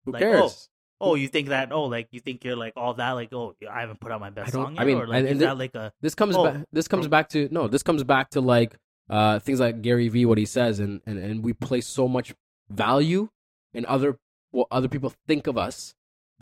Who 0.05 0.13
Like, 0.13 0.21
cares? 0.21 0.69
Oh, 1.01 1.17
you 1.17 1.29
think 1.29 1.49
that? 1.49 1.73
Oh, 1.73 1.85
like 1.85 2.09
you 2.13 2.21
think 2.21 2.45
you're 2.45 2.57
like 2.57 2.75
all 2.77 2.95
that? 2.95 3.11
Like 3.13 3.33
oh, 3.33 3.55
I 3.71 3.81
haven't 3.81 4.01
put 4.01 4.13
out 4.13 4.21
my 4.21 4.31
best 4.31 4.53
song 4.53 4.77
I 4.79 4.85
mean, 4.85 4.99
or 4.99 5.07
like 5.07 5.25
is 5.25 5.33
and 5.33 5.41
that 5.41 5.59
like 5.59 5.75
a 5.75 5.93
This 6.01 6.15
comes 6.15 6.37
Oh, 6.37 6.45
back. 6.45 6.65
This 6.73 6.89
comes 6.89 7.09
back 7.09 7.29
to 7.31 7.49
no. 7.51 7.69
This 7.69 7.83
comes 7.83 8.05
back 8.05 8.31
to 8.31 8.41
like 8.41 8.77
uh 9.11 9.39
things 9.41 9.61
like 9.61 9.83
Gary 9.83 10.09
Vee, 10.09 10.25
what 10.25 10.39
he 10.39 10.47
says, 10.47 10.79
and 10.79 11.01
and 11.05 11.19
and 11.19 11.45
we 11.45 11.53
place 11.53 11.87
so 11.87 12.07
much 12.07 12.35
value 12.71 13.29
in 13.75 13.85
other 13.87 14.19
what 14.53 14.69
other 14.71 14.89
people 14.89 15.13
think 15.27 15.47
of 15.47 15.59
us 15.59 15.95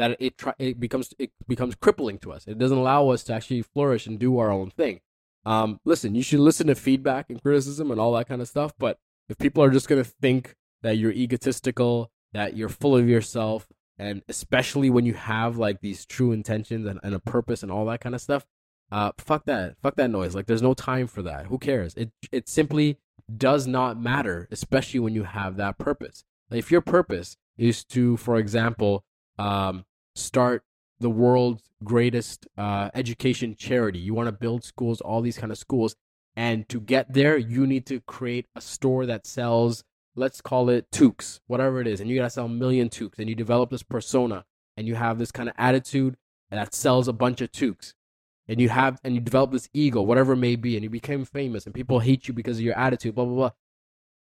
that 0.02 0.16
it 0.18 0.34
it 0.58 0.80
becomes 0.80 1.14
it 1.18 1.30
becomes 1.46 1.76
crippling 1.76 2.18
to 2.18 2.32
us. 2.32 2.44
It 2.48 2.58
doesn't 2.58 2.76
allow 2.76 3.10
us 3.10 3.22
to 3.24 3.32
actually 3.32 3.62
flourish 3.62 4.06
and 4.08 4.18
do 4.18 4.38
our 4.38 4.50
own 4.50 4.70
thing. 4.70 5.00
Um, 5.46 5.78
listen, 5.84 6.16
you 6.16 6.22
should 6.22 6.40
listen 6.40 6.66
to 6.66 6.74
feedback 6.74 7.30
and 7.30 7.40
criticism 7.40 7.90
and 7.92 8.00
all 8.00 8.12
that 8.14 8.26
kind 8.26 8.42
of 8.42 8.48
stuff. 8.48 8.72
But 8.78 8.98
if 9.28 9.38
people 9.38 9.62
are 9.62 9.70
just 9.70 9.88
gonna 9.88 10.02
think 10.02 10.56
that 10.82 10.98
you're 10.98 11.12
egotistical, 11.12 12.10
that 12.32 12.56
you're 12.56 12.68
full 12.68 12.96
of 12.96 13.08
yourself, 13.08 13.68
and 13.96 14.22
especially 14.28 14.90
when 14.90 15.06
you 15.06 15.14
have 15.14 15.56
like 15.56 15.80
these 15.80 16.04
true 16.04 16.32
intentions 16.32 16.84
and, 16.84 16.98
and 17.04 17.14
a 17.14 17.20
purpose 17.20 17.62
and 17.62 17.70
all 17.70 17.84
that 17.86 18.00
kind 18.00 18.16
of 18.16 18.20
stuff, 18.20 18.44
uh, 18.90 19.12
fuck 19.18 19.44
that, 19.44 19.76
fuck 19.82 19.94
that 19.96 20.10
noise. 20.10 20.34
Like, 20.34 20.46
there's 20.46 20.62
no 20.62 20.74
time 20.74 21.06
for 21.06 21.22
that. 21.22 21.46
Who 21.46 21.58
cares? 21.58 21.94
It 21.94 22.10
it 22.32 22.48
simply 22.48 22.98
does 23.34 23.68
not 23.68 24.00
matter, 24.00 24.48
especially 24.50 24.98
when 24.98 25.14
you 25.14 25.22
have 25.22 25.56
that 25.58 25.78
purpose. 25.78 26.24
Like, 26.50 26.58
if 26.58 26.72
your 26.72 26.80
purpose 26.80 27.36
is 27.56 27.84
to, 27.84 28.16
for 28.16 28.36
example, 28.36 29.04
um, 29.38 29.84
start 30.14 30.64
the 31.00 31.10
world's 31.10 31.62
greatest 31.82 32.46
uh, 32.56 32.90
education 32.94 33.56
charity, 33.56 33.98
you 33.98 34.14
want 34.14 34.28
to 34.28 34.32
build 34.32 34.64
schools, 34.64 35.00
all 35.00 35.20
these 35.20 35.38
kind 35.38 35.50
of 35.50 35.58
schools, 35.58 35.96
and 36.36 36.68
to 36.68 36.80
get 36.80 37.12
there, 37.12 37.36
you 37.36 37.66
need 37.66 37.86
to 37.86 38.00
create 38.00 38.46
a 38.54 38.60
store 38.60 39.04
that 39.06 39.26
sells, 39.26 39.84
let's 40.14 40.40
call 40.40 40.68
it 40.68 40.90
toques, 40.90 41.40
whatever 41.46 41.80
it 41.80 41.86
is, 41.86 42.00
and 42.00 42.08
you 42.08 42.16
gotta 42.16 42.30
sell 42.30 42.46
a 42.46 42.48
million 42.48 42.88
toques, 42.88 43.18
and 43.18 43.28
you 43.28 43.34
develop 43.34 43.70
this 43.70 43.82
persona, 43.82 44.44
and 44.76 44.86
you 44.86 44.94
have 44.94 45.18
this 45.18 45.32
kind 45.32 45.48
of 45.48 45.54
attitude 45.58 46.16
that 46.50 46.74
sells 46.74 47.08
a 47.08 47.12
bunch 47.12 47.40
of 47.40 47.50
toques 47.50 47.94
and 48.48 48.60
you 48.60 48.68
have 48.68 49.00
and 49.04 49.14
you 49.14 49.20
develop 49.20 49.52
this 49.52 49.68
ego, 49.72 50.02
whatever 50.02 50.32
it 50.32 50.38
may 50.38 50.56
be, 50.56 50.76
and 50.76 50.82
you 50.84 50.90
became 50.90 51.24
famous, 51.24 51.64
and 51.64 51.74
people 51.74 52.00
hate 52.00 52.28
you 52.28 52.34
because 52.34 52.58
of 52.58 52.64
your 52.64 52.78
attitude, 52.78 53.14
blah 53.14 53.24
blah 53.24 53.34
blah. 53.34 53.50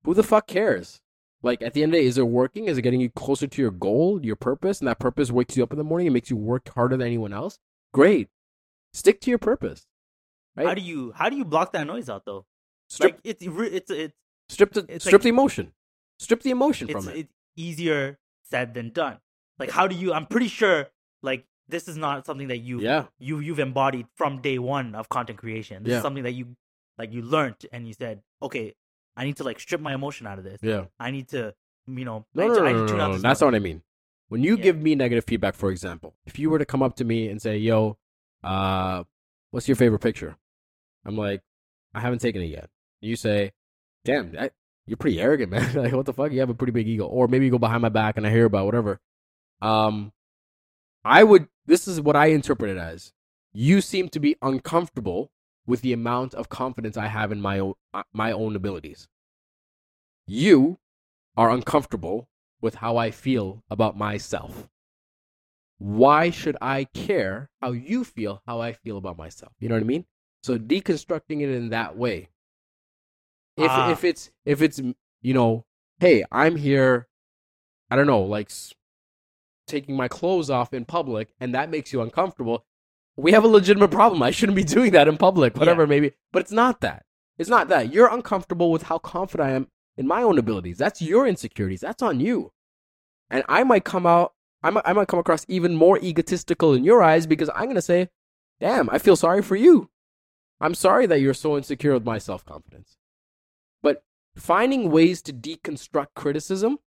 Who 0.04 0.14
the 0.14 0.24
fuck 0.24 0.48
cares? 0.48 1.02
Like 1.42 1.62
at 1.62 1.74
the 1.74 1.84
end 1.84 1.94
of 1.94 1.98
the 1.98 2.02
day, 2.04 2.08
is 2.08 2.18
it 2.18 2.28
working? 2.28 2.66
Is 2.66 2.78
it 2.78 2.82
getting 2.82 3.00
you 3.00 3.10
closer 3.10 3.48
to 3.48 3.62
your 3.62 3.72
goal, 3.72 4.24
your 4.24 4.36
purpose, 4.36 4.80
and 4.80 4.88
that 4.88 5.00
purpose 5.00 5.32
wakes 5.32 5.56
you 5.56 5.64
up 5.64 5.72
in 5.72 5.78
the 5.78 5.84
morning 5.86 6.08
and 6.08 6.14
makes 6.14 6.30
you 6.30 6.36
work 6.36 6.68
harder 6.70 6.98
than 6.98 7.08
anyone 7.08 7.32
else? 7.34 7.60
Great, 7.94 8.28
stick 8.94 9.22
to 9.22 9.30
your 9.30 9.40
purpose. 9.40 9.86
Right? 10.56 10.68
how 10.68 10.74
do 10.74 10.82
you 10.82 11.14
how 11.16 11.30
do 11.30 11.38
you 11.38 11.46
block 11.46 11.72
that 11.74 11.88
noise 11.88 12.10
out 12.10 12.26
though? 12.26 12.46
strip 12.90 13.14
like 13.14 13.22
it's 13.24 13.42
it's 13.44 13.92
it's 13.92 14.14
strip 14.50 14.74
the 14.74 14.86
it's 14.90 15.06
strip 15.06 15.20
like- 15.20 15.24
the 15.24 15.30
emotion, 15.30 15.72
strip 16.18 16.42
the 16.42 16.50
emotion 16.52 16.88
from 16.90 17.08
it. 17.08 17.16
it's 17.18 17.34
easier 17.56 18.18
said 18.44 18.74
than 18.74 18.90
done. 18.90 19.20
Like 19.60 19.70
how 19.70 19.88
do 19.88 19.96
you? 19.96 20.12
I'm 20.12 20.26
pretty 20.26 20.48
sure 20.50 20.88
like 21.24 21.46
this 21.70 21.88
is 21.88 21.96
not 21.96 22.26
something 22.26 22.48
that 22.50 22.58
you 22.58 22.82
yeah, 22.82 23.06
you 23.20 23.40
you've 23.40 23.60
embodied 23.60 24.08
from 24.16 24.42
day 24.42 24.58
one 24.60 24.96
of 24.96 25.08
content 25.08 25.38
creation. 25.40 25.84
This 25.84 25.92
Yeah. 25.92 25.98
is 25.98 26.02
something 26.02 26.24
that 26.24 26.32
you 26.34 26.56
like 26.98 27.14
you 27.14 27.22
learned 27.22 27.56
and 27.72 27.88
you 27.88 27.94
said, 27.94 28.22
okay, 28.42 28.74
I 29.20 29.26
need 29.26 29.38
to 29.38 29.44
like 29.44 29.60
strip 29.60 29.82
my 29.82 29.94
emotion 29.94 30.26
out 30.28 30.38
of 30.38 30.44
this. 30.46 30.60
yeah. 30.62 30.86
I 31.00 31.12
need 31.12 31.28
to 31.30 31.54
you 31.88 32.06
know 32.06 32.26
No, 32.34 32.44
I 32.44 32.48
no, 32.48 32.54
to, 32.56 32.62
no, 32.62 32.72
no, 32.72 32.82
to 32.82 32.88
tune 32.88 32.98
no, 32.98 33.18
That's 33.18 33.42
not 33.42 33.48
what 33.48 33.56
I 33.56 33.60
mean. 33.60 33.82
When 34.30 34.44
you 34.44 34.56
Yeah. 34.56 34.64
give 34.64 34.78
me 34.82 34.96
negative 34.96 35.26
feedback, 35.26 35.56
for 35.56 35.72
example, 35.72 36.16
if 36.26 36.38
you 36.40 36.50
were 36.50 36.60
to 36.60 36.66
come 36.66 36.82
up 36.84 36.96
to 36.98 37.04
me 37.04 37.28
and 37.30 37.42
say, 37.42 37.58
"Yo, 37.58 37.98
uh, 38.44 39.04
what's 39.52 39.68
your 39.68 39.76
favorite 39.76 40.00
picture?" 40.00 40.38
I'm 41.06 41.18
like, 41.18 41.42
"I 41.94 42.00
haven't 42.00 42.20
taken 42.20 42.42
it 42.42 42.46
yet." 42.48 42.70
You 43.02 43.16
say, 43.16 43.54
"Damn, 44.06 44.32
that, 44.34 44.54
you're 44.86 44.98
pretty 44.98 45.20
arrogant, 45.20 45.52
man. 45.56 45.74
like, 45.74 45.94
what 45.94 46.06
the 46.06 46.14
fuck? 46.14 46.32
You 46.32 46.40
have 46.42 46.50
a 46.52 46.54
pretty 46.54 46.72
big 46.74 46.88
ego." 46.88 47.06
Or 47.08 47.28
maybe 47.28 47.46
you 47.46 47.52
go 47.52 47.58
behind 47.58 47.82
my 47.82 47.90
back 47.90 48.18
and 48.18 48.26
I 48.28 48.30
hear 48.30 48.46
about 48.46 48.66
whatever. 48.66 49.00
Um, 49.62 50.14
I 51.04 51.24
would. 51.24 51.48
This 51.66 51.88
is 51.88 52.00
what 52.00 52.16
I 52.16 52.28
interpret 52.28 52.70
it 52.70 52.78
as. 52.78 53.14
You 53.52 53.82
seem 53.82 54.10
to 54.10 54.20
be 54.20 54.36
uncomfortable 54.44 55.32
with 55.70 55.82
the 55.82 55.94
amount 55.94 56.34
of 56.34 56.50
confidence 56.50 56.98
I 56.98 57.06
have 57.06 57.32
in 57.32 57.40
my 57.40 57.60
own 57.60 57.76
uh, 57.94 58.02
my 58.12 58.32
own 58.32 58.56
abilities. 58.56 59.08
You 60.26 60.80
are 61.38 61.52
uncomfortable 61.52 62.28
with 62.60 62.76
how 62.76 62.98
I 62.98 63.12
feel 63.12 63.64
about 63.70 63.96
myself. 63.96 64.68
Why 65.78 66.32
should 66.32 66.58
I 66.60 66.86
care 66.86 67.52
how 67.62 67.72
you 67.72 68.04
feel, 68.04 68.42
how 68.48 68.60
I 68.60 68.74
feel 68.74 68.98
about 68.98 69.18
myself? 69.18 69.54
You 69.60 69.70
know 69.70 69.76
what 69.76 69.84
I 69.84 69.86
mean? 69.86 70.06
So 70.42 70.58
deconstructing 70.58 71.42
it 71.42 71.50
in 71.50 71.70
that 71.70 71.96
way. 71.96 72.30
If 73.56 73.70
Ah. 73.70 73.92
if 73.92 74.04
it's 74.04 74.32
if 74.46 74.64
it's 74.64 74.80
you 75.22 75.34
know, 75.36 75.66
hey, 76.00 76.26
I'm 76.32 76.56
here, 76.56 77.08
I 77.92 77.96
don't 77.96 78.08
know, 78.08 78.24
like 78.24 78.50
taking 79.68 79.96
my 79.96 80.08
clothes 80.08 80.50
off 80.50 80.74
in 80.74 80.86
public, 80.86 81.30
and 81.40 81.54
that 81.54 81.70
makes 81.70 81.94
you 81.94 82.02
uncomfortable. 82.02 82.66
We 83.20 83.34
have 83.34 83.44
a 83.44 83.48
legitimate 83.48 83.92
problem. 83.92 84.24
I 84.24 84.32
shouldn't 84.32 84.56
be 84.56 84.64
doing 84.64 84.92
that 84.92 85.08
in 85.08 85.18
public, 85.18 85.58
whatever 85.58 85.82
Yeah. 85.82 85.86
it 85.86 85.90
may 85.90 86.00
be. 86.00 86.12
But 86.32 86.44
it's 86.44 86.52
not 86.52 86.82
that. 86.82 87.06
It's 87.38 87.50
not 87.50 87.68
that. 87.70 87.94
You're 87.94 88.08
uncomfortable 88.14 88.72
with 88.72 88.84
how 88.84 88.98
confident 88.98 89.50
I 89.50 89.54
am 89.54 89.68
in 89.98 90.08
my 90.08 90.22
own 90.24 90.38
abilities. 90.38 90.78
That's 90.78 91.02
your 91.02 91.28
insecurities. 91.28 91.82
That's 91.82 92.02
on 92.02 92.20
you. 92.20 92.52
And 93.30 93.44
I 93.48 93.64
might 93.64 93.84
come 93.84 94.06
out, 94.06 94.34
I 94.64 94.70
might, 94.70 94.84
I 94.86 94.94
might 94.94 95.08
come 95.08 95.20
across 95.20 95.46
even 95.48 95.76
more 95.76 96.00
egotistical 96.00 96.74
in 96.74 96.84
your 96.84 97.04
eyes 97.04 97.28
because 97.28 97.50
I'm 97.56 97.66
going 97.66 97.76
to 97.76 97.82
say, 97.82 98.10
damn, 98.60 98.90
I 98.90 98.98
feel 98.98 99.16
sorry 99.16 99.42
for 99.42 99.56
you. 99.56 99.90
I'm 100.62 100.74
sorry 100.76 101.06
that 101.06 101.22
you're 101.22 101.34
so 101.34 101.56
insecure 101.58 101.94
with 101.94 102.06
my 102.06 102.18
self 102.18 102.46
confidence. 102.46 102.98
But 103.82 104.04
finding 104.36 104.92
ways 104.92 105.22
to 105.24 105.34
deconstruct 105.34 106.08
criticism 106.16 106.80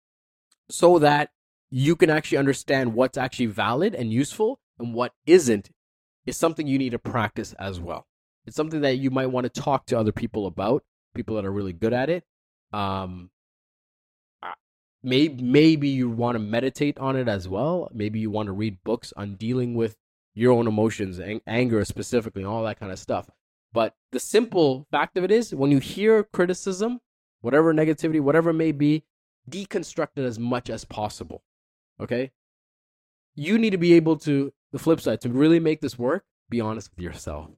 so 0.68 0.98
that 0.98 1.30
you 1.70 1.96
can 1.96 2.10
actually 2.10 2.38
understand 2.38 2.94
what's 2.94 3.16
actually 3.16 3.46
valid 3.46 3.94
and 3.94 4.12
useful 4.12 4.60
and 4.78 4.92
what 4.94 5.12
isn't 5.26 5.70
is 6.26 6.36
something 6.36 6.66
you 6.66 6.78
need 6.78 6.90
to 6.90 6.98
practice 6.98 7.52
as 7.54 7.80
well. 7.80 8.06
It's 8.46 8.56
something 8.56 8.80
that 8.80 8.96
you 8.96 9.10
might 9.10 9.26
want 9.26 9.52
to 9.52 9.60
talk 9.60 9.86
to 9.86 9.98
other 9.98 10.12
people 10.12 10.46
about, 10.46 10.84
people 11.14 11.36
that 11.36 11.44
are 11.44 11.52
really 11.52 11.72
good 11.72 11.92
at 11.92 12.10
it. 12.10 12.24
Um, 12.72 13.30
maybe 15.02 15.42
maybe 15.42 15.88
you 15.88 16.08
want 16.08 16.36
to 16.36 16.38
meditate 16.38 16.98
on 16.98 17.16
it 17.16 17.28
as 17.28 17.48
well. 17.48 17.90
Maybe 17.92 18.18
you 18.20 18.30
want 18.30 18.46
to 18.46 18.52
read 18.52 18.82
books 18.84 19.12
on 19.16 19.36
dealing 19.36 19.74
with 19.74 19.96
your 20.34 20.52
own 20.52 20.66
emotions 20.66 21.18
and 21.18 21.40
anger 21.46 21.84
specifically, 21.84 22.44
all 22.44 22.64
that 22.64 22.80
kind 22.80 22.92
of 22.92 22.98
stuff. 22.98 23.28
But 23.72 23.94
the 24.10 24.20
simple 24.20 24.86
fact 24.90 25.16
of 25.16 25.24
it 25.24 25.30
is, 25.30 25.54
when 25.54 25.70
you 25.70 25.78
hear 25.78 26.24
criticism, 26.24 27.00
whatever 27.40 27.72
negativity, 27.72 28.20
whatever 28.20 28.50
it 28.50 28.54
may 28.54 28.72
be, 28.72 29.04
deconstruct 29.48 30.16
it 30.16 30.24
as 30.24 30.38
much 30.38 30.70
as 30.70 30.84
possible. 30.84 31.42
Okay? 32.00 32.32
You 33.34 33.58
need 33.58 33.70
to 33.70 33.78
be 33.78 33.94
able 33.94 34.16
to, 34.18 34.52
the 34.72 34.78
flip 34.78 35.00
side, 35.00 35.20
to 35.22 35.28
really 35.28 35.60
make 35.60 35.80
this 35.80 35.98
work, 35.98 36.24
be 36.50 36.60
honest 36.60 36.90
with 36.90 37.04
yourself. 37.04 37.50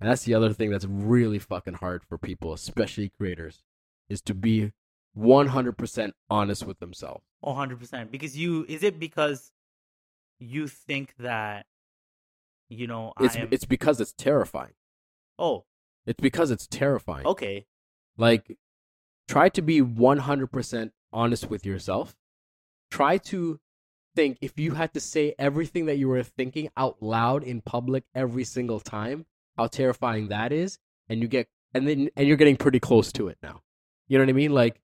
And 0.00 0.08
that's 0.08 0.22
the 0.22 0.34
other 0.34 0.52
thing 0.52 0.70
that's 0.70 0.86
really 0.86 1.38
fucking 1.38 1.74
hard 1.74 2.02
for 2.08 2.16
people, 2.16 2.52
especially 2.52 3.12
creators, 3.18 3.62
is 4.08 4.22
to 4.22 4.34
be 4.34 4.72
100% 5.18 6.12
honest 6.30 6.66
with 6.66 6.78
themselves. 6.78 7.22
Oh, 7.42 7.52
100%. 7.52 8.10
Because 8.10 8.36
you, 8.36 8.64
is 8.68 8.82
it 8.82 8.98
because 8.98 9.50
you 10.38 10.68
think 10.68 11.14
that, 11.18 11.66
you 12.68 12.86
know, 12.86 13.12
It's, 13.20 13.36
I 13.36 13.40
am, 13.40 13.48
it's 13.50 13.64
because 13.64 14.00
it's 14.00 14.12
terrifying. 14.14 14.72
oh, 15.38 15.64
It's 16.06 16.20
because 16.20 16.50
it's 16.50 16.66
terrifying. 16.66 17.26
okay. 17.26 17.66
Like, 18.16 18.56
try 19.28 19.48
to 19.50 19.62
be 19.62 19.80
100% 19.82 20.90
honest 21.12 21.50
with 21.50 21.66
yourself 21.66 22.16
try 22.90 23.16
to 23.18 23.60
think 24.14 24.38
if 24.40 24.58
you 24.58 24.72
had 24.72 24.94
to 24.94 25.00
say 25.00 25.34
everything 25.38 25.86
that 25.86 25.96
you 25.96 26.08
were 26.08 26.22
thinking 26.22 26.68
out 26.76 27.02
loud 27.02 27.42
in 27.42 27.60
public 27.60 28.04
every 28.14 28.44
single 28.44 28.80
time, 28.80 29.26
how 29.56 29.66
terrifying 29.66 30.28
that 30.28 30.52
is, 30.52 30.78
and 31.08 31.20
you 31.22 31.28
get 31.28 31.48
and 31.74 31.86
then 31.86 32.08
and 32.16 32.26
you're 32.26 32.36
getting 32.36 32.56
pretty 32.56 32.80
close 32.80 33.12
to 33.12 33.28
it 33.28 33.38
now. 33.42 33.60
You 34.08 34.18
know 34.18 34.24
what 34.24 34.30
I 34.30 34.34
mean? 34.34 34.52
Like 34.52 34.80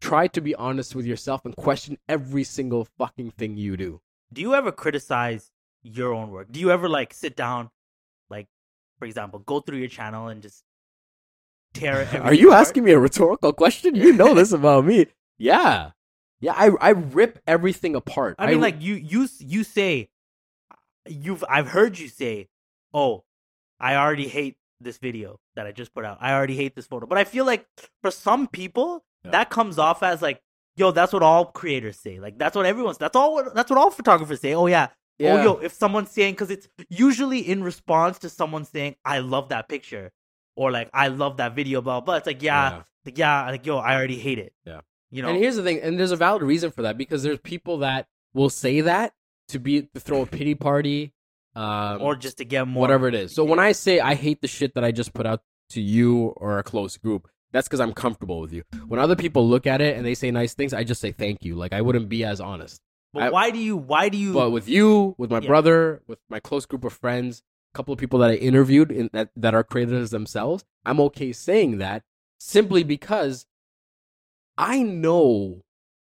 try 0.00 0.26
to 0.28 0.40
be 0.40 0.54
honest 0.54 0.94
with 0.94 1.06
yourself 1.06 1.44
and 1.44 1.56
question 1.56 1.98
every 2.08 2.44
single 2.44 2.86
fucking 2.98 3.32
thing 3.32 3.56
you 3.56 3.76
do. 3.76 4.00
Do 4.32 4.40
you 4.40 4.54
ever 4.54 4.70
criticize 4.70 5.50
your 5.82 6.12
own 6.12 6.30
work? 6.30 6.48
Do 6.50 6.60
you 6.60 6.70
ever 6.70 6.88
like 6.88 7.12
sit 7.14 7.36
down, 7.36 7.70
like 8.30 8.46
for 8.98 9.06
example, 9.06 9.40
go 9.40 9.60
through 9.60 9.78
your 9.78 9.88
channel 9.88 10.28
and 10.28 10.42
just 10.42 10.64
tear 11.72 12.02
it? 12.02 12.14
Are 12.20 12.34
you 12.34 12.52
asking 12.52 12.84
me 12.84 12.92
a 12.92 12.98
rhetorical 12.98 13.52
question? 13.52 13.94
You 13.94 14.12
know 14.12 14.34
this 14.34 14.52
about 14.52 14.84
me. 14.84 15.06
Yeah. 15.40 15.92
Yeah, 16.40 16.52
I 16.56 16.70
I 16.80 16.90
rip 16.90 17.40
everything 17.46 17.94
apart. 17.94 18.36
I 18.38 18.46
mean, 18.46 18.60
like 18.60 18.80
you 18.80 18.94
you 18.94 19.28
you 19.38 19.64
say, 19.64 20.08
you've 21.08 21.44
I've 21.48 21.68
heard 21.68 21.98
you 21.98 22.08
say, 22.08 22.48
oh, 22.94 23.24
I 23.80 23.96
already 23.96 24.28
hate 24.28 24.56
this 24.80 24.98
video 24.98 25.40
that 25.56 25.66
I 25.66 25.72
just 25.72 25.92
put 25.94 26.04
out. 26.04 26.18
I 26.20 26.32
already 26.32 26.56
hate 26.56 26.76
this 26.76 26.86
photo. 26.86 27.06
But 27.06 27.18
I 27.18 27.24
feel 27.24 27.44
like 27.44 27.66
for 28.02 28.10
some 28.10 28.46
people, 28.46 29.04
yeah. 29.24 29.32
that 29.32 29.50
comes 29.50 29.78
off 29.78 30.02
as 30.02 30.22
like, 30.22 30.40
yo, 30.76 30.90
that's 30.90 31.12
what 31.12 31.22
all 31.22 31.46
creators 31.46 31.98
say. 31.98 32.20
Like 32.20 32.38
that's 32.38 32.56
what 32.56 32.66
everyone's. 32.66 32.98
That's 32.98 33.16
all. 33.16 33.42
That's 33.52 33.70
what 33.70 33.78
all 33.78 33.90
photographers 33.90 34.40
say. 34.40 34.54
Oh 34.54 34.66
yeah. 34.66 34.88
Oh, 35.20 35.24
yeah. 35.24 35.32
Oh 35.34 35.42
yo, 35.42 35.56
if 35.56 35.72
someone's 35.72 36.10
saying 36.10 36.34
because 36.34 36.50
it's 36.50 36.68
usually 36.88 37.40
in 37.40 37.64
response 37.64 38.20
to 38.20 38.28
someone 38.28 38.64
saying, 38.64 38.94
I 39.04 39.18
love 39.18 39.48
that 39.48 39.68
picture, 39.68 40.12
or 40.54 40.70
like 40.70 40.88
I 40.94 41.08
love 41.08 41.38
that 41.38 41.56
video, 41.56 41.80
blah 41.80 42.00
blah. 42.00 42.16
It's 42.16 42.26
like 42.26 42.42
yeah, 42.42 42.70
yeah. 42.70 42.82
like 43.04 43.18
yeah, 43.18 43.46
like 43.50 43.66
yo, 43.66 43.78
I 43.78 43.96
already 43.96 44.18
hate 44.18 44.38
it. 44.38 44.52
Yeah. 44.64 44.82
You 45.10 45.22
know. 45.22 45.28
And 45.28 45.38
here's 45.38 45.56
the 45.56 45.62
thing, 45.62 45.80
and 45.80 45.98
there's 45.98 46.12
a 46.12 46.16
valid 46.16 46.42
reason 46.42 46.70
for 46.70 46.82
that 46.82 46.98
because 46.98 47.22
there's 47.22 47.38
people 47.38 47.78
that 47.78 48.06
will 48.34 48.50
say 48.50 48.80
that 48.82 49.14
to 49.48 49.58
be 49.58 49.82
to 49.82 50.00
throw 50.00 50.22
a 50.22 50.26
pity 50.26 50.54
party 50.54 51.12
um, 51.54 52.02
or 52.02 52.14
just 52.14 52.38
to 52.38 52.44
get 52.44 52.68
more 52.68 52.82
whatever 52.82 53.08
it 53.08 53.14
is. 53.14 53.34
So 53.34 53.44
when 53.44 53.58
I 53.58 53.72
say 53.72 54.00
I 54.00 54.14
hate 54.14 54.42
the 54.42 54.48
shit 54.48 54.74
that 54.74 54.84
I 54.84 54.92
just 54.92 55.14
put 55.14 55.26
out 55.26 55.42
to 55.70 55.80
you 55.80 56.34
or 56.36 56.58
a 56.58 56.62
close 56.62 56.96
group, 56.96 57.28
that's 57.52 57.66
because 57.66 57.80
I'm 57.80 57.92
comfortable 57.92 58.40
with 58.40 58.52
you. 58.52 58.64
When 58.86 59.00
other 59.00 59.16
people 59.16 59.48
look 59.48 59.66
at 59.66 59.80
it 59.80 59.96
and 59.96 60.04
they 60.04 60.14
say 60.14 60.30
nice 60.30 60.54
things, 60.54 60.74
I 60.74 60.84
just 60.84 61.00
say 61.00 61.12
thank 61.12 61.44
you. 61.44 61.54
Like 61.54 61.72
I 61.72 61.80
wouldn't 61.80 62.08
be 62.08 62.24
as 62.24 62.40
honest. 62.40 62.80
But 63.12 63.22
I, 63.24 63.30
why 63.30 63.50
do 63.50 63.58
you? 63.58 63.76
Why 63.76 64.08
do 64.08 64.18
you? 64.18 64.34
But 64.34 64.50
with 64.50 64.68
you, 64.68 65.14
with 65.16 65.30
my 65.30 65.40
yeah. 65.40 65.46
brother, 65.46 66.02
with 66.06 66.18
my 66.28 66.40
close 66.40 66.66
group 66.66 66.84
of 66.84 66.92
friends, 66.92 67.42
a 67.72 67.76
couple 67.76 67.92
of 67.92 67.98
people 67.98 68.18
that 68.20 68.30
I 68.30 68.34
interviewed 68.34 68.92
in, 68.92 69.08
that 69.12 69.30
that 69.34 69.54
are 69.54 69.64
creators 69.64 70.10
themselves, 70.10 70.64
I'm 70.84 71.00
okay 71.00 71.32
saying 71.32 71.78
that 71.78 72.02
simply 72.38 72.84
because 72.84 73.46
I 74.58 74.82
know 74.82 75.62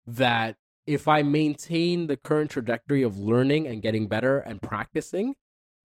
that 0.06 0.56
if 0.86 1.08
I 1.08 1.22
maintain 1.22 2.06
the 2.06 2.16
current 2.16 2.52
trajectory 2.52 3.02
of 3.02 3.18
learning 3.18 3.66
and 3.66 3.82
getting 3.82 4.06
better 4.06 4.38
and 4.38 4.62
practicing, 4.62 5.34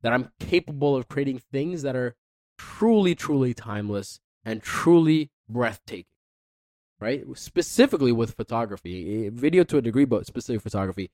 that 0.03 0.13
I'm 0.13 0.31
capable 0.39 0.95
of 0.95 1.07
creating 1.07 1.41
things 1.51 1.81
that 1.81 1.95
are 1.95 2.15
truly, 2.59 3.15
truly 3.15 3.55
timeless 3.55 4.19
and 4.45 4.61
truly 4.61 5.31
breathtaking. 5.49 6.05
Right? 6.99 7.23
Specifically 7.33 8.11
with 8.11 8.35
photography, 8.35 9.25
eh, 9.25 9.29
video 9.33 9.63
to 9.63 9.77
a 9.77 9.81
degree, 9.81 10.05
but 10.05 10.27
specific 10.27 10.61
photography. 10.61 11.09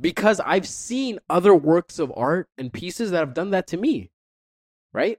Because 0.00 0.38
I've 0.40 0.68
seen 0.68 1.18
other 1.28 1.54
works 1.54 1.98
of 1.98 2.12
art 2.16 2.48
and 2.56 2.72
pieces 2.72 3.10
that 3.10 3.18
have 3.18 3.34
done 3.34 3.50
that 3.50 3.66
to 3.68 3.76
me. 3.76 4.12
Right? 4.92 5.18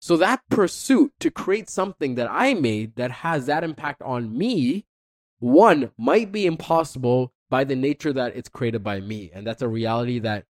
So 0.00 0.16
that 0.18 0.42
pursuit 0.50 1.12
to 1.20 1.30
create 1.30 1.68
something 1.68 2.14
that 2.16 2.28
I 2.30 2.54
made 2.54 2.96
that 2.96 3.10
has 3.10 3.46
that 3.46 3.64
impact 3.64 4.02
on 4.02 4.36
me 4.36 4.86
one 5.38 5.90
might 5.98 6.32
be 6.32 6.46
impossible 6.46 7.32
by 7.50 7.64
the 7.64 7.76
nature 7.76 8.12
that 8.12 8.36
it's 8.36 8.48
created 8.48 8.82
by 8.82 9.00
me 9.00 9.30
and 9.32 9.46
that's 9.46 9.62
a 9.62 9.68
reality 9.68 10.18
that 10.18 10.44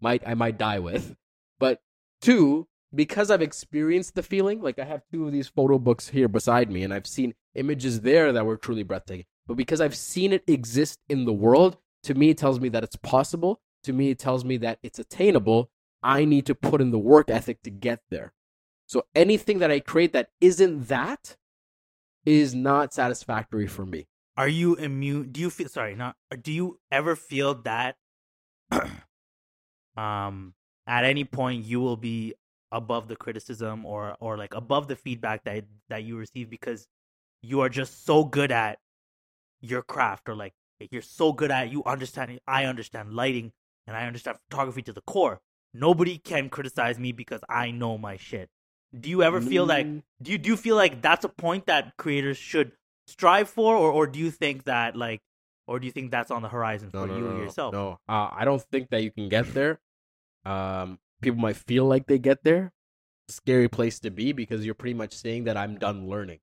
might 0.00 0.22
i 0.26 0.34
might 0.34 0.58
die 0.58 0.78
with. 0.78 1.16
But 1.58 1.80
two 2.20 2.68
because 2.94 3.30
i've 3.30 3.42
experienced 3.42 4.14
the 4.14 4.22
feeling 4.22 4.60
like 4.60 4.78
i 4.78 4.84
have 4.84 5.02
two 5.10 5.26
of 5.26 5.32
these 5.32 5.48
photo 5.48 5.78
books 5.78 6.08
here 6.08 6.28
beside 6.28 6.70
me 6.70 6.82
and 6.82 6.92
i've 6.92 7.06
seen 7.06 7.34
images 7.54 8.02
there 8.02 8.32
that 8.32 8.46
were 8.46 8.56
truly 8.56 8.82
breathtaking. 8.82 9.26
But 9.46 9.56
because 9.56 9.80
i've 9.80 9.96
seen 9.96 10.32
it 10.32 10.44
exist 10.46 11.00
in 11.08 11.24
the 11.24 11.32
world 11.32 11.76
to 12.04 12.14
me 12.14 12.30
it 12.30 12.38
tells 12.38 12.60
me 12.60 12.68
that 12.70 12.84
it's 12.84 12.96
possible. 12.96 13.60
To 13.84 13.92
me 13.92 14.10
it 14.10 14.18
tells 14.18 14.44
me 14.44 14.56
that 14.58 14.78
it's 14.82 14.98
attainable 14.98 15.70
i 16.02 16.24
need 16.24 16.46
to 16.46 16.54
put 16.54 16.80
in 16.80 16.90
the 16.90 16.98
work 16.98 17.30
ethic 17.30 17.62
to 17.62 17.70
get 17.70 18.00
there 18.10 18.32
so 18.86 19.04
anything 19.14 19.58
that 19.58 19.70
i 19.70 19.80
create 19.80 20.12
that 20.12 20.30
isn't 20.40 20.88
that 20.88 21.36
is 22.24 22.54
not 22.54 22.94
satisfactory 22.94 23.66
for 23.66 23.84
me. 23.84 24.06
Are 24.36 24.48
you 24.48 24.74
immune? 24.76 25.30
Do 25.32 25.40
you 25.40 25.50
feel 25.50 25.68
sorry? 25.68 25.94
Not. 25.94 26.16
Do 26.40 26.52
you 26.52 26.78
ever 26.90 27.16
feel 27.16 27.54
that, 27.62 27.96
um, 29.96 30.54
at 30.86 31.04
any 31.04 31.24
point 31.24 31.64
you 31.64 31.80
will 31.80 31.96
be 31.96 32.34
above 32.70 33.08
the 33.08 33.16
criticism 33.16 33.84
or 33.84 34.16
or 34.20 34.38
like 34.38 34.54
above 34.54 34.88
the 34.88 34.96
feedback 34.96 35.44
that 35.44 35.64
that 35.90 36.04
you 36.04 36.16
receive 36.16 36.48
because 36.48 36.88
you 37.42 37.60
are 37.60 37.68
just 37.68 38.06
so 38.06 38.24
good 38.24 38.50
at 38.50 38.78
your 39.60 39.82
craft 39.82 40.28
or 40.28 40.34
like 40.34 40.54
you're 40.90 41.02
so 41.02 41.32
good 41.32 41.50
at 41.50 41.70
you 41.70 41.82
understanding 41.84 42.38
I 42.46 42.64
understand 42.64 43.12
lighting 43.12 43.52
and 43.86 43.96
I 43.96 44.06
understand 44.06 44.38
photography 44.48 44.82
to 44.82 44.92
the 44.92 45.02
core. 45.02 45.40
Nobody 45.74 46.18
can 46.18 46.50
criticize 46.50 46.98
me 46.98 47.12
because 47.12 47.40
I 47.48 47.70
know 47.70 47.96
my 47.96 48.16
shit. 48.16 48.50
Do 48.98 49.08
you 49.08 49.22
ever 49.22 49.40
feel 49.40 49.64
like 49.64 49.86
mm. 49.86 50.02
do 50.20 50.32
you 50.32 50.38
do 50.38 50.50
you 50.50 50.56
feel 50.56 50.76
like 50.76 51.00
that's 51.00 51.24
a 51.24 51.28
point 51.30 51.66
that 51.66 51.96
creators 51.96 52.36
should 52.36 52.72
strive 53.06 53.48
for, 53.48 53.74
or 53.74 53.90
or 53.90 54.06
do 54.06 54.18
you 54.18 54.30
think 54.30 54.64
that 54.64 54.96
like, 54.96 55.20
or 55.66 55.80
do 55.80 55.86
you 55.86 55.92
think 55.92 56.10
that's 56.10 56.30
on 56.30 56.42
the 56.42 56.48
horizon 56.48 56.90
for 56.90 57.06
no, 57.06 57.16
you 57.16 57.22
no, 57.22 57.36
yourself? 57.38 57.72
No, 57.72 57.98
uh, 58.06 58.28
I 58.30 58.44
don't 58.44 58.60
think 58.60 58.90
that 58.90 59.02
you 59.02 59.10
can 59.10 59.30
get 59.30 59.54
there. 59.54 59.80
Um, 60.44 60.98
people 61.22 61.40
might 61.40 61.56
feel 61.56 61.86
like 61.86 62.06
they 62.06 62.18
get 62.18 62.44
there. 62.44 62.72
Scary 63.28 63.68
place 63.68 63.98
to 64.00 64.10
be 64.10 64.32
because 64.32 64.66
you're 64.66 64.74
pretty 64.74 64.94
much 64.94 65.14
saying 65.14 65.44
that 65.44 65.56
I'm 65.56 65.78
done 65.78 66.08
learning. 66.08 66.40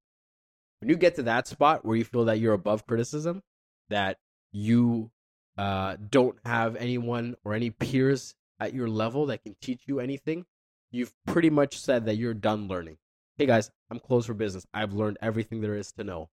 When 0.82 0.90
you 0.90 0.96
get 0.96 1.16
to 1.16 1.24
that 1.24 1.48
spot 1.48 1.86
where 1.86 1.98
you 1.98 2.06
feel 2.06 2.26
that 2.26 2.40
you're 2.40 2.54
above 2.54 2.88
criticism, 2.88 3.44
that 3.90 4.18
you 4.52 5.12
uh, 5.58 5.98
don't 6.10 6.38
have 6.46 6.76
anyone 6.78 7.36
or 7.44 7.54
any 7.54 7.70
peers 7.70 8.34
at 8.60 8.74
your 8.74 8.88
level 8.88 9.26
that 9.28 9.44
can 9.44 9.56
teach 9.62 9.84
you 9.86 10.00
anything, 10.00 10.46
you've 10.92 11.14
pretty 11.26 11.50
much 11.50 11.80
said 11.80 12.06
that 12.06 12.18
you're 12.18 12.34
done 12.34 12.68
learning. 12.68 12.98
Hey 13.38 13.46
guys, 13.46 13.72
I'm 13.90 14.00
closed 14.00 14.28
for 14.28 14.34
business. 14.34 14.68
I've 14.74 14.94
learned 14.94 15.18
everything 15.22 15.62
there 15.62 15.76
is 15.76 15.92
to 15.94 16.04
know. 16.04 16.30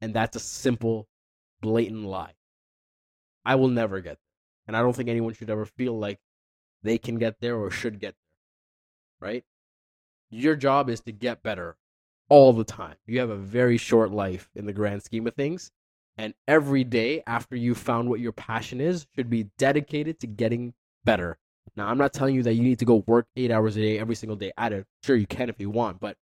And 0.00 0.14
that's 0.14 0.36
a 0.36 0.40
simple, 0.40 1.08
blatant 1.60 2.04
lie. 2.04 2.34
I 3.44 3.54
will 3.54 3.68
never 3.68 4.00
get 4.00 4.18
there. 4.18 4.66
And 4.66 4.76
I 4.76 4.80
don't 4.80 4.94
think 4.94 5.08
anyone 5.08 5.34
should 5.34 5.50
ever 5.50 5.64
feel 5.64 5.98
like 5.98 6.20
they 6.82 6.98
can 6.98 7.18
get 7.18 7.40
there 7.40 7.56
or 7.56 7.70
should 7.70 7.98
get 7.98 8.14
there. 9.20 9.28
Right? 9.28 9.44
Your 10.30 10.56
job 10.56 10.90
is 10.90 11.00
to 11.02 11.12
get 11.12 11.42
better 11.42 11.76
all 12.28 12.52
the 12.52 12.64
time. 12.64 12.96
You 13.06 13.20
have 13.20 13.30
a 13.30 13.36
very 13.36 13.76
short 13.76 14.10
life 14.10 14.50
in 14.54 14.66
the 14.66 14.72
grand 14.72 15.02
scheme 15.02 15.26
of 15.26 15.34
things. 15.34 15.70
And 16.16 16.34
every 16.46 16.84
day 16.84 17.22
after 17.26 17.56
you 17.56 17.74
found 17.74 18.08
what 18.08 18.20
your 18.20 18.32
passion 18.32 18.80
is 18.80 19.06
should 19.14 19.30
be 19.30 19.50
dedicated 19.58 20.20
to 20.20 20.26
getting 20.26 20.74
better 21.04 21.38
now, 21.76 21.88
I'm 21.88 21.98
not 21.98 22.12
telling 22.12 22.34
you 22.34 22.42
that 22.42 22.54
you 22.54 22.62
need 22.62 22.78
to 22.80 22.84
go 22.84 23.04
work 23.06 23.26
eight 23.36 23.50
hours 23.50 23.76
a 23.76 23.80
day 23.80 23.98
every 23.98 24.14
single 24.14 24.36
day 24.36 24.52
at 24.56 24.72
it. 24.72 24.86
Sure, 25.02 25.16
you 25.16 25.26
can 25.26 25.48
if 25.48 25.60
you 25.60 25.70
want, 25.70 26.00
but 26.00 26.16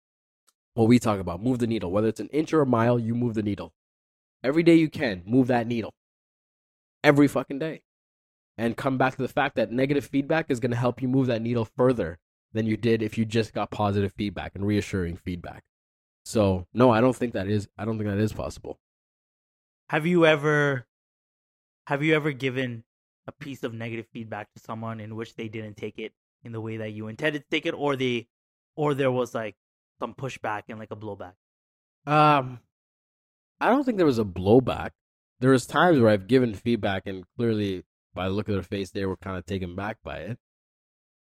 what 0.73 0.87
we 0.87 0.99
talk 0.99 1.19
about, 1.19 1.43
move 1.43 1.59
the 1.59 1.67
needle. 1.67 1.91
Whether 1.91 2.07
it's 2.07 2.19
an 2.19 2.29
inch 2.29 2.53
or 2.53 2.61
a 2.61 2.65
mile, 2.65 2.99
you 2.99 3.15
move 3.15 3.33
the 3.33 3.43
needle. 3.43 3.73
Every 4.43 4.63
day 4.63 4.75
you 4.75 4.89
can, 4.89 5.23
move 5.25 5.47
that 5.47 5.67
needle. 5.67 5.93
Every 7.03 7.27
fucking 7.27 7.59
day. 7.59 7.81
And 8.57 8.77
come 8.77 8.97
back 8.97 9.15
to 9.15 9.21
the 9.21 9.27
fact 9.27 9.55
that 9.55 9.71
negative 9.71 10.05
feedback 10.05 10.45
is 10.49 10.59
going 10.59 10.71
to 10.71 10.77
help 10.77 11.01
you 11.01 11.07
move 11.07 11.27
that 11.27 11.41
needle 11.41 11.65
further 11.65 12.19
than 12.53 12.65
you 12.65 12.77
did 12.77 13.01
if 13.01 13.17
you 13.17 13.25
just 13.25 13.53
got 13.53 13.71
positive 13.71 14.13
feedback 14.13 14.53
and 14.55 14.65
reassuring 14.65 15.17
feedback. 15.17 15.63
So, 16.25 16.67
no, 16.73 16.91
I 16.91 17.01
don't 17.01 17.15
think 17.15 17.33
that 17.33 17.47
is 17.47 17.67
I 17.77 17.85
don't 17.85 17.97
think 17.97 18.09
that 18.09 18.19
is 18.19 18.33
possible. 18.33 18.79
Have 19.89 20.05
you 20.05 20.25
ever 20.25 20.85
have 21.87 22.03
you 22.03 22.15
ever 22.15 22.31
given 22.31 22.83
a 23.29 23.31
piece 23.31 23.63
of 23.63 23.73
negative 23.73 24.07
feedback 24.11 24.51
to 24.53 24.59
someone 24.59 24.99
in 24.99 25.15
which 25.15 25.35
they 25.35 25.47
didn't 25.47 25.77
take 25.77 25.99
it 25.99 26.11
in 26.43 26.51
the 26.51 26.59
way 26.59 26.77
that 26.77 26.91
you 26.91 27.07
intended 27.07 27.43
to 27.43 27.49
take 27.49 27.65
it, 27.65 27.73
or 27.73 27.95
they, 27.95 28.27
or 28.75 28.93
there 28.93 29.11
was 29.11 29.33
like 29.35 29.55
some 29.99 30.13
pushback 30.13 30.63
and 30.67 30.79
like 30.79 30.91
a 30.91 30.95
blowback? 30.95 31.33
Um, 32.05 32.59
I 33.61 33.69
don't 33.69 33.83
think 33.83 33.97
there 33.97 34.05
was 34.05 34.19
a 34.19 34.25
blowback. 34.25 34.91
There 35.39 35.51
was 35.51 35.65
times 35.65 35.99
where 35.99 36.11
I've 36.11 36.27
given 36.27 36.53
feedback 36.53 37.03
and 37.05 37.23
clearly 37.37 37.83
by 38.13 38.27
the 38.27 38.33
look 38.33 38.47
of 38.49 38.55
their 38.55 38.63
face 38.63 38.91
they 38.91 39.05
were 39.05 39.17
kind 39.17 39.37
of 39.37 39.45
taken 39.45 39.75
back 39.75 39.97
by 40.03 40.17
it. 40.17 40.37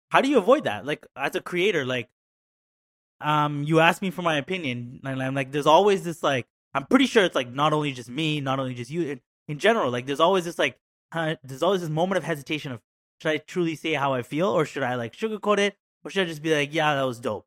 How 0.10 0.22
do 0.22 0.30
you 0.30 0.38
avoid 0.38 0.66
that? 0.66 0.86
Like 0.86 1.06
as 1.16 1.36
a 1.36 1.41
creator, 1.41 1.86
like 1.86 2.10
um 3.22 3.64
you 3.64 3.80
asked 3.80 4.02
me 4.02 4.10
for 4.10 4.22
my 4.22 4.38
opinion 4.38 5.00
and 5.06 5.24
I'm 5.24 5.36
like 5.36 5.52
there's 5.52 5.68
always 5.68 6.04
this 6.04 6.24
like 6.24 6.48
I'm 6.74 6.86
pretty 6.86 7.06
sure 7.06 7.24
it's 7.24 7.36
like 7.36 7.52
not 7.52 7.72
only 7.72 7.94
just 7.94 8.10
me, 8.10 8.41
not 8.41 8.60
only 8.60 8.74
just 8.74 8.91
you 8.91 9.04
in, 9.04 9.22
in 9.48 9.60
general, 9.60 9.91
like 9.91 10.06
there's 10.06 10.20
always 10.20 10.46
this 10.46 10.60
like 10.60 10.78
there's 11.43 11.64
always 11.64 11.82
this 11.82 11.89
moment 11.89 12.18
of 12.18 12.24
hesitation 12.24 12.72
of 12.72 12.82
should 13.22 13.30
I 13.32 13.38
truly 13.38 13.76
say 13.76 13.93
how 13.93 14.14
I 14.14 14.22
feel 14.22 14.47
or 14.49 14.66
should 14.66 14.84
I 14.84 14.95
like 14.95 15.16
sugarcoat 15.16 15.59
it 15.59 15.76
or 16.03 16.11
should 16.11 16.24
I 16.24 16.30
just 16.30 16.41
be 16.41 16.53
like, 16.53 16.74
yeah, 16.74 16.95
that 16.95 17.03
was 17.03 17.20
dope. 17.20 17.45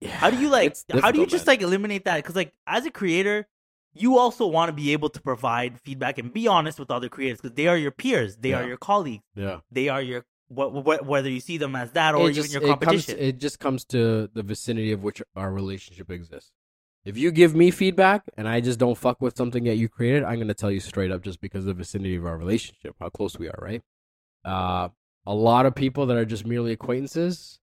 Yeah, 0.00 0.10
how 0.10 0.30
do 0.30 0.38
you 0.38 0.50
like? 0.50 0.76
How 1.00 1.10
do 1.10 1.18
you 1.20 1.26
just 1.26 1.46
man. 1.46 1.54
like 1.54 1.62
eliminate 1.62 2.04
that? 2.04 2.16
Because 2.16 2.36
like 2.36 2.52
as 2.66 2.84
a 2.84 2.90
creator, 2.90 3.46
you 3.94 4.18
also 4.18 4.46
want 4.46 4.68
to 4.68 4.72
be 4.74 4.92
able 4.92 5.08
to 5.08 5.20
provide 5.22 5.80
feedback 5.80 6.18
and 6.18 6.32
be 6.32 6.46
honest 6.46 6.78
with 6.78 6.90
other 6.90 7.08
creators 7.08 7.40
because 7.40 7.56
they 7.56 7.66
are 7.66 7.76
your 7.78 7.90
peers, 7.90 8.36
they 8.36 8.50
Yeah. 8.50 8.60
are 8.60 8.68
your 8.68 8.76
colleagues, 8.76 9.24
Yeah. 9.34 9.60
they 9.70 9.88
are 9.88 10.02
your 10.02 10.26
what, 10.48 10.72
what 10.72 11.06
whether 11.06 11.28
you 11.30 11.40
see 11.40 11.56
them 11.56 11.74
as 11.74 11.92
that 11.92 12.14
or 12.14 12.28
it 12.28 12.32
even 12.32 12.34
just, 12.34 12.52
your 12.52 12.62
it 12.62 12.66
comes, 12.66 12.78
competition. 12.84 13.18
it 13.18 13.38
just 13.38 13.58
comes 13.58 13.84
to 13.86 14.28
the 14.32 14.42
vicinity 14.42 14.92
of 14.92 15.02
which 15.02 15.22
our 15.34 15.50
relationship 15.50 16.10
exists. 16.10 16.52
If 17.06 17.16
you 17.16 17.30
give 17.30 17.54
me 17.54 17.70
feedback 17.70 18.24
and 18.36 18.48
I 18.48 18.60
just 18.60 18.80
don't 18.80 18.98
fuck 18.98 19.20
with 19.20 19.36
something 19.36 19.62
that 19.64 19.76
you 19.76 19.88
created, 19.88 20.24
I'm 20.24 20.40
gonna 20.40 20.54
tell 20.54 20.72
you 20.72 20.80
straight 20.80 21.12
up 21.12 21.22
just 21.22 21.40
because 21.40 21.60
of 21.60 21.66
the 21.66 21.74
vicinity 21.74 22.16
of 22.16 22.26
our 22.26 22.36
relationship, 22.36 22.96
how 22.98 23.10
close 23.10 23.38
we 23.38 23.48
are, 23.48 23.58
right? 23.62 23.80
Uh, 24.44 24.88
a 25.24 25.32
lot 25.32 25.66
of 25.66 25.76
people 25.76 26.06
that 26.06 26.16
are 26.16 26.24
just 26.24 26.44
merely 26.44 26.72
acquaintances 26.72 27.60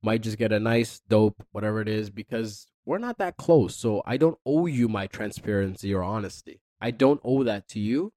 might 0.00 0.22
just 0.22 0.38
get 0.38 0.52
a 0.52 0.60
nice 0.60 1.00
dope, 1.08 1.42
whatever 1.50 1.80
it 1.80 1.88
is, 1.88 2.08
because 2.08 2.68
we're 2.86 2.98
not 2.98 3.18
that 3.18 3.36
close. 3.36 3.74
So 3.74 4.00
I 4.06 4.16
don't 4.16 4.38
owe 4.46 4.66
you 4.66 4.88
my 4.88 5.08
transparency 5.08 5.92
or 5.92 6.04
honesty. 6.04 6.60
I 6.80 6.92
don't 6.92 7.20
owe 7.24 7.42
that 7.42 7.66
to 7.70 7.80
you. 7.80 8.12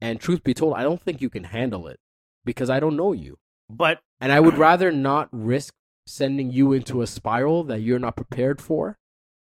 And 0.00 0.20
truth 0.20 0.42
be 0.42 0.52
told, 0.52 0.74
I 0.74 0.82
don't 0.82 1.00
think 1.00 1.22
you 1.22 1.30
can 1.30 1.44
handle 1.44 1.86
it 1.86 2.00
because 2.44 2.70
I 2.70 2.80
don't 2.80 2.96
know 2.96 3.12
you. 3.12 3.38
but 3.70 4.00
And 4.20 4.32
I 4.32 4.40
would 4.40 4.58
rather 4.58 4.90
not 4.90 5.28
risk 5.30 5.74
sending 6.08 6.50
you 6.50 6.72
into 6.72 7.02
a 7.02 7.06
spiral 7.06 7.62
that 7.64 7.82
you're 7.82 8.00
not 8.00 8.16
prepared 8.16 8.60
for. 8.60 8.98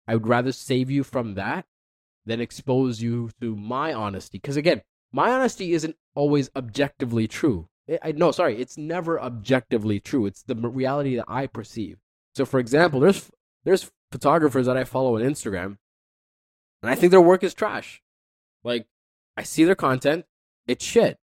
I 0.07 0.15
would 0.15 0.27
rather 0.27 0.53
save 0.53 0.91
you 0.91 1.05
from 1.05 1.35
that 1.35 1.67
than 2.25 2.41
expose 2.41 3.01
you 3.01 3.31
to 3.41 3.57
my 3.57 3.93
honesty. 3.93 4.39
Because 4.39 4.57
again, 4.57 4.83
my 5.13 5.31
honesty 5.31 5.73
isn't 5.73 5.97
always 6.15 6.51
objectively 6.57 7.29
true. 7.29 7.69
I, 7.89 7.99
I 8.03 8.13
no, 8.13 8.33
sorry, 8.33 8.61
it's 8.61 8.77
never 8.77 9.21
objectively 9.21 10.01
true. 10.01 10.27
It's 10.27 10.43
the 10.43 10.55
reality 10.55 11.17
that 11.17 11.27
I 11.29 11.47
perceive. 11.47 11.99
So, 12.35 12.45
for 12.45 12.59
example, 12.61 13.01
there's 13.01 13.31
there's 13.65 13.91
photographers 14.13 14.67
that 14.67 14.77
I 14.77 14.85
follow 14.85 15.17
on 15.17 15.23
Instagram, 15.23 15.79
and 16.83 16.91
I 16.91 16.95
think 16.95 17.11
their 17.11 17.21
work 17.21 17.43
is 17.43 17.55
trash. 17.55 18.03
Like, 18.63 18.87
I 19.37 19.43
see 19.43 19.65
their 19.65 19.75
content, 19.75 20.25
it's 20.67 20.85
shit. 20.85 21.19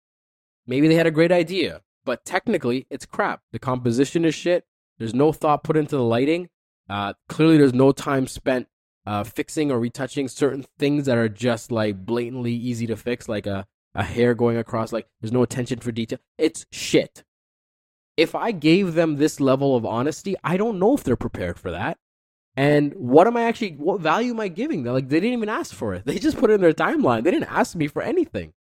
Maybe 0.67 0.89
they 0.89 0.95
had 0.95 1.07
a 1.07 1.11
great 1.11 1.33
idea, 1.33 1.83
but 2.05 2.25
technically 2.25 2.87
it's 2.89 3.07
crap. 3.07 3.41
The 3.53 3.59
composition 3.59 4.25
is 4.25 4.35
shit. 4.35 4.65
There's 4.99 5.15
no 5.15 5.33
thought 5.33 5.65
put 5.65 5.77
into 5.77 5.97
the 5.97 6.03
lighting. 6.03 6.49
Uh, 6.89 7.15
clearly, 7.29 7.57
there's 7.59 7.75
no 7.75 7.93
time 7.93 8.27
spent 8.27 8.69
uh, 9.07 9.25
fixing 9.25 9.71
or 9.71 9.81
retouching 9.81 10.29
certain 10.29 10.65
things 10.79 11.07
that 11.07 11.19
are 11.19 11.29
just 11.29 11.73
like 11.73 12.05
blatantly 12.05 12.53
easy 12.53 12.87
to 12.87 12.97
fix, 12.97 13.29
like 13.29 13.47
a, 13.47 13.67
a 13.95 14.05
hair 14.05 14.35
going 14.35 14.57
across. 14.57 14.93
Like 14.93 15.07
there's 15.21 15.33
no 15.33 15.43
attention 15.43 15.81
for 15.81 15.93
detail. 15.93 16.19
It's 16.39 16.67
shit. 16.71 17.25
If 18.17 18.35
I 18.35 18.53
gave 18.53 18.95
them 18.95 19.17
this 19.17 19.41
level 19.41 19.75
of 19.75 19.87
honesty, 19.87 20.37
I 20.45 20.57
don't 20.57 20.79
know 20.79 20.95
if 20.95 21.03
they're 21.03 21.17
prepared 21.17 21.59
for 21.59 21.71
that. 21.71 21.99
And 22.57 22.93
what 22.95 23.27
am 23.27 23.37
I 23.37 23.45
actually, 23.45 23.73
what 23.73 24.01
value 24.01 24.33
am 24.33 24.41
I 24.41 24.49
giving 24.49 24.83
them? 24.83 24.93
Like, 24.93 25.09
they 25.09 25.21
didn't 25.21 25.39
even 25.39 25.49
ask 25.49 25.75
for 25.75 25.95
it. 25.95 26.03
They 26.07 26.19
just 26.19 26.37
put 26.37 26.51
it 26.51 26.55
in 26.55 26.61
their 26.61 26.75
timeline. 26.75 27.25
They 27.25 27.31
didn't 27.31 27.51
ask 27.51 27.75
me 27.75 27.87
for 27.87 28.03
anything. 28.03 28.53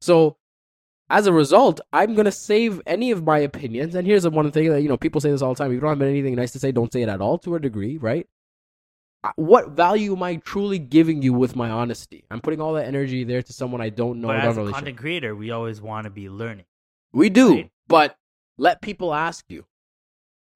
So, 0.00 0.36
as 1.08 1.26
a 1.26 1.32
result, 1.32 1.80
I'm 1.92 2.14
going 2.14 2.24
to 2.24 2.32
save 2.32 2.80
any 2.86 3.10
of 3.10 3.24
my 3.24 3.38
opinions. 3.38 3.94
And 3.94 4.06
here's 4.06 4.22
the 4.24 4.30
one 4.30 4.50
thing 4.50 4.70
that, 4.70 4.82
you 4.82 4.88
know, 4.88 4.96
people 4.96 5.20
say 5.20 5.30
this 5.30 5.42
all 5.42 5.54
the 5.54 5.58
time. 5.58 5.70
If 5.70 5.74
you 5.74 5.80
don't 5.80 5.90
have 5.90 6.02
anything 6.02 6.34
nice 6.34 6.52
to 6.52 6.58
say, 6.58 6.72
don't 6.72 6.92
say 6.92 7.02
it 7.02 7.08
at 7.08 7.20
all 7.20 7.38
to 7.38 7.54
a 7.56 7.60
degree, 7.60 7.98
right? 7.98 8.26
What 9.36 9.70
value 9.70 10.14
am 10.16 10.22
I 10.22 10.36
truly 10.36 10.78
giving 10.78 11.20
you 11.22 11.32
with 11.34 11.54
my 11.54 11.68
honesty? 11.68 12.24
I'm 12.30 12.40
putting 12.40 12.60
all 12.60 12.72
that 12.74 12.86
energy 12.86 13.22
there 13.24 13.42
to 13.42 13.52
someone 13.52 13.80
I 13.80 13.90
don't 13.90 14.20
know. 14.20 14.28
but 14.28 14.36
as 14.38 14.56
a 14.56 14.60
really 14.60 14.72
content 14.72 14.96
creator, 14.96 15.34
we 15.36 15.50
always 15.50 15.80
want 15.80 16.04
to 16.04 16.10
be 16.10 16.28
learning. 16.30 16.64
we 17.12 17.28
do, 17.28 17.54
Right. 17.54 17.70
but 17.88 18.16
let 18.56 18.80
people 18.80 19.12
ask 19.12 19.44
you, 19.48 19.66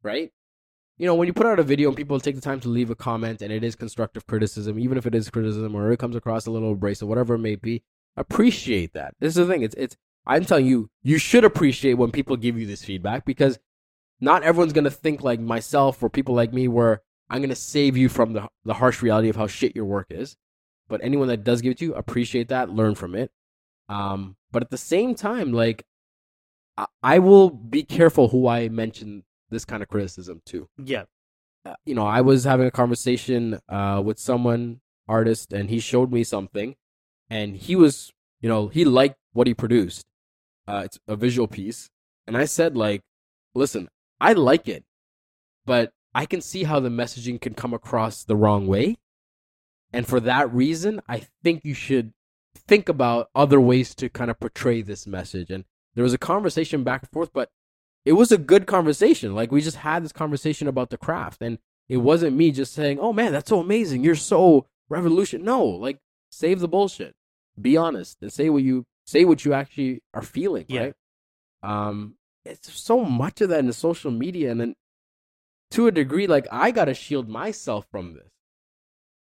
right? 0.02 0.32
You 0.96 1.06
know, 1.06 1.14
when 1.16 1.26
you 1.26 1.32
put 1.34 1.46
out 1.46 1.58
a 1.58 1.62
video 1.64 1.88
and 1.88 1.96
people 1.96 2.18
take 2.20 2.36
the 2.36 2.40
time 2.40 2.60
to 2.60 2.68
leave 2.68 2.88
a 2.88 2.94
comment 2.94 3.42
and 3.42 3.52
it 3.52 3.64
is 3.64 3.74
constructive 3.74 4.26
criticism, 4.26 4.78
even 4.78 4.96
if 4.96 5.04
it 5.06 5.14
is 5.14 5.28
criticism 5.28 5.74
or 5.74 5.90
it 5.90 5.98
comes 5.98 6.14
across 6.16 6.46
a 6.46 6.50
little 6.50 6.72
abrasive, 6.72 7.08
whatever 7.08 7.34
it 7.34 7.38
may 7.40 7.56
be, 7.56 7.82
appreciate 8.16 8.92
that. 8.94 9.14
This 9.20 9.30
is 9.36 9.46
the 9.46 9.52
thing. 9.52 9.62
It's 9.62 9.74
it's 9.74 9.96
I'm 10.26 10.44
telling 10.44 10.66
you, 10.66 10.88
you 11.02 11.18
should 11.18 11.44
appreciate 11.44 11.94
when 11.94 12.12
people 12.12 12.36
give 12.36 12.58
you 12.58 12.66
this 12.66 12.82
feedback 12.84 13.26
because 13.26 13.58
not 14.20 14.42
everyone's 14.42 14.72
gonna 14.72 14.88
think 14.90 15.22
like 15.22 15.40
myself 15.40 16.02
or 16.02 16.08
people 16.08 16.34
like 16.34 16.52
me 16.54 16.68
where 16.68 17.02
I'm 17.30 17.40
gonna 17.42 17.54
save 17.54 17.96
you 17.96 18.08
from 18.08 18.32
the 18.32 18.48
the 18.64 18.74
harsh 18.74 19.02
reality 19.02 19.28
of 19.28 19.36
how 19.36 19.46
shit 19.46 19.74
your 19.74 19.84
work 19.86 20.06
is. 20.10 20.36
But 20.88 21.00
anyone 21.02 21.28
that 21.28 21.44
does 21.44 21.62
give 21.62 21.72
it 21.72 21.78
to 21.78 21.84
you, 21.86 21.94
appreciate 21.94 22.48
that, 22.48 22.70
learn 22.70 22.94
from 22.94 23.14
it. 23.14 23.30
Um, 23.88 24.36
but 24.52 24.62
at 24.62 24.70
the 24.70 24.76
same 24.78 25.14
time, 25.14 25.52
like 25.52 25.84
I- 26.76 26.86
I 27.02 27.18
will 27.20 27.50
be 27.50 27.82
careful 27.84 28.28
who 28.28 28.46
I 28.48 28.68
mention 28.68 29.24
this 29.50 29.64
kind 29.64 29.82
of 29.82 29.88
criticism 29.88 30.42
to. 30.46 30.68
Yeah, 30.76 31.04
Uh, 31.64 31.76
you 31.86 31.94
know, 31.94 32.04
I 32.06 32.20
was 32.20 32.44
having 32.44 32.66
a 32.66 32.70
conversation 32.70 33.58
uh, 33.70 34.02
with 34.04 34.18
someone 34.18 34.80
artist, 35.08 35.50
and 35.52 35.70
he 35.70 35.78
showed 35.80 36.12
me 36.12 36.22
something, 36.22 36.76
and 37.30 37.56
he 37.56 37.74
was, 37.74 38.12
you 38.42 38.48
know, 38.50 38.68
he 38.68 38.84
liked 38.84 39.16
what 39.32 39.46
he 39.46 39.54
produced. 39.54 40.04
Uh, 40.68 40.82
it's 40.84 40.98
a 41.08 41.16
visual 41.16 41.48
piece, 41.48 41.88
and 42.26 42.36
I 42.36 42.44
said, 42.44 42.76
like, 42.76 43.00
listen, 43.54 43.88
I 44.20 44.34
like 44.34 44.68
it, 44.68 44.84
but 45.64 45.92
I 46.14 46.26
can 46.26 46.40
see 46.40 46.64
how 46.64 46.80
the 46.80 46.88
messaging 46.88 47.40
can 47.40 47.54
come 47.54 47.74
across 47.74 48.24
the 48.24 48.36
wrong 48.36 48.66
way, 48.66 48.96
and 49.92 50.06
for 50.06 50.20
that 50.20 50.52
reason, 50.52 51.00
I 51.08 51.26
think 51.42 51.64
you 51.64 51.74
should 51.74 52.12
think 52.66 52.88
about 52.88 53.30
other 53.34 53.60
ways 53.60 53.94
to 53.96 54.08
kind 54.08 54.30
of 54.30 54.40
portray 54.40 54.82
this 54.82 55.06
message. 55.06 55.50
And 55.50 55.64
there 55.94 56.04
was 56.04 56.14
a 56.14 56.18
conversation 56.18 56.84
back 56.84 57.02
and 57.02 57.10
forth, 57.10 57.32
but 57.32 57.50
it 58.04 58.12
was 58.12 58.32
a 58.32 58.38
good 58.38 58.66
conversation. 58.66 59.34
Like 59.34 59.52
we 59.52 59.60
just 59.60 59.78
had 59.78 60.04
this 60.04 60.12
conversation 60.12 60.68
about 60.68 60.90
the 60.90 60.98
craft, 60.98 61.40
and 61.40 61.58
it 61.88 61.98
wasn't 61.98 62.36
me 62.36 62.50
just 62.50 62.72
saying, 62.72 62.98
"Oh 62.98 63.12
man, 63.12 63.32
that's 63.32 63.48
so 63.48 63.60
amazing! 63.60 64.04
You're 64.04 64.14
so 64.14 64.66
revolution." 64.88 65.44
No, 65.44 65.64
like 65.64 65.98
save 66.30 66.60
the 66.60 66.68
bullshit. 66.68 67.14
Be 67.60 67.76
honest 67.76 68.18
and 68.20 68.32
say 68.32 68.50
what 68.50 68.62
you 68.62 68.84
say 69.06 69.24
what 69.24 69.44
you 69.44 69.52
actually 69.52 70.02
are 70.12 70.22
feeling. 70.22 70.66
Yeah. 70.68 70.80
Right? 70.80 70.94
Um, 71.62 72.16
it's 72.44 72.72
so 72.72 73.04
much 73.04 73.40
of 73.40 73.48
that 73.50 73.60
in 73.60 73.66
the 73.66 73.72
social 73.72 74.10
media, 74.10 74.50
and 74.50 74.60
then 74.60 74.74
to 75.74 75.86
a 75.88 75.92
degree, 75.92 76.26
like 76.26 76.46
I 76.50 76.70
gotta 76.70 76.94
shield 76.94 77.28
myself 77.28 77.86
from 77.90 78.14
this. 78.14 78.30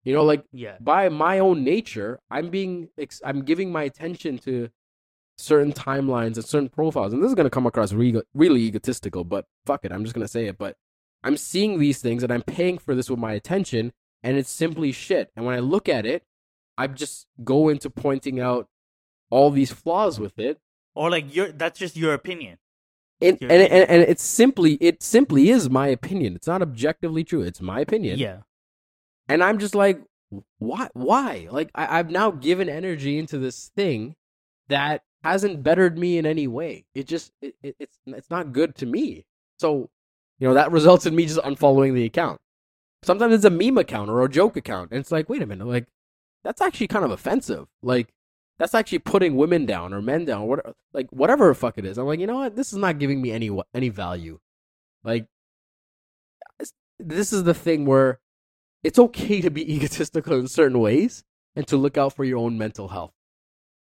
You 0.04 0.14
know, 0.14 0.24
like 0.24 0.44
yeah, 0.52 0.78
by 0.80 1.10
my 1.10 1.40
own 1.40 1.64
nature, 1.64 2.20
I'm 2.30 2.50
being 2.50 2.90
ex- 2.98 3.22
I'm 3.24 3.44
giving 3.44 3.72
my 3.72 3.84
attention 3.84 4.38
to 4.40 4.70
certain 5.38 5.72
timelines 5.72 6.36
and 6.36 6.46
certain 6.46 6.70
profiles, 6.70 7.14
and 7.14 7.22
this 7.22 7.30
is 7.30 7.36
gonna 7.36 7.50
come 7.50 7.68
across 7.68 7.94
re- 7.94 8.22
really 8.34 8.62
egotistical, 8.62 9.24
but 9.24 9.46
fuck 9.66 9.86
it, 9.86 9.92
I'm 9.92 10.04
just 10.04 10.16
gonna 10.16 10.28
say 10.28 10.48
it. 10.48 10.58
But 10.58 10.76
I'm 11.24 11.38
seeing 11.38 11.80
these 11.80 12.02
things 12.02 12.24
and 12.24 12.32
I'm 12.32 12.42
paying 12.42 12.78
for 12.78 12.96
this 12.96 13.10
with 13.10 13.20
my 13.20 13.34
attention, 13.34 13.94
and 14.24 14.38
it's 14.38 14.50
simply 14.50 14.92
shit. 14.92 15.32
And 15.36 15.46
when 15.46 15.56
I 15.56 15.60
look 15.60 15.88
at 15.88 16.06
it, 16.06 16.24
I 16.78 16.88
just 16.88 17.28
go 17.44 17.70
into 17.70 17.90
pointing 17.90 18.40
out 18.40 18.68
all 19.30 19.52
these 19.52 19.72
flaws 19.72 20.20
with 20.20 20.40
it, 20.40 20.60
or 20.96 21.12
like 21.12 21.36
your 21.36 21.52
that's 21.52 21.78
just 21.78 21.96
your 21.96 22.14
opinion. 22.14 22.58
And 23.22 23.38
and, 23.42 23.52
and, 23.52 23.90
and 23.90 24.02
it's 24.04 24.24
simply 24.24 24.76
it 24.76 25.04
simply 25.04 25.50
is 25.50 25.70
my 25.70 25.88
opinion. 25.88 26.36
It's 26.36 26.48
not 26.48 26.62
objectively 26.62 27.24
true. 27.24 27.42
It's 27.42 27.62
my 27.62 27.80
opinion. 27.82 28.20
Yeah, 28.20 28.40
And 29.28 29.44
I'm 29.44 29.60
just 29.60 29.76
like, 29.76 30.02
why? 30.58 30.90
Why? 30.94 31.48
Like, 31.52 31.70
I, 31.76 32.00
I've 32.00 32.10
now 32.10 32.32
given 32.32 32.70
energy 32.70 33.18
into 33.18 33.38
this 33.38 33.72
thing 33.76 34.16
that 34.68 35.02
hasn't 35.24 35.64
bettered 35.64 35.98
me 35.98 36.18
in 36.18 36.26
any 36.26 36.48
way. 36.48 36.86
It 36.96 37.08
just, 37.08 37.32
it, 37.42 37.56
it, 37.62 37.76
it's, 37.80 37.98
it's 38.08 38.30
not 38.30 38.54
good 38.54 38.76
to 38.76 38.86
me. 38.86 39.26
So, 39.60 39.90
you 40.40 40.48
know, 40.48 40.54
that 40.54 40.72
results 40.72 41.06
in 41.06 41.16
me 41.16 41.26
just 41.26 41.40
unfollowing 41.42 41.94
the 41.94 42.06
account. 42.06 42.40
Sometimes 43.04 43.34
it's 43.34 43.46
a 43.46 43.50
meme 43.50 43.78
account 43.78 44.10
or 44.10 44.24
a 44.24 44.30
joke 44.30 44.58
account, 44.58 44.92
and 44.92 45.00
it's 45.00 45.12
like, 45.12 45.30
wait 45.30 45.42
a 45.42 45.46
minute, 45.46 45.68
like, 45.68 45.88
that's 46.44 46.62
actually 46.62 46.88
kind 46.88 47.06
of 47.06 47.12
offensive. 47.12 47.68
Like, 47.82 48.14
that's 48.60 48.76
actually 48.76 49.00
putting 49.00 49.38
women 49.38 49.66
down 49.66 49.94
or 49.94 50.02
men 50.02 50.26
down, 50.26 50.42
or 50.42 50.48
what, 50.48 50.76
like 50.94 51.10
whatever 51.12 51.48
the 51.48 51.56
fuck 51.56 51.78
it 51.78 51.86
is. 51.86 51.98
I'm 51.98 52.06
like, 52.06 52.20
you 52.20 52.28
know 52.28 52.40
what? 52.40 52.56
This 52.56 52.72
is 52.72 52.78
not 52.78 53.00
giving 53.00 53.22
me 53.22 53.32
any 53.32 53.50
any 53.74 53.90
value. 53.90 54.40
Like, 55.04 55.26
this 57.00 57.34
is 57.34 57.46
the 57.46 57.54
thing 57.54 57.86
where 57.86 58.20
it's 58.84 59.00
okay 59.00 59.42
to 59.42 59.50
be 59.50 59.74
egotistical 59.76 60.38
in 60.38 60.48
certain 60.48 60.80
ways 60.80 61.24
and 61.56 61.66
to 61.68 61.78
look 61.78 61.98
out 61.98 62.14
for 62.14 62.26
your 62.26 62.40
own 62.40 62.58
mental 62.58 62.90
health. 62.90 63.14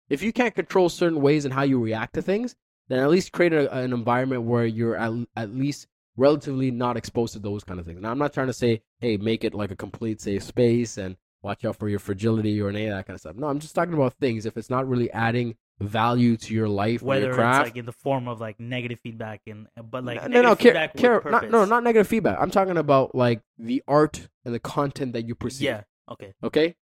If 0.10 0.22
you 0.22 0.32
can't 0.32 0.56
control 0.56 0.90
certain 0.90 1.22
ways 1.22 1.44
and 1.44 1.54
how 1.54 1.64
you 1.64 1.80
react 1.80 2.14
to 2.14 2.22
things, 2.22 2.56
then 2.88 3.00
at 3.00 3.10
least 3.10 3.34
create 3.34 3.54
a, 3.54 3.74
an 3.74 3.92
environment 3.92 4.44
where 4.44 4.66
you're 4.66 4.96
at, 4.96 5.12
at 5.36 5.54
least 5.54 5.88
relatively 6.16 6.72
not 6.72 6.98
exposed 6.98 7.34
to 7.34 7.40
those 7.40 7.64
kind 7.64 7.80
of 7.80 7.86
things. 7.86 8.00
Now, 8.00 8.12
I'm 8.12 8.18
not 8.18 8.34
trying 8.34 8.48
to 8.48 8.54
say, 8.54 8.82
hey, 9.00 9.18
make 9.18 9.44
it 9.44 9.54
like 9.54 9.72
a 9.72 9.76
complete 9.76 10.22
safe 10.22 10.44
space 10.44 10.98
and 10.98 11.18
watch 11.42 11.66
out 11.66 11.76
for 11.78 11.90
your 11.90 12.00
fragility 12.00 12.60
or 12.62 12.70
any 12.70 12.86
of 12.86 12.96
that 12.96 13.06
kind 13.06 13.16
of 13.16 13.22
stuff. 13.22 13.36
No, 13.36 13.48
I'm 13.48 13.60
just 13.60 13.76
talking 13.76 13.94
about 13.94 14.14
things. 14.14 14.46
If 14.46 14.58
it's 14.58 14.70
not 14.70 14.88
really 14.88 15.12
adding 15.12 15.56
value 15.80 16.36
to 16.38 16.54
your 16.54 16.68
life 16.68 17.04
or 17.04 17.06
whether 17.06 17.28
your 17.28 17.34
it's 17.34 17.60
like 17.60 17.78
in 17.78 17.86
the 17.86 17.92
form 17.92 18.28
of 18.28 18.42
like 18.42 18.60
negative 18.60 19.00
feedback 19.04 19.42
and 19.46 19.68
but 19.92 20.04
like 20.04 20.28
no, 20.28 20.42
no, 20.42 20.56
care, 20.56 20.88
care, 20.90 21.22
not, 21.24 21.50
no, 21.52 21.66
not 21.66 21.84
negative 21.84 22.08
feedback. 22.08 22.38
I'm 22.40 22.50
talking 22.50 22.78
about 22.78 23.14
like 23.14 23.42
the 23.60 23.84
art 23.88 24.28
and 24.44 24.54
the 24.54 24.60
content 24.60 25.14
that 25.14 25.28
you 25.28 25.36
perceive. 25.36 25.66
yeah. 25.66 25.84
Okay. 26.10 26.34
Okay? 26.44 26.76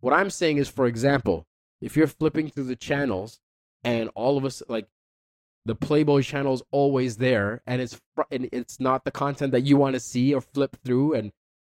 What 0.00 0.12
I'm 0.12 0.30
saying 0.30 0.58
is, 0.58 0.68
for 0.68 0.86
example, 0.86 1.46
if 1.80 1.96
you're 1.96 2.08
flipping 2.08 2.50
through 2.50 2.64
the 2.64 2.76
channels 2.76 3.40
and 3.84 4.10
all 4.14 4.36
of 4.36 4.44
us, 4.44 4.62
like, 4.68 4.86
the 5.64 5.76
Playboy 5.76 6.22
channel 6.22 6.54
is 6.54 6.62
always 6.72 7.18
there 7.18 7.62
and 7.68 7.80
it's 7.80 8.00
and 8.32 8.48
it's 8.50 8.80
not 8.80 9.04
the 9.04 9.12
content 9.12 9.52
that 9.52 9.60
you 9.60 9.76
want 9.76 9.94
to 9.94 10.00
see 10.00 10.34
or 10.34 10.40
flip 10.40 10.76
through 10.84 11.14
and 11.14 11.30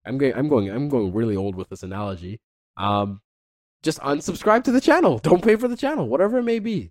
I'm 0.09 0.19
going 0.19 0.35
I'm 0.35 0.49
going 0.49 0.71
I'm 0.71 0.89
going 0.89 1.13
really 1.13 1.37
old 1.37 1.55
with 1.55 1.69
this 1.69 1.83
analogy. 1.83 2.41
Um 2.77 3.21
just 3.83 4.01
unsubscribe 4.01 4.65
to 4.65 4.73
the 4.73 4.81
channel. 4.81 5.19
Don't 5.23 5.43
pay 5.43 5.57
for 5.57 5.69
the 5.69 5.77
channel, 5.77 6.09
whatever 6.09 6.39
it 6.39 6.45
may 6.45 6.59
be. 6.59 6.91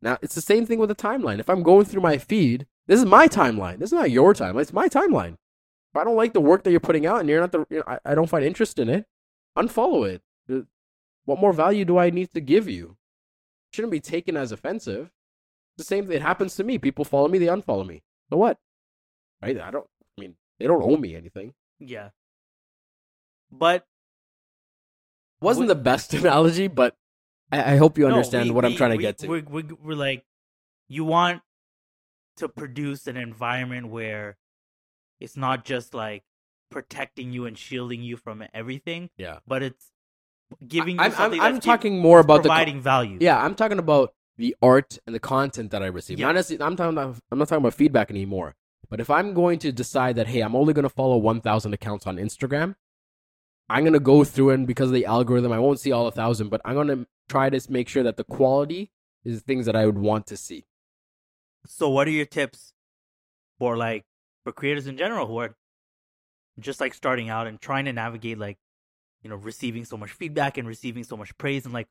Now, 0.00 0.18
it's 0.20 0.34
the 0.34 0.40
same 0.40 0.66
thing 0.66 0.78
with 0.78 0.88
the 0.88 0.96
timeline. 0.96 1.38
If 1.38 1.48
I'm 1.48 1.62
going 1.62 1.84
through 1.84 2.00
my 2.00 2.18
feed, 2.18 2.66
this 2.88 2.98
is 2.98 3.04
my 3.04 3.28
timeline. 3.28 3.78
This 3.78 3.90
is 3.90 3.98
not 3.98 4.10
your 4.10 4.34
timeline. 4.34 4.62
It's 4.62 4.72
my 4.72 4.88
timeline. 4.88 5.34
If 5.34 5.96
I 5.96 6.02
don't 6.02 6.16
like 6.16 6.32
the 6.32 6.40
work 6.40 6.64
that 6.64 6.72
you're 6.72 6.80
putting 6.80 7.06
out 7.06 7.20
and 7.20 7.28
you're 7.28 7.40
not 7.40 7.52
the, 7.52 7.66
you 7.70 7.76
know, 7.78 7.84
I, 7.86 7.98
I 8.04 8.14
don't 8.16 8.28
find 8.28 8.44
interest 8.44 8.80
in 8.80 8.88
it, 8.88 9.06
unfollow 9.56 10.08
it. 10.08 10.22
What 11.24 11.38
more 11.38 11.52
value 11.52 11.84
do 11.84 11.98
I 11.98 12.10
need 12.10 12.32
to 12.32 12.40
give 12.40 12.68
you? 12.68 12.96
shouldn't 13.72 13.90
be 13.90 14.00
taken 14.00 14.36
as 14.36 14.52
offensive. 14.52 15.10
It's 15.76 15.78
the 15.78 15.84
same 15.84 16.06
thing. 16.06 16.16
It 16.16 16.22
happens 16.22 16.54
to 16.56 16.64
me. 16.64 16.78
People 16.78 17.04
follow 17.04 17.28
me, 17.28 17.38
they 17.38 17.46
unfollow 17.46 17.86
me. 17.86 18.02
So 18.30 18.36
what? 18.36 18.58
Right? 19.42 19.58
I 19.58 19.70
don't, 19.70 19.86
I 20.18 20.20
mean, 20.20 20.34
they 20.58 20.66
don't 20.66 20.82
owe 20.82 20.96
me 20.96 21.16
anything. 21.16 21.54
Yeah. 21.88 22.10
But 23.50 23.86
Wasn't 25.40 25.66
Wh- 25.66 25.68
the 25.68 25.74
best 25.74 26.14
analogy, 26.20 26.68
but 26.68 26.96
I, 27.50 27.74
I 27.74 27.76
hope 27.76 27.98
you 27.98 28.04
no, 28.08 28.14
understand 28.14 28.50
we- 28.50 28.54
what 28.54 28.64
I'm 28.64 28.72
we- 28.72 28.76
trying 28.76 28.92
to 28.92 28.98
get 28.98 29.18
to. 29.18 29.28
We're, 29.28 29.44
we're, 29.48 29.68
we're 29.82 29.94
like, 29.94 30.24
you 30.88 31.04
want 31.04 31.42
to 32.36 32.48
produce 32.48 33.06
an 33.06 33.16
environment 33.16 33.88
where 33.88 34.36
it's 35.20 35.36
not 35.36 35.64
just 35.64 35.94
like 35.94 36.22
protecting 36.70 37.32
you 37.32 37.44
and 37.46 37.56
shielding 37.58 38.02
you 38.02 38.16
from 38.16 38.42
everything, 38.54 39.10
yeah. 39.18 39.38
but 39.46 39.62
it's 39.62 39.92
giving 40.66 40.96
you 40.96 41.00
I'm, 41.00 41.10
I'm, 41.10 41.16
something 41.16 41.40
I'm 41.40 41.60
talking 41.60 41.98
more 41.98 42.20
about 42.20 42.42
the 42.42 42.48
co- 42.48 42.54
providing 42.54 42.80
value. 42.80 43.18
Yeah, 43.20 43.42
I'm 43.42 43.54
talking 43.54 43.78
about 43.78 44.14
the 44.38 44.56
art 44.62 44.98
and 45.06 45.14
the 45.14 45.20
content 45.20 45.70
that 45.72 45.82
I 45.82 45.86
receive. 45.86 46.18
Yeah. 46.18 46.32
Not 46.32 46.50
I'm 46.60 46.76
talking 46.76 46.96
about, 46.96 47.16
I'm 47.30 47.38
not 47.38 47.48
talking 47.48 47.62
about 47.62 47.74
feedback 47.74 48.10
anymore. 48.10 48.54
But 48.92 49.00
if 49.00 49.08
I'm 49.08 49.32
going 49.32 49.58
to 49.60 49.72
decide 49.72 50.16
that 50.16 50.26
hey, 50.26 50.40
I'm 50.42 50.54
only 50.54 50.74
going 50.74 50.82
to 50.82 50.90
follow 50.90 51.16
1,000 51.16 51.72
accounts 51.72 52.06
on 52.06 52.18
Instagram, 52.18 52.74
I'm 53.70 53.84
going 53.84 53.94
to 53.94 54.00
go 54.00 54.22
through 54.22 54.50
and 54.50 54.66
because 54.66 54.88
of 54.90 54.92
the 54.92 55.06
algorithm, 55.06 55.50
I 55.50 55.58
won't 55.58 55.80
see 55.80 55.92
all 55.92 56.06
a 56.06 56.10
thousand, 56.10 56.50
but 56.50 56.60
I'm 56.66 56.74
going 56.74 56.88
to 56.88 57.06
try 57.26 57.48
to 57.48 57.72
make 57.72 57.88
sure 57.88 58.02
that 58.02 58.18
the 58.18 58.24
quality 58.24 58.92
is 59.24 59.40
things 59.40 59.64
that 59.64 59.74
I 59.74 59.86
would 59.86 59.96
want 59.96 60.26
to 60.26 60.36
see. 60.36 60.66
So, 61.64 61.88
what 61.88 62.06
are 62.06 62.10
your 62.10 62.26
tips 62.26 62.74
for 63.58 63.78
like 63.78 64.04
for 64.44 64.52
creators 64.52 64.86
in 64.86 64.98
general 64.98 65.26
who 65.26 65.38
are 65.38 65.56
just 66.60 66.78
like 66.78 66.92
starting 66.92 67.30
out 67.30 67.46
and 67.46 67.58
trying 67.62 67.86
to 67.86 67.94
navigate 67.94 68.36
like 68.36 68.58
you 69.22 69.30
know 69.30 69.36
receiving 69.36 69.86
so 69.86 69.96
much 69.96 70.10
feedback 70.10 70.58
and 70.58 70.68
receiving 70.68 71.02
so 71.02 71.16
much 71.16 71.38
praise 71.38 71.64
and 71.64 71.72
like 71.72 71.88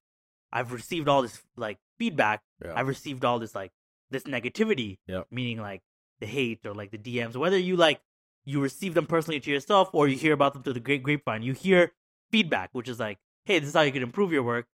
I've 0.53 0.71
received 0.71 1.07
all 1.07 1.23
this 1.23 1.41
like 1.55 1.79
feedback, 1.97 2.41
Yeah. 2.63 2.73
I've 2.75 2.87
received 2.87 3.25
all 3.25 3.39
this 3.39 3.55
like 3.55 3.71
this 4.11 4.23
negativity, 4.23 4.99
Yep. 5.07 5.25
meaning 5.31 5.57
like 5.59 5.81
the 6.21 6.27
hate 6.27 6.65
or 6.65 6.73
like 6.73 6.91
the 6.91 6.97
DMs, 6.97 7.35
whether 7.35 7.57
you 7.57 7.75
like 7.75 7.99
you 8.45 8.61
receive 8.61 8.93
them 8.93 9.05
personally 9.05 9.39
to 9.41 9.51
yourself 9.51 9.89
or 9.93 10.07
you 10.07 10.17
hear 10.17 10.33
about 10.33 10.53
them 10.53 10.63
through 10.63 10.73
the 10.73 10.79
great 10.79 11.03
grapevine, 11.03 11.43
you 11.43 11.53
hear 11.53 11.91
feedback, 12.31 12.69
which 12.71 12.87
is 12.87 12.99
like, 12.99 13.17
hey, 13.45 13.59
this 13.59 13.69
is 13.69 13.75
how 13.75 13.81
you 13.81 13.91
can 13.91 14.01
improve 14.03 14.31
your 14.31 14.43
work. 14.43 14.67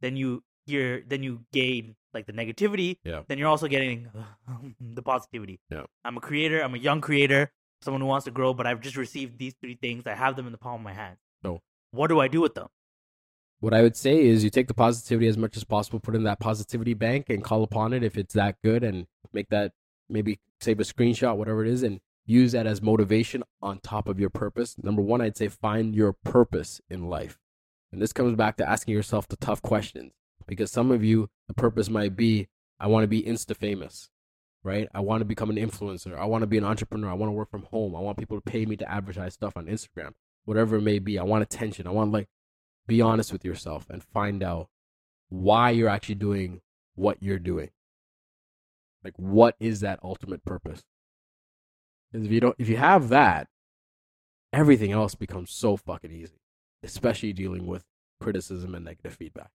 Then 0.00 0.16
you 0.16 0.42
hear, 0.66 1.02
then 1.06 1.22
you 1.22 1.44
gain 1.52 1.94
like 2.12 2.26
the 2.26 2.32
negativity. 2.32 2.98
Yeah. 3.04 3.22
Then 3.28 3.38
you're 3.38 3.48
also 3.48 3.68
getting 3.68 4.08
the 4.80 5.02
positivity. 5.02 5.60
Yeah. 5.70 5.84
I'm 6.04 6.16
a 6.16 6.20
creator. 6.20 6.60
I'm 6.60 6.74
a 6.74 6.78
young 6.78 7.00
creator, 7.00 7.52
someone 7.82 8.00
who 8.00 8.06
wants 8.08 8.24
to 8.24 8.30
grow, 8.30 8.52
but 8.54 8.66
I've 8.66 8.80
just 8.80 8.96
received 8.96 9.38
these 9.38 9.54
three 9.60 9.76
things. 9.80 10.06
I 10.06 10.14
have 10.14 10.36
them 10.36 10.46
in 10.46 10.52
the 10.52 10.58
palm 10.58 10.80
of 10.80 10.84
my 10.84 10.92
hand. 10.92 11.16
So- 11.42 11.62
what 11.90 12.08
do 12.08 12.20
I 12.20 12.28
do 12.28 12.42
with 12.42 12.54
them? 12.54 12.68
What 13.60 13.72
I 13.72 13.80
would 13.82 13.96
say 13.96 14.22
is 14.24 14.44
you 14.44 14.50
take 14.50 14.68
the 14.68 14.74
positivity 14.74 15.26
as 15.26 15.38
much 15.38 15.56
as 15.56 15.64
possible, 15.64 15.98
put 15.98 16.14
in 16.14 16.22
that 16.24 16.38
positivity 16.38 16.92
bank 16.94 17.30
and 17.30 17.42
call 17.42 17.62
upon 17.62 17.92
it 17.94 18.04
if 18.04 18.16
it's 18.18 18.34
that 18.34 18.56
good 18.62 18.84
and 18.84 19.06
make 19.32 19.48
that 19.48 19.72
maybe 20.08 20.40
save 20.60 20.80
a 20.80 20.84
screenshot, 20.84 21.36
whatever 21.36 21.64
it 21.64 21.70
is, 21.70 21.82
and 21.82 22.00
use 22.26 22.52
that 22.52 22.66
as 22.66 22.82
motivation 22.82 23.42
on 23.62 23.80
top 23.80 24.08
of 24.08 24.20
your 24.20 24.30
purpose. 24.30 24.76
Number 24.82 25.02
one, 25.02 25.20
I'd 25.20 25.36
say 25.36 25.48
find 25.48 25.94
your 25.94 26.12
purpose 26.12 26.80
in 26.90 27.08
life. 27.08 27.38
And 27.90 28.02
this 28.02 28.12
comes 28.12 28.36
back 28.36 28.56
to 28.58 28.68
asking 28.68 28.94
yourself 28.94 29.26
the 29.28 29.36
tough 29.36 29.62
questions 29.62 30.12
because 30.46 30.70
some 30.70 30.90
of 30.90 31.02
you, 31.02 31.30
the 31.46 31.54
purpose 31.54 31.88
might 31.88 32.16
be, 32.16 32.48
I 32.78 32.86
want 32.86 33.04
to 33.04 33.08
be 33.08 33.22
insta 33.22 33.56
famous, 33.56 34.10
right? 34.62 34.88
I 34.94 35.00
want 35.00 35.22
to 35.22 35.24
become 35.24 35.50
an 35.50 35.56
influencer. 35.56 36.18
I 36.18 36.26
want 36.26 36.42
to 36.42 36.46
be 36.46 36.58
an 36.58 36.64
entrepreneur. 36.64 37.10
I 37.10 37.14
want 37.14 37.28
to 37.28 37.34
work 37.34 37.50
from 37.50 37.64
home. 37.64 37.96
I 37.96 38.00
want 38.00 38.18
people 38.18 38.36
to 38.36 38.50
pay 38.50 38.66
me 38.66 38.76
to 38.76 38.90
advertise 38.90 39.34
stuff 39.34 39.56
on 39.56 39.66
Instagram, 39.66 40.12
whatever 40.44 40.76
it 40.76 40.82
may 40.82 40.98
be. 40.98 41.18
I 41.18 41.22
want 41.22 41.42
attention. 41.42 41.86
I 41.86 41.90
want 41.90 42.12
like, 42.12 42.28
be 42.86 43.00
honest 43.00 43.32
with 43.32 43.44
yourself 43.44 43.86
and 43.90 44.02
find 44.02 44.42
out 44.42 44.68
why 45.28 45.70
you're 45.70 45.88
actually 45.88 46.14
doing 46.16 46.60
what 46.94 47.22
you're 47.22 47.38
doing. 47.38 47.70
Like, 49.08 49.14
what 49.16 49.56
is 49.58 49.80
that 49.80 50.00
ultimate 50.02 50.44
purpose? 50.44 50.82
'Cause 52.12 52.24
if 52.24 52.30
you 52.30 52.40
don't, 52.40 52.54
if 52.58 52.68
you 52.68 52.76
have 52.76 53.08
that, 53.08 53.48
everything 54.52 54.92
else 54.92 55.14
becomes 55.14 55.50
so 55.50 55.76
fucking 55.78 56.12
easy, 56.12 56.40
especially 56.82 57.32
dealing 57.32 57.66
with 57.66 57.84
criticism 58.20 58.74
and 58.74 58.84
negative 58.84 59.14
feedback. 59.14 59.50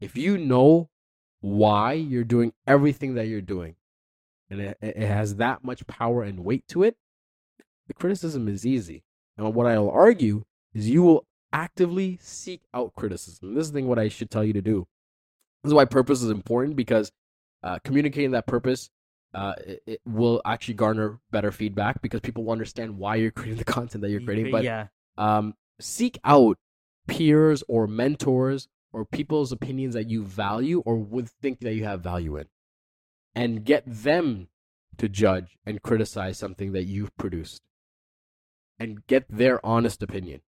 If 0.00 0.16
you 0.16 0.36
know 0.36 0.90
why 1.40 1.94
you're 1.94 2.24
doing 2.24 2.52
everything 2.66 3.14
that 3.14 3.26
you're 3.26 3.40
doing, 3.40 3.76
and 4.50 4.60
it, 4.60 4.78
it 4.82 4.96
has 4.96 5.36
that 5.36 5.64
much 5.64 5.86
power 5.86 6.22
and 6.22 6.44
weight 6.44 6.66
to 6.68 6.82
it, 6.82 6.98
the 7.86 7.94
criticism 7.94 8.48
is 8.48 8.66
easy. 8.66 9.02
And 9.36 9.54
what 9.54 9.66
I'll 9.66 9.90
argue 9.90 10.44
is 10.74 10.90
you 10.90 11.02
will 11.02 11.26
actively 11.52 12.18
seek 12.20 12.62
out 12.74 12.94
criticism. 12.94 13.54
This 13.54 13.66
is 13.66 13.72
the 13.72 13.78
thing 13.78 13.88
what 13.88 13.98
I 13.98 14.08
should 14.08 14.30
tell 14.30 14.44
you 14.44 14.52
to 14.52 14.62
do. 14.62 14.86
This 15.62 15.70
is 15.70 15.74
why 15.74 15.86
purpose 15.86 16.22
is 16.22 16.30
important 16.30 16.76
because 16.76 17.12
uh, 17.62 17.78
communicating 17.84 18.32
that 18.32 18.46
purpose 18.46 18.90
uh, 19.34 19.54
it, 19.66 19.82
it 19.86 20.00
will 20.06 20.40
actually 20.44 20.74
garner 20.74 21.20
better 21.30 21.52
feedback 21.52 22.00
because 22.00 22.20
people 22.20 22.44
will 22.44 22.52
understand 22.52 22.96
why 22.96 23.16
you're 23.16 23.30
creating 23.38 23.58
the 23.58 23.64
content 23.64 24.02
that 24.02 24.10
you're 24.10 24.20
creating. 24.20 24.50
But 24.50 24.64
yeah, 24.64 24.86
um, 25.16 25.54
seek 25.80 26.18
out 26.24 26.58
peers 27.06 27.62
or 27.68 27.86
mentors 27.86 28.68
or 28.92 29.04
people's 29.04 29.52
opinions 29.52 29.94
that 29.94 30.08
you 30.08 30.24
value 30.24 30.82
or 30.84 30.96
would 30.96 31.28
think 31.28 31.60
that 31.60 31.74
you 31.74 31.84
have 31.84 32.00
value 32.00 32.36
in, 32.36 32.46
and 33.34 33.64
get 33.64 33.84
them 33.86 34.48
to 34.96 35.08
judge 35.08 35.56
and 35.64 35.82
criticize 35.82 36.38
something 36.38 36.72
that 36.72 36.84
you've 36.84 37.16
produced, 37.16 37.62
and 38.78 39.06
get 39.06 39.26
their 39.28 39.64
honest 39.64 40.02
opinion. 40.02 40.40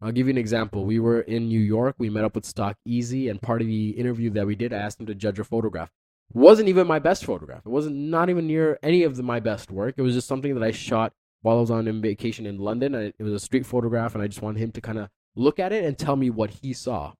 I'll 0.00 0.10
give 0.10 0.26
you 0.26 0.32
an 0.32 0.38
example. 0.38 0.84
We 0.84 0.98
were 0.98 1.20
in 1.20 1.46
New 1.46 1.60
York. 1.60 1.94
We 1.96 2.10
met 2.10 2.24
up 2.24 2.34
with 2.34 2.44
Stock 2.44 2.76
Easy, 2.84 3.28
and 3.28 3.40
part 3.40 3.60
of 3.60 3.68
the 3.68 3.90
interview 3.90 4.30
that 4.30 4.46
we 4.46 4.56
did, 4.56 4.72
I 4.72 4.78
asked 4.78 4.98
him 4.98 5.06
to 5.06 5.14
judge 5.14 5.38
a 5.38 5.44
photograph. 5.44 5.90
Wasn't 6.34 6.68
even 6.68 6.86
my 6.86 6.98
best 6.98 7.24
photograph. 7.24 7.66
It 7.66 7.70
wasn't 7.70 7.96
not 7.96 8.30
even 8.30 8.46
near 8.46 8.78
any 8.82 9.02
of 9.02 9.16
the, 9.16 9.22
my 9.22 9.40
best 9.40 9.70
work. 9.70 9.94
It 9.96 10.02
was 10.02 10.14
just 10.14 10.28
something 10.28 10.54
that 10.54 10.62
I 10.62 10.70
shot 10.70 11.12
while 11.42 11.58
I 11.58 11.60
was 11.60 11.70
on 11.70 12.00
vacation 12.00 12.46
in 12.46 12.58
London. 12.58 12.94
I, 12.94 13.12
it 13.18 13.22
was 13.22 13.34
a 13.34 13.40
street 13.40 13.66
photograph, 13.66 14.14
and 14.14 14.22
I 14.22 14.28
just 14.28 14.42
wanted 14.42 14.60
him 14.60 14.72
to 14.72 14.80
kind 14.80 14.98
of 14.98 15.08
look 15.34 15.58
at 15.58 15.72
it 15.72 15.84
and 15.84 15.98
tell 15.98 16.16
me 16.16 16.30
what 16.30 16.50
he 16.62 16.72
saw. 16.72 17.12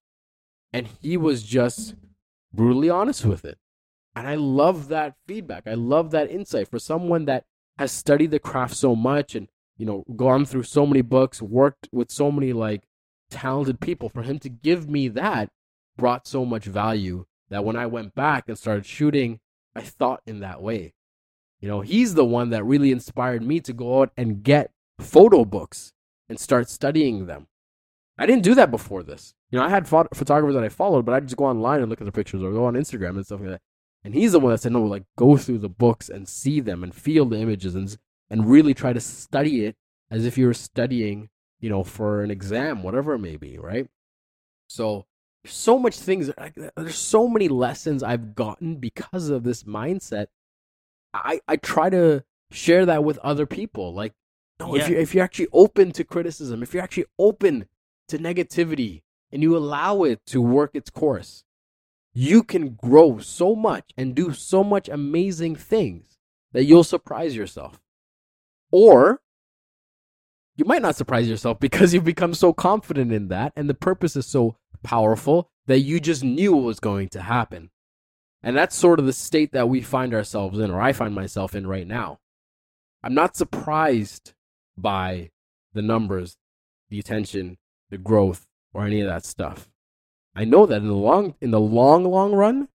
And 0.73 0.89
he 1.01 1.17
was 1.17 1.43
just 1.43 1.95
brutally 2.53 2.89
honest 2.89 3.25
with 3.25 3.45
it. 3.45 3.59
And 4.15 4.27
I 4.27 4.35
love 4.35 4.89
that 4.89 5.15
feedback. 5.27 5.67
I 5.67 5.75
love 5.75 6.11
that 6.11 6.31
insight 6.31 6.69
for 6.69 6.79
someone 6.79 7.25
that 7.27 7.45
has 7.79 7.93
studied 7.93 8.31
the 8.31 8.39
craft 8.39 8.77
so 8.77 8.95
much 8.95 9.35
and 9.35 9.49
you 9.79 9.87
know 9.87 10.05
gone 10.15 10.45
through 10.45 10.65
so 10.65 10.87
many 10.87 11.01
books, 11.01 11.41
worked 11.41 11.89
with 11.93 12.11
so 12.11 12.31
many 12.31 12.53
like 12.53 12.83
talented 13.31 13.81
people. 13.81 14.09
For 14.09 14.23
him 14.23 14.39
to 14.41 14.49
give 14.49 14.89
me 14.89 15.09
that 15.09 15.51
brought 15.97 16.27
so 16.27 16.45
much 16.45 16.65
value 16.65 17.25
that 17.53 17.65
when 17.65 17.77
I 17.77 17.87
went 17.87 18.15
back 18.15 18.45
and 18.49 18.59
started 18.59 18.87
shooting, 18.87 19.41
I 19.75 19.83
thought 19.83 20.23
in 20.27 20.41
that 20.41 20.63
way. 20.63 20.95
You 21.61 21.69
know, 21.69 21.81
he's 21.81 22.15
the 22.15 22.25
one 22.25 22.51
that 22.51 22.65
really 22.65 22.91
inspired 22.91 23.43
me 23.43 23.61
to 23.61 23.73
go 23.73 24.03
out 24.03 24.11
and 24.17 24.43
get 24.43 24.73
photo 24.99 25.45
books 25.45 25.93
and 26.29 26.39
start 26.39 26.69
studying 26.69 27.27
them. 27.27 27.47
I 28.19 28.27
didn't 28.27 28.43
do 28.43 28.55
that 28.55 28.71
before 28.71 29.03
this. 29.03 29.35
You 29.51 29.59
know, 29.59 29.65
I 29.65 29.69
had 29.69 29.87
phot- 29.87 30.15
photographers 30.15 30.55
that 30.55 30.65
I 30.65 30.69
followed, 30.69 31.05
but 31.05 31.15
I 31.15 31.21
just 31.21 31.37
go 31.37 31.45
online 31.45 31.81
and 31.81 31.89
look 31.89 32.01
at 32.01 32.05
the 32.05 32.13
pictures 32.13 32.43
or 32.43 32.53
go 32.53 32.65
on 32.65 32.75
Instagram 32.75 33.17
and 33.17 33.25
stuff 33.25 33.41
like 33.41 33.51
that. 33.51 33.61
And 34.05 34.15
he's 34.15 34.33
the 34.33 34.41
one 34.41 34.51
that 34.53 34.61
said, 34.61 34.73
no, 34.73 34.83
like 34.83 35.05
go 35.17 35.37
through 35.37 35.59
the 35.59 35.69
books 35.69 36.09
and 36.09 36.29
see 36.29 36.61
them 36.61 36.83
and 36.83 36.95
feel 36.95 37.25
the 37.27 37.39
images 37.39 37.75
and 37.75 37.97
and 38.31 38.51
really 38.51 38.73
try 38.73 38.95
to 38.95 39.01
study 39.01 39.67
it 39.67 39.77
as 40.11 40.25
if 40.25 40.39
you 40.39 40.47
were 40.47 40.55
studying, 40.55 41.29
you 41.61 41.69
know, 41.69 41.85
for 41.85 42.23
an 42.23 42.31
exam, 42.31 42.83
whatever 42.83 43.15
it 43.15 43.19
may 43.19 43.37
be, 43.37 43.59
right? 43.59 43.89
So 44.69 45.07
so 45.45 45.78
much 45.78 45.97
things. 45.97 46.30
There's 46.76 46.97
so 46.97 47.28
many 47.28 47.49
lessons 47.49 48.03
I've 48.03 48.34
gotten 48.34 48.76
because 48.76 49.28
of 49.28 49.45
this 49.45 49.64
mindset. 49.64 50.26
I 51.12 51.40
I 51.49 51.57
try 51.57 51.90
to 51.90 52.24
share 52.51 52.86
that 52.86 53.05
with 53.05 53.18
other 53.18 53.47
people. 53.47 53.93
Like, 53.93 54.12
no, 54.61 54.76
if 54.76 54.88
you 54.88 54.97
if 54.97 55.14
you're 55.14 55.24
actually 55.24 55.49
open 55.53 55.93
to 55.93 56.05
criticism, 56.05 56.62
if 56.62 56.72
you're 56.72 56.82
actually 56.82 57.07
open 57.18 57.66
to 58.09 58.18
negativity, 58.18 59.03
and 59.32 59.43
you 59.43 59.57
allow 59.57 60.05
it 60.05 60.24
to 60.26 60.40
work 60.43 60.72
its 60.74 60.90
course, 60.90 61.45
you 62.12 62.43
can 62.43 62.74
grow 62.74 63.18
so 63.18 63.55
much 63.55 63.90
and 63.97 64.14
do 64.14 64.32
so 64.32 64.62
much 64.62 64.88
amazing 64.88 65.57
things 65.57 66.18
that 66.53 66.64
you'll 66.64 66.84
surprise 66.84 67.34
yourself. 67.34 67.80
Or 68.70 69.22
you 70.57 70.66
might 70.66 70.82
not 70.82 70.97
surprise 70.97 71.28
yourself 71.28 71.59
because 71.59 71.95
you've 71.95 72.05
become 72.05 72.34
so 72.34 72.53
confident 72.53 73.11
in 73.11 73.28
that 73.28 73.53
and 73.57 73.68
the 73.70 73.74
purpose 73.74 74.16
is 74.16 74.26
so 74.26 74.57
powerful 74.83 75.51
that 75.66 75.80
you 75.80 76.01
just 76.01 76.24
knew 76.24 76.55
was 76.55 76.80
going 76.80 77.09
to 77.11 77.22
happen. 77.22 77.70
And 78.43 78.57
that's 78.57 78.74
sort 78.74 78.99
of 78.99 79.07
the 79.07 79.12
state 79.12 79.53
that 79.53 79.68
we 79.68 79.80
find 79.80 80.12
ourselves 80.12 80.59
in, 80.59 80.70
or 80.70 80.80
I 80.80 80.93
find 80.93 81.14
myself 81.14 81.55
in 81.55 81.66
right 81.66 81.87
now. 81.87 82.18
I'm 83.03 83.14
not 83.14 83.37
surprised 83.37 84.35
by 84.76 85.30
the 85.72 85.83
numbers, 85.83 86.37
the 86.89 86.99
attention, 86.99 87.59
the 87.91 87.99
growth, 87.99 88.47
or 88.72 88.85
any 88.85 89.01
of 89.01 89.09
that 89.09 89.24
stuff. 89.24 89.68
I 90.35 90.45
know 90.45 90.66
that 90.66 90.80
in 90.80 90.89
the 90.89 90.95
long 90.95 91.35
in 91.41 91.51
the 91.51 91.61
long 91.61 92.05
long 92.05 92.33
run, 92.33 92.68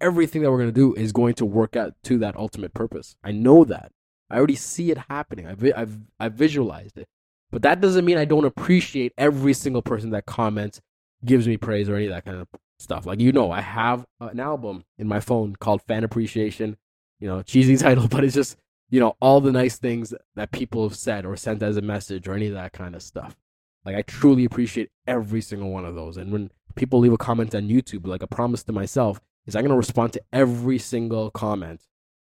everything 0.00 0.42
that 0.42 0.50
we're 0.50 0.58
going 0.58 0.68
to 0.68 0.72
do 0.72 0.94
is 0.94 1.12
going 1.12 1.34
to 1.34 1.46
work 1.46 1.76
out 1.76 1.94
to 2.04 2.18
that 2.18 2.36
ultimate 2.36 2.74
purpose. 2.74 3.16
I 3.24 3.32
know 3.32 3.64
that. 3.64 3.90
I 4.30 4.36
already 4.36 4.56
see 4.56 4.90
it 4.90 4.98
happening. 5.08 5.46
I've 5.46 5.64
I've 5.76 5.98
I've 6.20 6.34
visualized 6.34 6.98
it. 6.98 7.08
But 7.50 7.62
that 7.62 7.80
doesn't 7.80 8.04
mean 8.04 8.18
I 8.18 8.24
don't 8.24 8.44
appreciate 8.44 9.12
every 9.16 9.54
single 9.54 9.82
person 9.82 10.10
that 10.10 10.26
comments, 10.26 10.80
gives 11.24 11.46
me 11.46 11.56
praise 11.56 11.88
or 11.88 11.96
any 11.96 12.06
of 12.06 12.12
that 12.12 12.24
kind 12.24 12.38
of 12.38 12.48
stuff. 12.78 13.06
Like 13.06 13.20
you 13.20 13.32
know, 13.32 13.50
I 13.50 13.60
have 13.60 14.04
an 14.20 14.40
album 14.40 14.84
in 14.98 15.08
my 15.08 15.20
phone 15.20 15.56
called 15.56 15.82
Fan 15.82 16.04
Appreciation. 16.04 16.76
You 17.20 17.28
know, 17.28 17.42
cheesy 17.42 17.76
title, 17.82 18.08
but 18.08 18.24
it's 18.24 18.34
just 18.34 18.56
you 18.90 19.00
know 19.00 19.16
all 19.20 19.40
the 19.40 19.52
nice 19.52 19.78
things 19.78 20.14
that 20.34 20.52
people 20.52 20.88
have 20.88 20.96
said 20.96 21.24
or 21.24 21.36
sent 21.36 21.62
as 21.62 21.76
a 21.76 21.82
message 21.82 22.28
or 22.28 22.34
any 22.34 22.48
of 22.48 22.54
that 22.54 22.72
kind 22.72 22.94
of 22.94 23.02
stuff. 23.02 23.36
Like 23.84 23.96
I 23.96 24.02
truly 24.02 24.44
appreciate 24.44 24.90
every 25.06 25.40
single 25.40 25.70
one 25.70 25.84
of 25.84 25.94
those. 25.94 26.16
And 26.16 26.32
when 26.32 26.50
people 26.74 27.00
leave 27.00 27.12
a 27.12 27.18
comment 27.18 27.54
on 27.54 27.68
YouTube, 27.68 28.06
like 28.06 28.22
a 28.22 28.26
promise 28.26 28.62
to 28.64 28.72
myself 28.72 29.20
is 29.46 29.54
I'm 29.54 29.62
gonna 29.62 29.76
respond 29.76 30.12
to 30.14 30.22
every 30.32 30.78
single 30.78 31.30
comment 31.30 31.82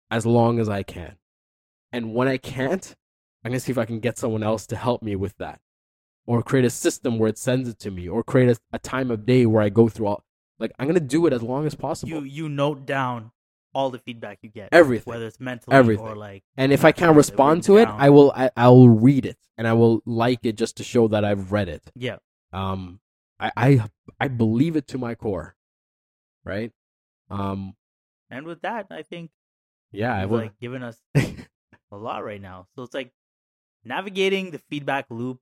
as 0.10 0.26
long 0.26 0.60
as 0.60 0.70
I 0.70 0.84
can. 0.84 1.16
And 1.92 2.14
when 2.14 2.28
I 2.28 2.38
can't, 2.38 2.96
I'm 3.44 3.52
gonna 3.52 3.60
see 3.60 3.72
if 3.72 3.78
I 3.78 3.86
can 3.86 4.00
get 4.00 4.18
someone 4.18 4.44
else 4.44 4.66
to 4.68 4.76
help 4.76 5.02
me 5.02 5.16
with 5.16 5.38
that. 5.38 5.60
Or 6.32 6.42
create 6.42 6.66
a 6.66 6.70
system 6.70 7.20
where 7.20 7.30
it 7.30 7.38
sends 7.38 7.68
it 7.68 7.78
to 7.80 7.92
me, 7.92 8.08
or 8.08 8.24
create 8.24 8.50
a, 8.56 8.58
a 8.72 8.80
time 8.80 9.12
of 9.12 9.26
day 9.26 9.46
where 9.46 9.62
I 9.62 9.70
go 9.70 9.90
through 9.90 10.08
all 10.08 10.24
like 10.60 10.72
I'm 10.80 10.88
gonna 10.88 11.00
do 11.18 11.26
it 11.28 11.34
as 11.34 11.42
long 11.42 11.66
as 11.66 11.76
possible. 11.76 12.10
You 12.14 12.22
you 12.22 12.48
note 12.48 12.86
down 12.86 13.32
all 13.74 13.90
the 13.90 14.00
feedback 14.00 14.40
you 14.42 14.50
get, 14.50 14.70
Everything. 14.72 15.12
whether 15.12 15.26
it's 15.28 15.40
mentally 15.40 15.76
Everything. 15.76 16.06
or 16.08 16.16
like 16.16 16.44
and 16.56 16.72
if 16.72 16.86
I 16.86 16.92
can't 16.94 17.18
respond 17.18 17.64
to 17.64 17.78
it, 17.78 17.86
down. 17.86 18.00
I 18.00 18.10
will 18.16 18.32
I, 18.44 18.50
I 18.56 18.68
will 18.70 18.90
read 19.08 19.26
it 19.26 19.38
and 19.58 19.68
I 19.68 19.74
will 19.74 20.02
like 20.06 20.46
it 20.46 20.56
just 20.56 20.78
to 20.78 20.84
show 20.84 21.08
that 21.10 21.26
I've 21.26 21.52
read 21.52 21.68
it. 21.68 21.84
yeah. 21.96 22.18
Um 22.54 23.00
I 23.40 23.52
I, 23.58 23.90
I 24.20 24.28
believe 24.30 24.76
it 24.76 24.88
to 24.90 24.98
my 24.98 25.16
core. 25.16 25.56
Right? 26.46 26.72
Um 27.30 27.76
And 28.30 28.46
with 28.46 28.62
that, 28.62 28.88
I 28.92 29.02
think 29.04 29.32
yeah, 29.92 30.14
I 30.16 30.26
will 30.28 30.38
like 30.46 30.60
given 30.60 30.82
us 30.84 30.98
a 31.92 31.98
lot 32.08 32.24
right 32.24 32.42
now. 32.42 32.68
So 32.76 32.84
it's 32.84 32.94
like 32.94 33.12
navigating 33.84 34.52
the 34.52 34.60
feedback 34.70 35.06
loop 35.10 35.40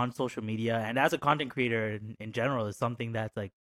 on 0.00 0.12
social 0.22 0.42
media 0.52 0.76
and 0.86 0.98
as 1.06 1.12
a 1.12 1.18
content 1.28 1.50
creator 1.54 1.82
in, 1.96 2.16
in 2.24 2.30
general 2.40 2.66
is 2.70 2.76
something 2.84 3.12
that's 3.16 3.36
like 3.42 3.52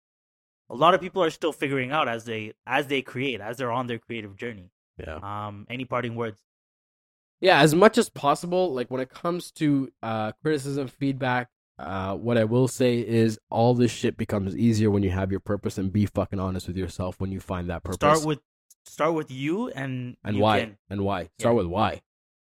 a 0.70 0.76
lot 0.84 0.94
of 0.94 1.00
people 1.00 1.22
are 1.26 1.30
still 1.40 1.52
figuring 1.62 1.90
out 1.98 2.06
as 2.08 2.24
they 2.30 2.42
as 2.66 2.86
they 2.92 3.02
create 3.12 3.40
as 3.48 3.56
they're 3.58 3.76
on 3.80 3.86
their 3.90 3.98
creative 4.06 4.34
journey. 4.42 4.68
yeah. 5.04 5.18
Um, 5.30 5.66
any 5.76 5.84
parting 5.94 6.14
words? 6.22 6.38
yeah 7.40 7.58
as 7.66 7.74
much 7.74 7.98
as 7.98 8.08
possible 8.08 8.72
like 8.78 8.88
when 8.92 9.00
it 9.06 9.10
comes 9.22 9.50
to 9.60 9.90
uh 10.02 10.30
criticism 10.42 10.86
feedback 11.02 11.48
uh 11.78 12.14
what 12.26 12.36
i 12.38 12.44
will 12.44 12.68
say 12.68 12.92
is 13.00 13.30
all 13.50 13.74
this 13.74 13.90
shit 13.90 14.16
becomes 14.16 14.56
easier 14.56 14.90
when 14.94 15.02
you 15.02 15.10
have 15.10 15.30
your 15.34 15.40
purpose 15.40 15.76
and 15.80 15.92
be 15.92 16.06
fucking 16.06 16.38
honest 16.46 16.68
with 16.68 16.76
yourself 16.76 17.18
when 17.20 17.32
you 17.32 17.40
find 17.40 17.68
that 17.68 17.82
purpose 17.82 17.96
Start 17.96 18.24
with 18.24 18.40
start 18.84 19.14
with 19.14 19.30
you 19.42 19.68
and 19.70 20.16
and 20.24 20.36
you 20.36 20.42
why 20.42 20.60
can- 20.60 20.76
and 20.90 21.00
why 21.08 21.20
start 21.40 21.54
Yeah. 21.54 21.58
with 21.62 21.66
why 21.66 21.90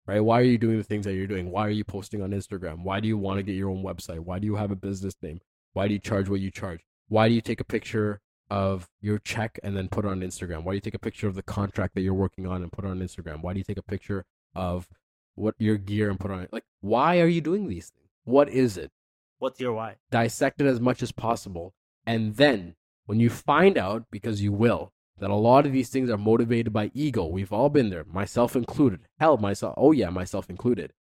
right? 0.07 0.19
Why 0.19 0.39
are 0.39 0.43
you 0.43 0.57
doing 0.57 0.77
the 0.77 0.83
things 0.83 1.05
that 1.05 1.13
you're 1.13 1.27
doing? 1.27 1.51
Why 1.51 1.67
are 1.67 1.71
you 1.71 1.83
posting 1.83 2.21
on 2.21 2.31
instagram? 2.31 2.83
Why 2.83 2.99
do 2.99 3.07
you 3.07 3.17
want 3.17 3.37
to 3.37 3.43
get 3.43 3.53
your 3.55 3.69
own 3.69 3.83
website? 3.83 4.19
Why 4.19 4.39
do 4.39 4.45
you 4.47 4.55
have 4.55 4.71
a 4.71 4.75
business 4.75 5.15
name? 5.21 5.39
Why 5.73 5.87
do 5.87 5.93
you 5.93 5.99
charge 5.99 6.29
what 6.29 6.39
you 6.39 6.51
charge? 6.51 6.81
Why 7.07 7.27
do 7.27 7.33
you 7.33 7.41
take 7.41 7.59
a 7.59 7.65
picture 7.65 8.21
of 8.49 8.87
your 8.99 9.19
check 9.19 9.59
and 9.63 9.75
then 9.77 9.87
put 9.87 10.05
it 10.05 10.09
on 10.09 10.21
instagram? 10.21 10.63
Why 10.63 10.73
do 10.73 10.75
you 10.75 10.81
take 10.81 10.95
a 10.95 10.99
picture 10.99 11.27
of 11.27 11.35
the 11.35 11.43
contract 11.43 11.95
that 11.95 12.01
you're 12.01 12.13
working 12.13 12.45
on 12.47 12.61
and 12.61 12.71
put 12.71 12.85
it 12.85 12.89
on 12.89 12.99
instagram? 12.99 13.41
Why 13.41 13.53
do 13.53 13.59
you 13.59 13.63
take 13.63 13.77
a 13.77 13.83
picture 13.83 14.25
of 14.55 14.87
what 15.35 15.55
your 15.57 15.77
gear 15.77 16.09
and 16.09 16.19
put 16.19 16.31
on 16.31 16.41
it? 16.41 16.51
Like 16.51 16.65
why 16.81 17.19
are 17.19 17.27
you 17.27 17.41
doing 17.41 17.67
these 17.67 17.89
things? 17.89 18.09
What 18.23 18.49
is 18.49 18.77
it? 18.77 18.91
What's 19.39 19.59
your 19.59 19.73
why? 19.73 19.95
dissect 20.11 20.61
it 20.61 20.67
as 20.67 20.79
much 20.79 21.01
as 21.01 21.11
possible. 21.11 21.73
And 22.05 22.35
then 22.35 22.75
when 23.05 23.19
you 23.19 23.29
find 23.29 23.77
out, 23.77 24.05
because 24.11 24.41
you 24.41 24.51
will, 24.51 24.93
that 25.21 25.29
a 25.29 25.35
lot 25.35 25.67
of 25.67 25.71
these 25.71 25.89
things 25.89 26.09
are 26.09 26.17
motivated 26.17 26.73
by 26.73 26.89
ego, 26.95 27.27
we've 27.27 27.53
all 27.53 27.69
been 27.69 27.91
there, 27.91 28.03
myself 28.05 28.55
included. 28.55 29.01
Hell, 29.19 29.37
myself, 29.37 29.75
oh 29.77 29.91
yeah, 29.91 30.09
myself 30.09 30.49
included. 30.49 30.93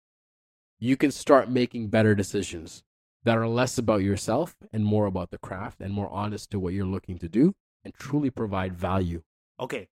You 0.81 0.97
can 0.97 1.13
start 1.13 1.49
making 1.49 1.89
better 1.89 2.17
decisions 2.17 2.83
that 3.23 3.39
are 3.39 3.47
less 3.49 3.79
about 3.79 4.03
yourself 4.03 4.57
and 4.73 4.85
more 4.85 5.07
about 5.07 5.31
the 5.31 5.39
craft 5.39 5.81
and 5.81 5.93
more 5.93 6.11
honest 6.11 6.51
to 6.51 6.59
what 6.59 6.73
you're 6.75 6.85
looking 6.85 7.19
to 7.19 7.29
do 7.29 7.55
and 7.85 7.95
truly 7.95 8.29
provide 8.29 8.77
value. 8.77 9.23
Okay, 9.61 9.89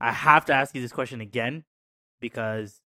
I 0.00 0.10
have 0.10 0.44
to 0.46 0.52
ask 0.52 0.74
you 0.74 0.82
this 0.82 0.92
question 0.92 1.20
again 1.20 1.64
because 2.20 2.80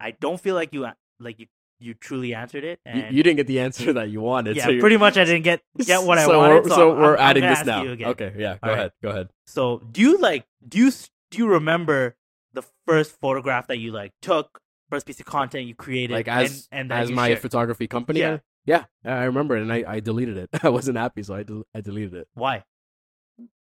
I 0.00 0.10
don't 0.10 0.40
feel 0.40 0.56
like 0.56 0.74
you 0.74 0.88
like 1.20 1.38
you 1.38 1.46
you 1.80 1.94
truly 1.94 2.34
answered 2.34 2.64
it. 2.64 2.80
You, 2.84 2.92
And 2.92 3.16
you 3.16 3.22
didn't 3.22 3.36
get 3.36 3.46
the 3.46 3.60
answer 3.60 3.92
that 3.98 4.10
you 4.10 4.20
wanted. 4.20 4.56
yeah, 4.56 4.66
so 4.66 4.78
pretty 4.80 4.96
much 4.96 5.16
I 5.16 5.24
didn't 5.24 5.42
get 5.44 5.60
get 5.78 6.02
what 6.08 6.18
I 6.18 6.24
so 6.26 6.38
wanted. 6.38 6.62
We're, 6.64 6.68
so 6.70 6.74
so 6.76 6.94
we're 6.94 7.16
I'm- 7.16 7.20
I'm 7.20 7.30
adding 7.30 7.42
this 7.44 7.64
now. 7.64 7.82
Okay, 8.10 8.34
yeah, 8.36 8.54
go 8.54 8.58
All 8.62 8.68
right. 8.70 8.78
ahead, 8.78 8.92
go 9.02 9.08
ahead. 9.10 9.28
So 9.46 9.78
do 9.92 10.00
you 10.00 10.18
like 10.18 10.46
do 10.66 10.78
you 10.78 10.90
do 11.30 11.38
you 11.38 11.48
remember 11.48 12.16
the 12.52 12.62
first 12.86 13.18
photograph 13.20 13.66
that 13.68 13.78
you 13.78 13.92
like 13.92 14.12
took, 14.22 14.60
first 14.90 15.06
piece 15.06 15.20
of 15.20 15.26
content 15.26 15.66
you 15.66 15.74
created, 15.74 16.14
like 16.14 16.28
as 16.28 16.68
and, 16.72 16.80
and 16.82 16.90
that 16.90 17.02
as 17.02 17.10
my 17.10 17.28
shared? 17.28 17.40
photography 17.40 17.86
company. 17.86 18.20
Yeah. 18.20 18.38
Yeah, 18.66 18.84
yeah, 19.02 19.18
I 19.20 19.24
remember 19.24 19.56
it, 19.56 19.62
and 19.62 19.72
I, 19.72 19.82
I 19.86 20.00
deleted 20.00 20.36
it. 20.36 20.50
I 20.62 20.68
wasn't 20.68 20.98
happy, 20.98 21.22
so 21.22 21.34
I 21.34 21.42
del- 21.42 21.64
I 21.74 21.80
deleted 21.80 22.12
it. 22.12 22.28
Why? 22.34 22.64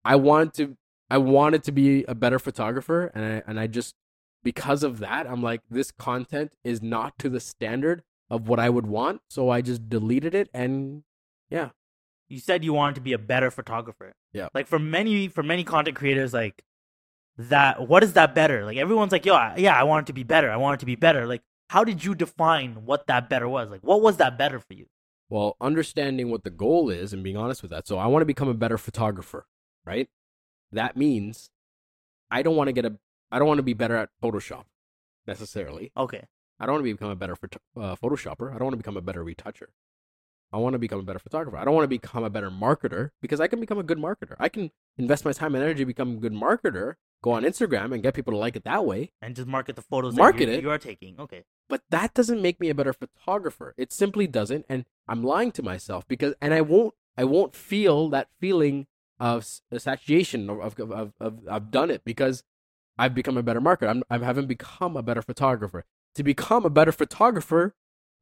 I 0.03 0.15
wanted 0.17 0.53
to 0.55 0.77
I 1.09 1.17
wanted 1.19 1.63
to 1.63 1.71
be 1.71 2.03
a 2.05 2.13
better 2.15 2.37
photographer, 2.37 3.05
and 3.15 3.23
I, 3.25 3.43
and 3.47 3.59
I 3.59 3.67
just 3.67 3.95
because 4.43 4.83
of 4.83 4.99
that, 4.99 5.27
I'm 5.29 5.41
like 5.43 5.61
this 5.69 5.91
content 5.91 6.53
is 6.63 6.81
not 6.81 7.17
to 7.19 7.29
the 7.29 7.39
standard 7.39 8.03
of 8.29 8.47
what 8.47 8.59
I 8.59 8.69
would 8.69 8.85
want, 8.87 9.21
so 9.29 9.49
I 9.49 9.61
just 9.61 9.89
deleted 9.89 10.35
it, 10.35 10.49
and 10.53 11.03
yeah, 11.49 11.69
You 12.27 12.39
said 12.39 12.63
you 12.63 12.73
wanted 12.73 12.95
to 12.95 13.01
be 13.01 13.13
a 13.13 13.17
better 13.17 13.49
photographer. 13.51 14.13
Yeah. 14.33 14.49
Like 14.53 14.67
for 14.67 14.79
many 14.79 15.27
for 15.27 15.43
many 15.43 15.63
content 15.63 15.97
creators, 15.97 16.33
like 16.33 16.63
that. 17.37 17.87
What 17.87 18.03
is 18.03 18.13
that 18.13 18.35
better? 18.35 18.65
Like 18.65 18.77
everyone's 18.77 19.11
like, 19.11 19.25
yo, 19.25 19.33
I, 19.35 19.55
yeah, 19.57 19.75
I 19.79 19.83
want 19.83 20.05
it 20.05 20.07
to 20.07 20.13
be 20.13 20.23
better. 20.23 20.51
I 20.51 20.57
want 20.57 20.75
it 20.75 20.79
to 20.81 20.85
be 20.85 20.95
better. 20.95 21.25
Like, 21.25 21.41
how 21.69 21.83
did 21.83 22.03
you 22.03 22.13
define 22.15 22.85
what 22.85 23.07
that 23.07 23.29
better 23.29 23.49
was? 23.49 23.69
Like, 23.69 23.81
what 23.81 24.01
was 24.01 24.17
that 24.17 24.37
better 24.37 24.59
for 24.59 24.73
you? 24.73 24.85
well, 25.29 25.55
understanding 25.61 26.29
what 26.31 26.43
the 26.43 26.49
goal 26.49 26.89
is 26.89 27.13
and 27.13 27.23
being 27.23 27.37
honest 27.37 27.61
with 27.61 27.71
that. 27.71 27.87
So 27.87 27.97
I 27.97 28.07
want 28.07 28.21
to 28.23 28.25
become 28.25 28.49
a 28.49 28.53
better 28.53 28.77
photographer, 28.77 29.45
right? 29.85 30.09
That 30.71 30.97
means 30.97 31.49
I 32.31 32.41
don't 32.41 32.55
want 32.55 32.67
to 32.67 32.73
get 32.73 32.85
a 32.85 32.97
I 33.31 33.39
don't 33.39 33.47
want 33.47 33.59
to 33.59 33.63
be 33.63 33.73
better 33.73 33.95
at 33.95 34.09
Photoshop 34.21 34.65
necessarily. 35.27 35.91
Okay. 35.95 36.25
I 36.59 36.65
don't 36.65 36.75
want 36.75 36.85
to 36.85 36.93
become 36.93 37.11
a 37.11 37.15
better 37.15 37.33
uh, 37.33 37.95
Photoshopper. 37.95 38.53
I 38.53 38.57
don't 38.57 38.65
want 38.65 38.73
to 38.73 38.77
become 38.77 38.97
a 38.97 39.01
better 39.01 39.23
retoucher. 39.23 39.67
I 40.51 40.57
want 40.57 40.73
to 40.73 40.79
become 40.79 40.99
a 40.99 41.03
better 41.03 41.19
photographer. 41.19 41.57
I 41.57 41.63
don't 41.63 41.75
want 41.75 41.83
to 41.83 41.89
become 41.89 42.23
a 42.23 42.29
better 42.29 42.49
marketer 42.49 43.11
because 43.21 43.39
I 43.39 43.47
can 43.47 43.59
become 43.59 43.77
a 43.77 43.83
good 43.83 43.99
marketer. 43.99 44.35
I 44.39 44.49
can 44.49 44.71
invest 44.97 45.23
my 45.23 45.31
time 45.31 45.53
and 45.53 45.63
energy 45.63 45.83
become 45.83 46.13
a 46.13 46.19
good 46.19 46.33
marketer, 46.33 46.95
go 47.21 47.31
on 47.31 47.43
Instagram 47.43 47.93
and 47.93 48.01
get 48.01 48.15
people 48.15 48.33
to 48.33 48.37
like 48.37 48.55
it 48.55 48.63
that 48.63 48.83
way. 48.85 49.11
And 49.21 49.35
just 49.35 49.47
market 49.47 49.75
the 49.75 49.83
photos 49.83 50.15
Market 50.15 50.47
that 50.47 50.53
you, 50.53 50.57
it. 50.57 50.63
you 50.63 50.71
are 50.71 50.79
taking. 50.79 51.19
Okay. 51.19 51.43
But 51.67 51.83
that 51.91 52.15
doesn't 52.15 52.41
make 52.41 52.59
me 52.59 52.69
a 52.69 52.75
better 52.75 52.93
photographer. 52.93 53.75
It 53.77 53.93
simply 53.93 54.25
doesn't. 54.25 54.65
And 54.67 54.85
I'm 55.07 55.23
lying 55.23 55.51
to 55.51 55.63
myself 55.63 56.07
because, 56.07 56.33
and 56.41 56.53
I 56.53 56.61
won't, 56.61 56.95
I 57.15 57.25
won't 57.25 57.55
feel 57.55 58.09
that 58.09 58.29
feeling 58.39 58.87
of 59.19 59.45
satiation 59.77 60.49
of, 60.49 60.79
of, 60.79 60.91
of, 60.91 61.13
of 61.19 61.39
I've 61.49 61.71
done 61.71 61.91
it 61.91 62.03
because 62.05 62.43
I've 62.99 63.15
become 63.15 63.37
a 63.37 63.43
better 63.43 63.61
marketer. 63.61 63.89
I'm, 63.89 64.03
I 64.09 64.17
haven't 64.17 64.47
become 64.47 64.97
a 64.97 65.01
better 65.01 65.21
photographer. 65.21 65.85
To 66.15 66.23
become 66.23 66.65
a 66.65 66.69
better 66.69 66.91
photographer, 66.91 67.73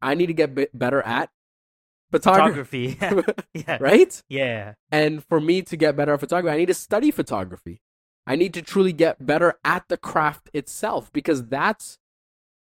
I 0.04 0.14
need 0.14 0.28
to 0.28 0.34
get 0.34 0.54
be- 0.54 0.68
better 0.72 1.02
at 1.02 1.32
photography. 2.12 2.92
Photography. 2.92 3.34
yeah. 3.68 3.78
right? 3.82 4.24
Yeah. 4.30 4.74
And 4.92 5.24
for 5.24 5.42
me 5.42 5.64
to 5.64 5.76
get 5.76 5.96
better 5.96 6.14
at 6.14 6.20
photography, 6.20 6.54
I 6.54 6.58
need 6.58 6.68
to 6.68 6.76
study 6.76 7.10
photography. 7.10 7.82
I 8.28 8.36
need 8.36 8.54
to 8.54 8.62
truly 8.62 8.94
get 8.94 9.26
better 9.26 9.56
at 9.66 9.88
the 9.88 9.98
craft 9.98 10.52
itself 10.54 11.12
because 11.12 11.48
that's 11.48 11.98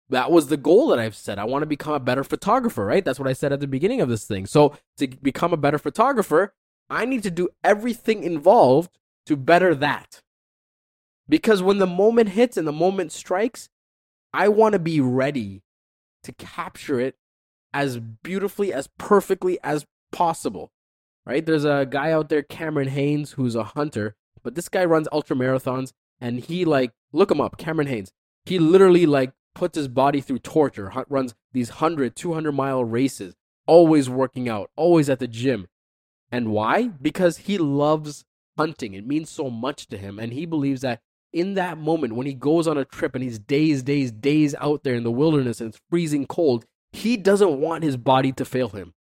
that 0.10 0.30
was 0.30 0.48
the 0.48 0.58
goal 0.58 0.88
that 0.90 1.00
I've 1.00 1.16
set. 1.16 1.40
I 1.40 1.46
want 1.46 1.62
to 1.62 1.68
become 1.68 1.94
a 1.94 2.00
better 2.00 2.26
photographer, 2.26 2.86
right? 2.86 3.06
That's 3.06 3.20
what 3.20 3.30
I 3.30 3.34
said 3.34 3.54
at 3.54 3.62
the 3.62 3.68
beginning 3.68 4.02
of 4.02 4.10
this 4.10 4.26
thing. 4.26 4.46
So 4.46 4.76
to 4.98 5.08
become 5.08 5.54
a 5.54 5.58
better 5.58 5.78
photographer, 5.78 6.54
I 6.90 7.06
need 7.06 7.24
to 7.24 7.32
do 7.32 7.48
everything 7.64 8.24
involved 8.24 8.98
to 9.28 9.38
better 9.38 9.74
that. 9.76 10.22
Because 11.28 11.62
when 11.62 11.78
the 11.78 11.88
moment 11.88 12.30
hits 12.30 12.58
and 12.58 12.68
the 12.68 12.72
moment 12.72 13.12
strikes, 13.12 13.70
I 14.34 14.48
want 14.50 14.74
to 14.74 14.80
be 14.80 15.00
ready 15.00 15.64
to 16.24 16.32
capture 16.34 17.00
it 17.00 17.16
as 17.74 18.00
beautifully, 18.00 18.74
as 18.74 18.90
perfectly 18.98 19.58
as 19.64 19.86
possible 20.12 20.72
right? 21.26 21.46
There's 21.46 21.66
a 21.66 21.88
guy 21.90 22.12
out 22.12 22.30
there, 22.30 22.44
Cameron 22.44 22.90
Hanes, 22.90 23.34
who's 23.34 23.56
a 23.56 23.64
hunter, 23.64 24.16
but 24.44 24.56
this 24.56 24.70
guy 24.70 24.86
runs 24.86 25.08
ultra 25.12 25.36
marathons 25.36 25.92
and 26.20 26.40
he 26.40 26.66
like 26.66 26.92
look 27.12 27.32
him 27.32 27.42
up, 27.42 27.58
Cameron 27.58 27.88
Hanes. 27.88 28.12
He 28.46 28.60
literally 28.60 29.06
like 29.06 29.34
puts 29.54 29.78
his 29.78 29.88
body 29.88 30.22
through 30.22 30.40
torture, 30.40 30.92
runs 31.10 31.36
these 31.54 31.70
100, 31.70 32.16
200 32.16 32.52
mile 32.52 32.84
races, 32.84 33.36
always 33.68 34.10
working 34.10 34.50
out, 34.50 34.72
always 34.76 35.10
at 35.10 35.20
the 35.20 35.28
gym. 35.28 35.68
And 36.32 36.52
why? 36.52 36.88
Because 36.88 37.38
he 37.38 37.58
loves 37.58 38.24
hunting. 38.58 38.94
It 38.94 39.06
means 39.06 39.30
so 39.30 39.50
much 39.50 39.88
to 39.88 39.98
him 39.98 40.18
and 40.18 40.34
he 40.34 40.46
believes 40.46 40.82
that 40.82 41.02
in 41.34 41.54
that 41.56 41.78
moment 41.78 42.16
when 42.16 42.28
he 42.28 42.34
goes 42.34 42.68
on 42.68 42.78
a 42.78 42.86
trip 42.86 43.16
and 43.16 43.24
he's 43.24 43.40
days, 43.40 43.84
days, 43.84 44.12
days 44.12 44.56
out 44.60 44.84
there 44.84 44.96
in 44.96 45.04
the 45.04 45.12
wilderness 45.12 45.62
and 45.62 45.70
it's 45.70 45.82
freezing 45.90 46.26
cold, 46.26 46.66
he 46.92 47.18
doesn't 47.18 47.60
want 47.60 47.84
his 47.84 47.98
body 47.98 48.32
to 48.34 48.46
fail 48.46 48.70
him 48.70 48.94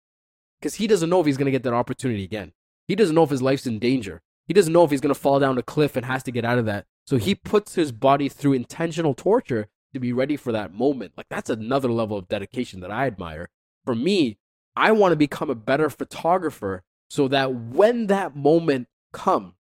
because 0.60 0.76
he 0.76 0.86
doesn't 0.86 1.10
know 1.10 1.20
if 1.20 1.26
he's 1.26 1.36
going 1.36 1.46
to 1.46 1.52
get 1.52 1.64
that 1.64 1.74
opportunity 1.74 2.24
again. 2.24 2.52
He 2.86 2.94
doesn't 2.94 3.14
know 3.14 3.24
if 3.24 3.30
his 3.30 3.42
life's 3.42 3.66
in 3.66 3.78
danger. 3.78 4.22
He 4.46 4.54
doesn't 4.54 4.72
know 4.72 4.84
if 4.84 4.90
he's 4.90 5.00
going 5.00 5.14
to 5.14 5.20
fall 5.20 5.38
down 5.38 5.58
a 5.58 5.62
cliff 5.62 5.96
and 5.96 6.06
has 6.06 6.22
to 6.24 6.32
get 6.32 6.44
out 6.44 6.58
of 6.58 6.66
that. 6.66 6.86
So 7.06 7.16
he 7.16 7.34
puts 7.34 7.74
his 7.74 7.92
body 7.92 8.28
through 8.28 8.54
intentional 8.54 9.14
torture 9.14 9.68
to 9.92 10.00
be 10.00 10.12
ready 10.12 10.36
for 10.36 10.52
that 10.52 10.72
moment. 10.72 11.12
Like 11.16 11.26
that's 11.28 11.50
another 11.50 11.90
level 11.90 12.16
of 12.16 12.28
dedication 12.28 12.80
that 12.80 12.90
I 12.90 13.06
admire. 13.06 13.48
For 13.84 13.94
me, 13.94 14.38
I 14.76 14.92
want 14.92 15.12
to 15.12 15.16
become 15.16 15.50
a 15.50 15.54
better 15.54 15.90
photographer 15.90 16.82
so 17.08 17.26
that 17.28 17.52
when 17.54 18.06
that 18.06 18.36
moment 18.36 18.88
comes, 19.12 19.54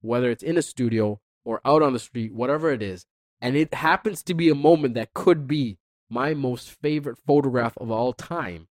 whether 0.00 0.30
it's 0.30 0.42
in 0.42 0.56
a 0.56 0.62
studio 0.62 1.20
or 1.46 1.60
out 1.64 1.80
on 1.80 1.92
the 1.92 1.98
street, 1.98 2.34
whatever 2.34 2.70
it 2.70 2.82
is, 2.82 3.06
and 3.40 3.56
it 3.56 3.72
happens 3.72 4.22
to 4.24 4.34
be 4.34 4.50
a 4.50 4.54
moment 4.54 4.94
that 4.94 5.14
could 5.14 5.46
be 5.46 5.78
my 6.10 6.34
most 6.34 6.70
favorite 6.70 7.18
photograph 7.26 7.76
of 7.78 7.90
all 7.90 8.12
time, 8.12 8.68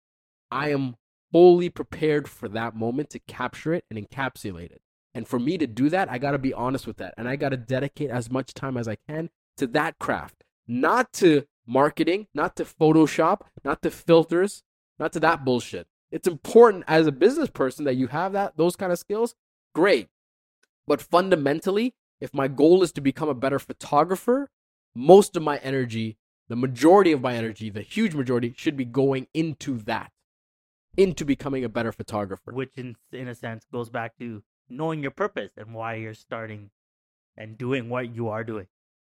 I 0.51 0.71
am 0.71 0.97
fully 1.33 1.69
prepared 1.69 2.29
for 2.29 2.49
that 2.49 2.75
moment 2.77 3.11
to 3.11 3.19
capture 3.21 3.73
it 3.75 3.85
and 3.91 3.99
encapsulate 3.99 4.71
it. 4.71 4.83
And 5.15 5.29
for 5.29 5.39
me 5.39 5.57
to 5.59 5.67
do 5.67 5.89
that, 5.91 6.11
I 6.11 6.19
got 6.19 6.33
to 6.33 6.39
be 6.39 6.53
honest 6.53 6.87
with 6.87 6.97
that. 6.99 7.15
And 7.17 7.29
I 7.29 7.37
got 7.37 7.51
to 7.51 7.57
dedicate 7.57 8.11
as 8.11 8.31
much 8.31 8.55
time 8.55 8.77
as 8.77 8.89
I 8.89 8.97
can 9.09 9.31
to 9.57 9.67
that 9.69 9.99
craft, 9.99 10.43
not 10.67 11.13
to 11.15 11.45
marketing, 11.67 12.27
not 12.35 12.57
to 12.57 12.65
Photoshop, 12.65 13.43
not 13.65 13.83
to 13.83 13.91
filters, 13.91 14.63
not 14.99 15.13
to 15.13 15.21
that 15.21 15.45
bullshit. 15.45 15.87
It's 16.11 16.29
important 16.29 16.85
as 16.87 17.07
a 17.07 17.13
business 17.13 17.51
person 17.51 17.85
that 17.85 17.95
you 17.95 18.09
have 18.09 18.33
that 18.33 18.57
those 18.57 18.77
kind 18.77 18.93
of 18.93 18.99
skills. 18.99 19.35
Great. 19.75 20.09
But 20.87 21.01
fundamentally, 21.01 21.95
if 22.21 22.33
my 22.33 22.49
goal 22.49 22.83
is 22.83 22.93
to 22.93 23.01
become 23.01 23.29
a 23.29 23.35
better 23.35 23.59
photographer, 23.59 24.51
most 24.95 25.37
of 25.37 25.43
my 25.43 25.59
energy, 25.59 26.17
the 26.49 26.57
majority 26.57 27.13
of 27.13 27.21
my 27.21 27.35
energy, 27.35 27.71
the 27.71 27.83
huge 27.83 28.15
majority 28.15 28.55
should 28.57 28.77
be 28.77 28.85
going 28.85 29.27
into 29.35 29.79
that, 29.79 30.13
into 30.97 31.25
becoming 31.25 31.65
a 31.65 31.69
better 31.69 31.93
photographer. 31.93 32.53
Which, 32.53 32.77
in 32.77 32.97
in 33.13 33.29
a 33.29 33.35
sense, 33.35 33.67
goes 33.73 33.91
back 33.91 34.17
to 34.19 34.43
knowing 34.69 35.03
your 35.03 35.11
purpose 35.11 35.53
and 35.57 35.75
why 35.75 35.95
you're 35.95 36.15
starting 36.15 36.71
and 37.37 37.59
doing 37.59 37.89
what 37.89 38.15
you 38.15 38.29
are 38.29 38.45
doing 38.45 38.67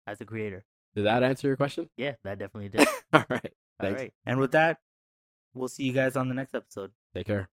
as 0.08 0.20
a 0.22 0.26
creator. 0.26 0.66
Did 0.96 1.06
that 1.06 1.24
answer 1.24 1.48
your 1.48 1.58
question? 1.58 1.90
Yeah, 1.98 2.14
that 2.24 2.40
definitely 2.40 2.70
did. 2.78 2.88
All 3.14 3.26
right. 3.30 3.54
All 3.80 3.88
Thanks. 3.88 4.02
right. 4.02 4.14
And 4.26 4.40
with 4.40 4.52
that, 4.54 4.80
we'll 5.54 5.68
see 5.68 5.84
you 5.84 5.94
guys 5.94 6.16
on 6.16 6.30
the 6.30 6.36
next 6.36 6.56
episode. 6.56 6.92
Take 7.14 7.28
care. 7.28 7.50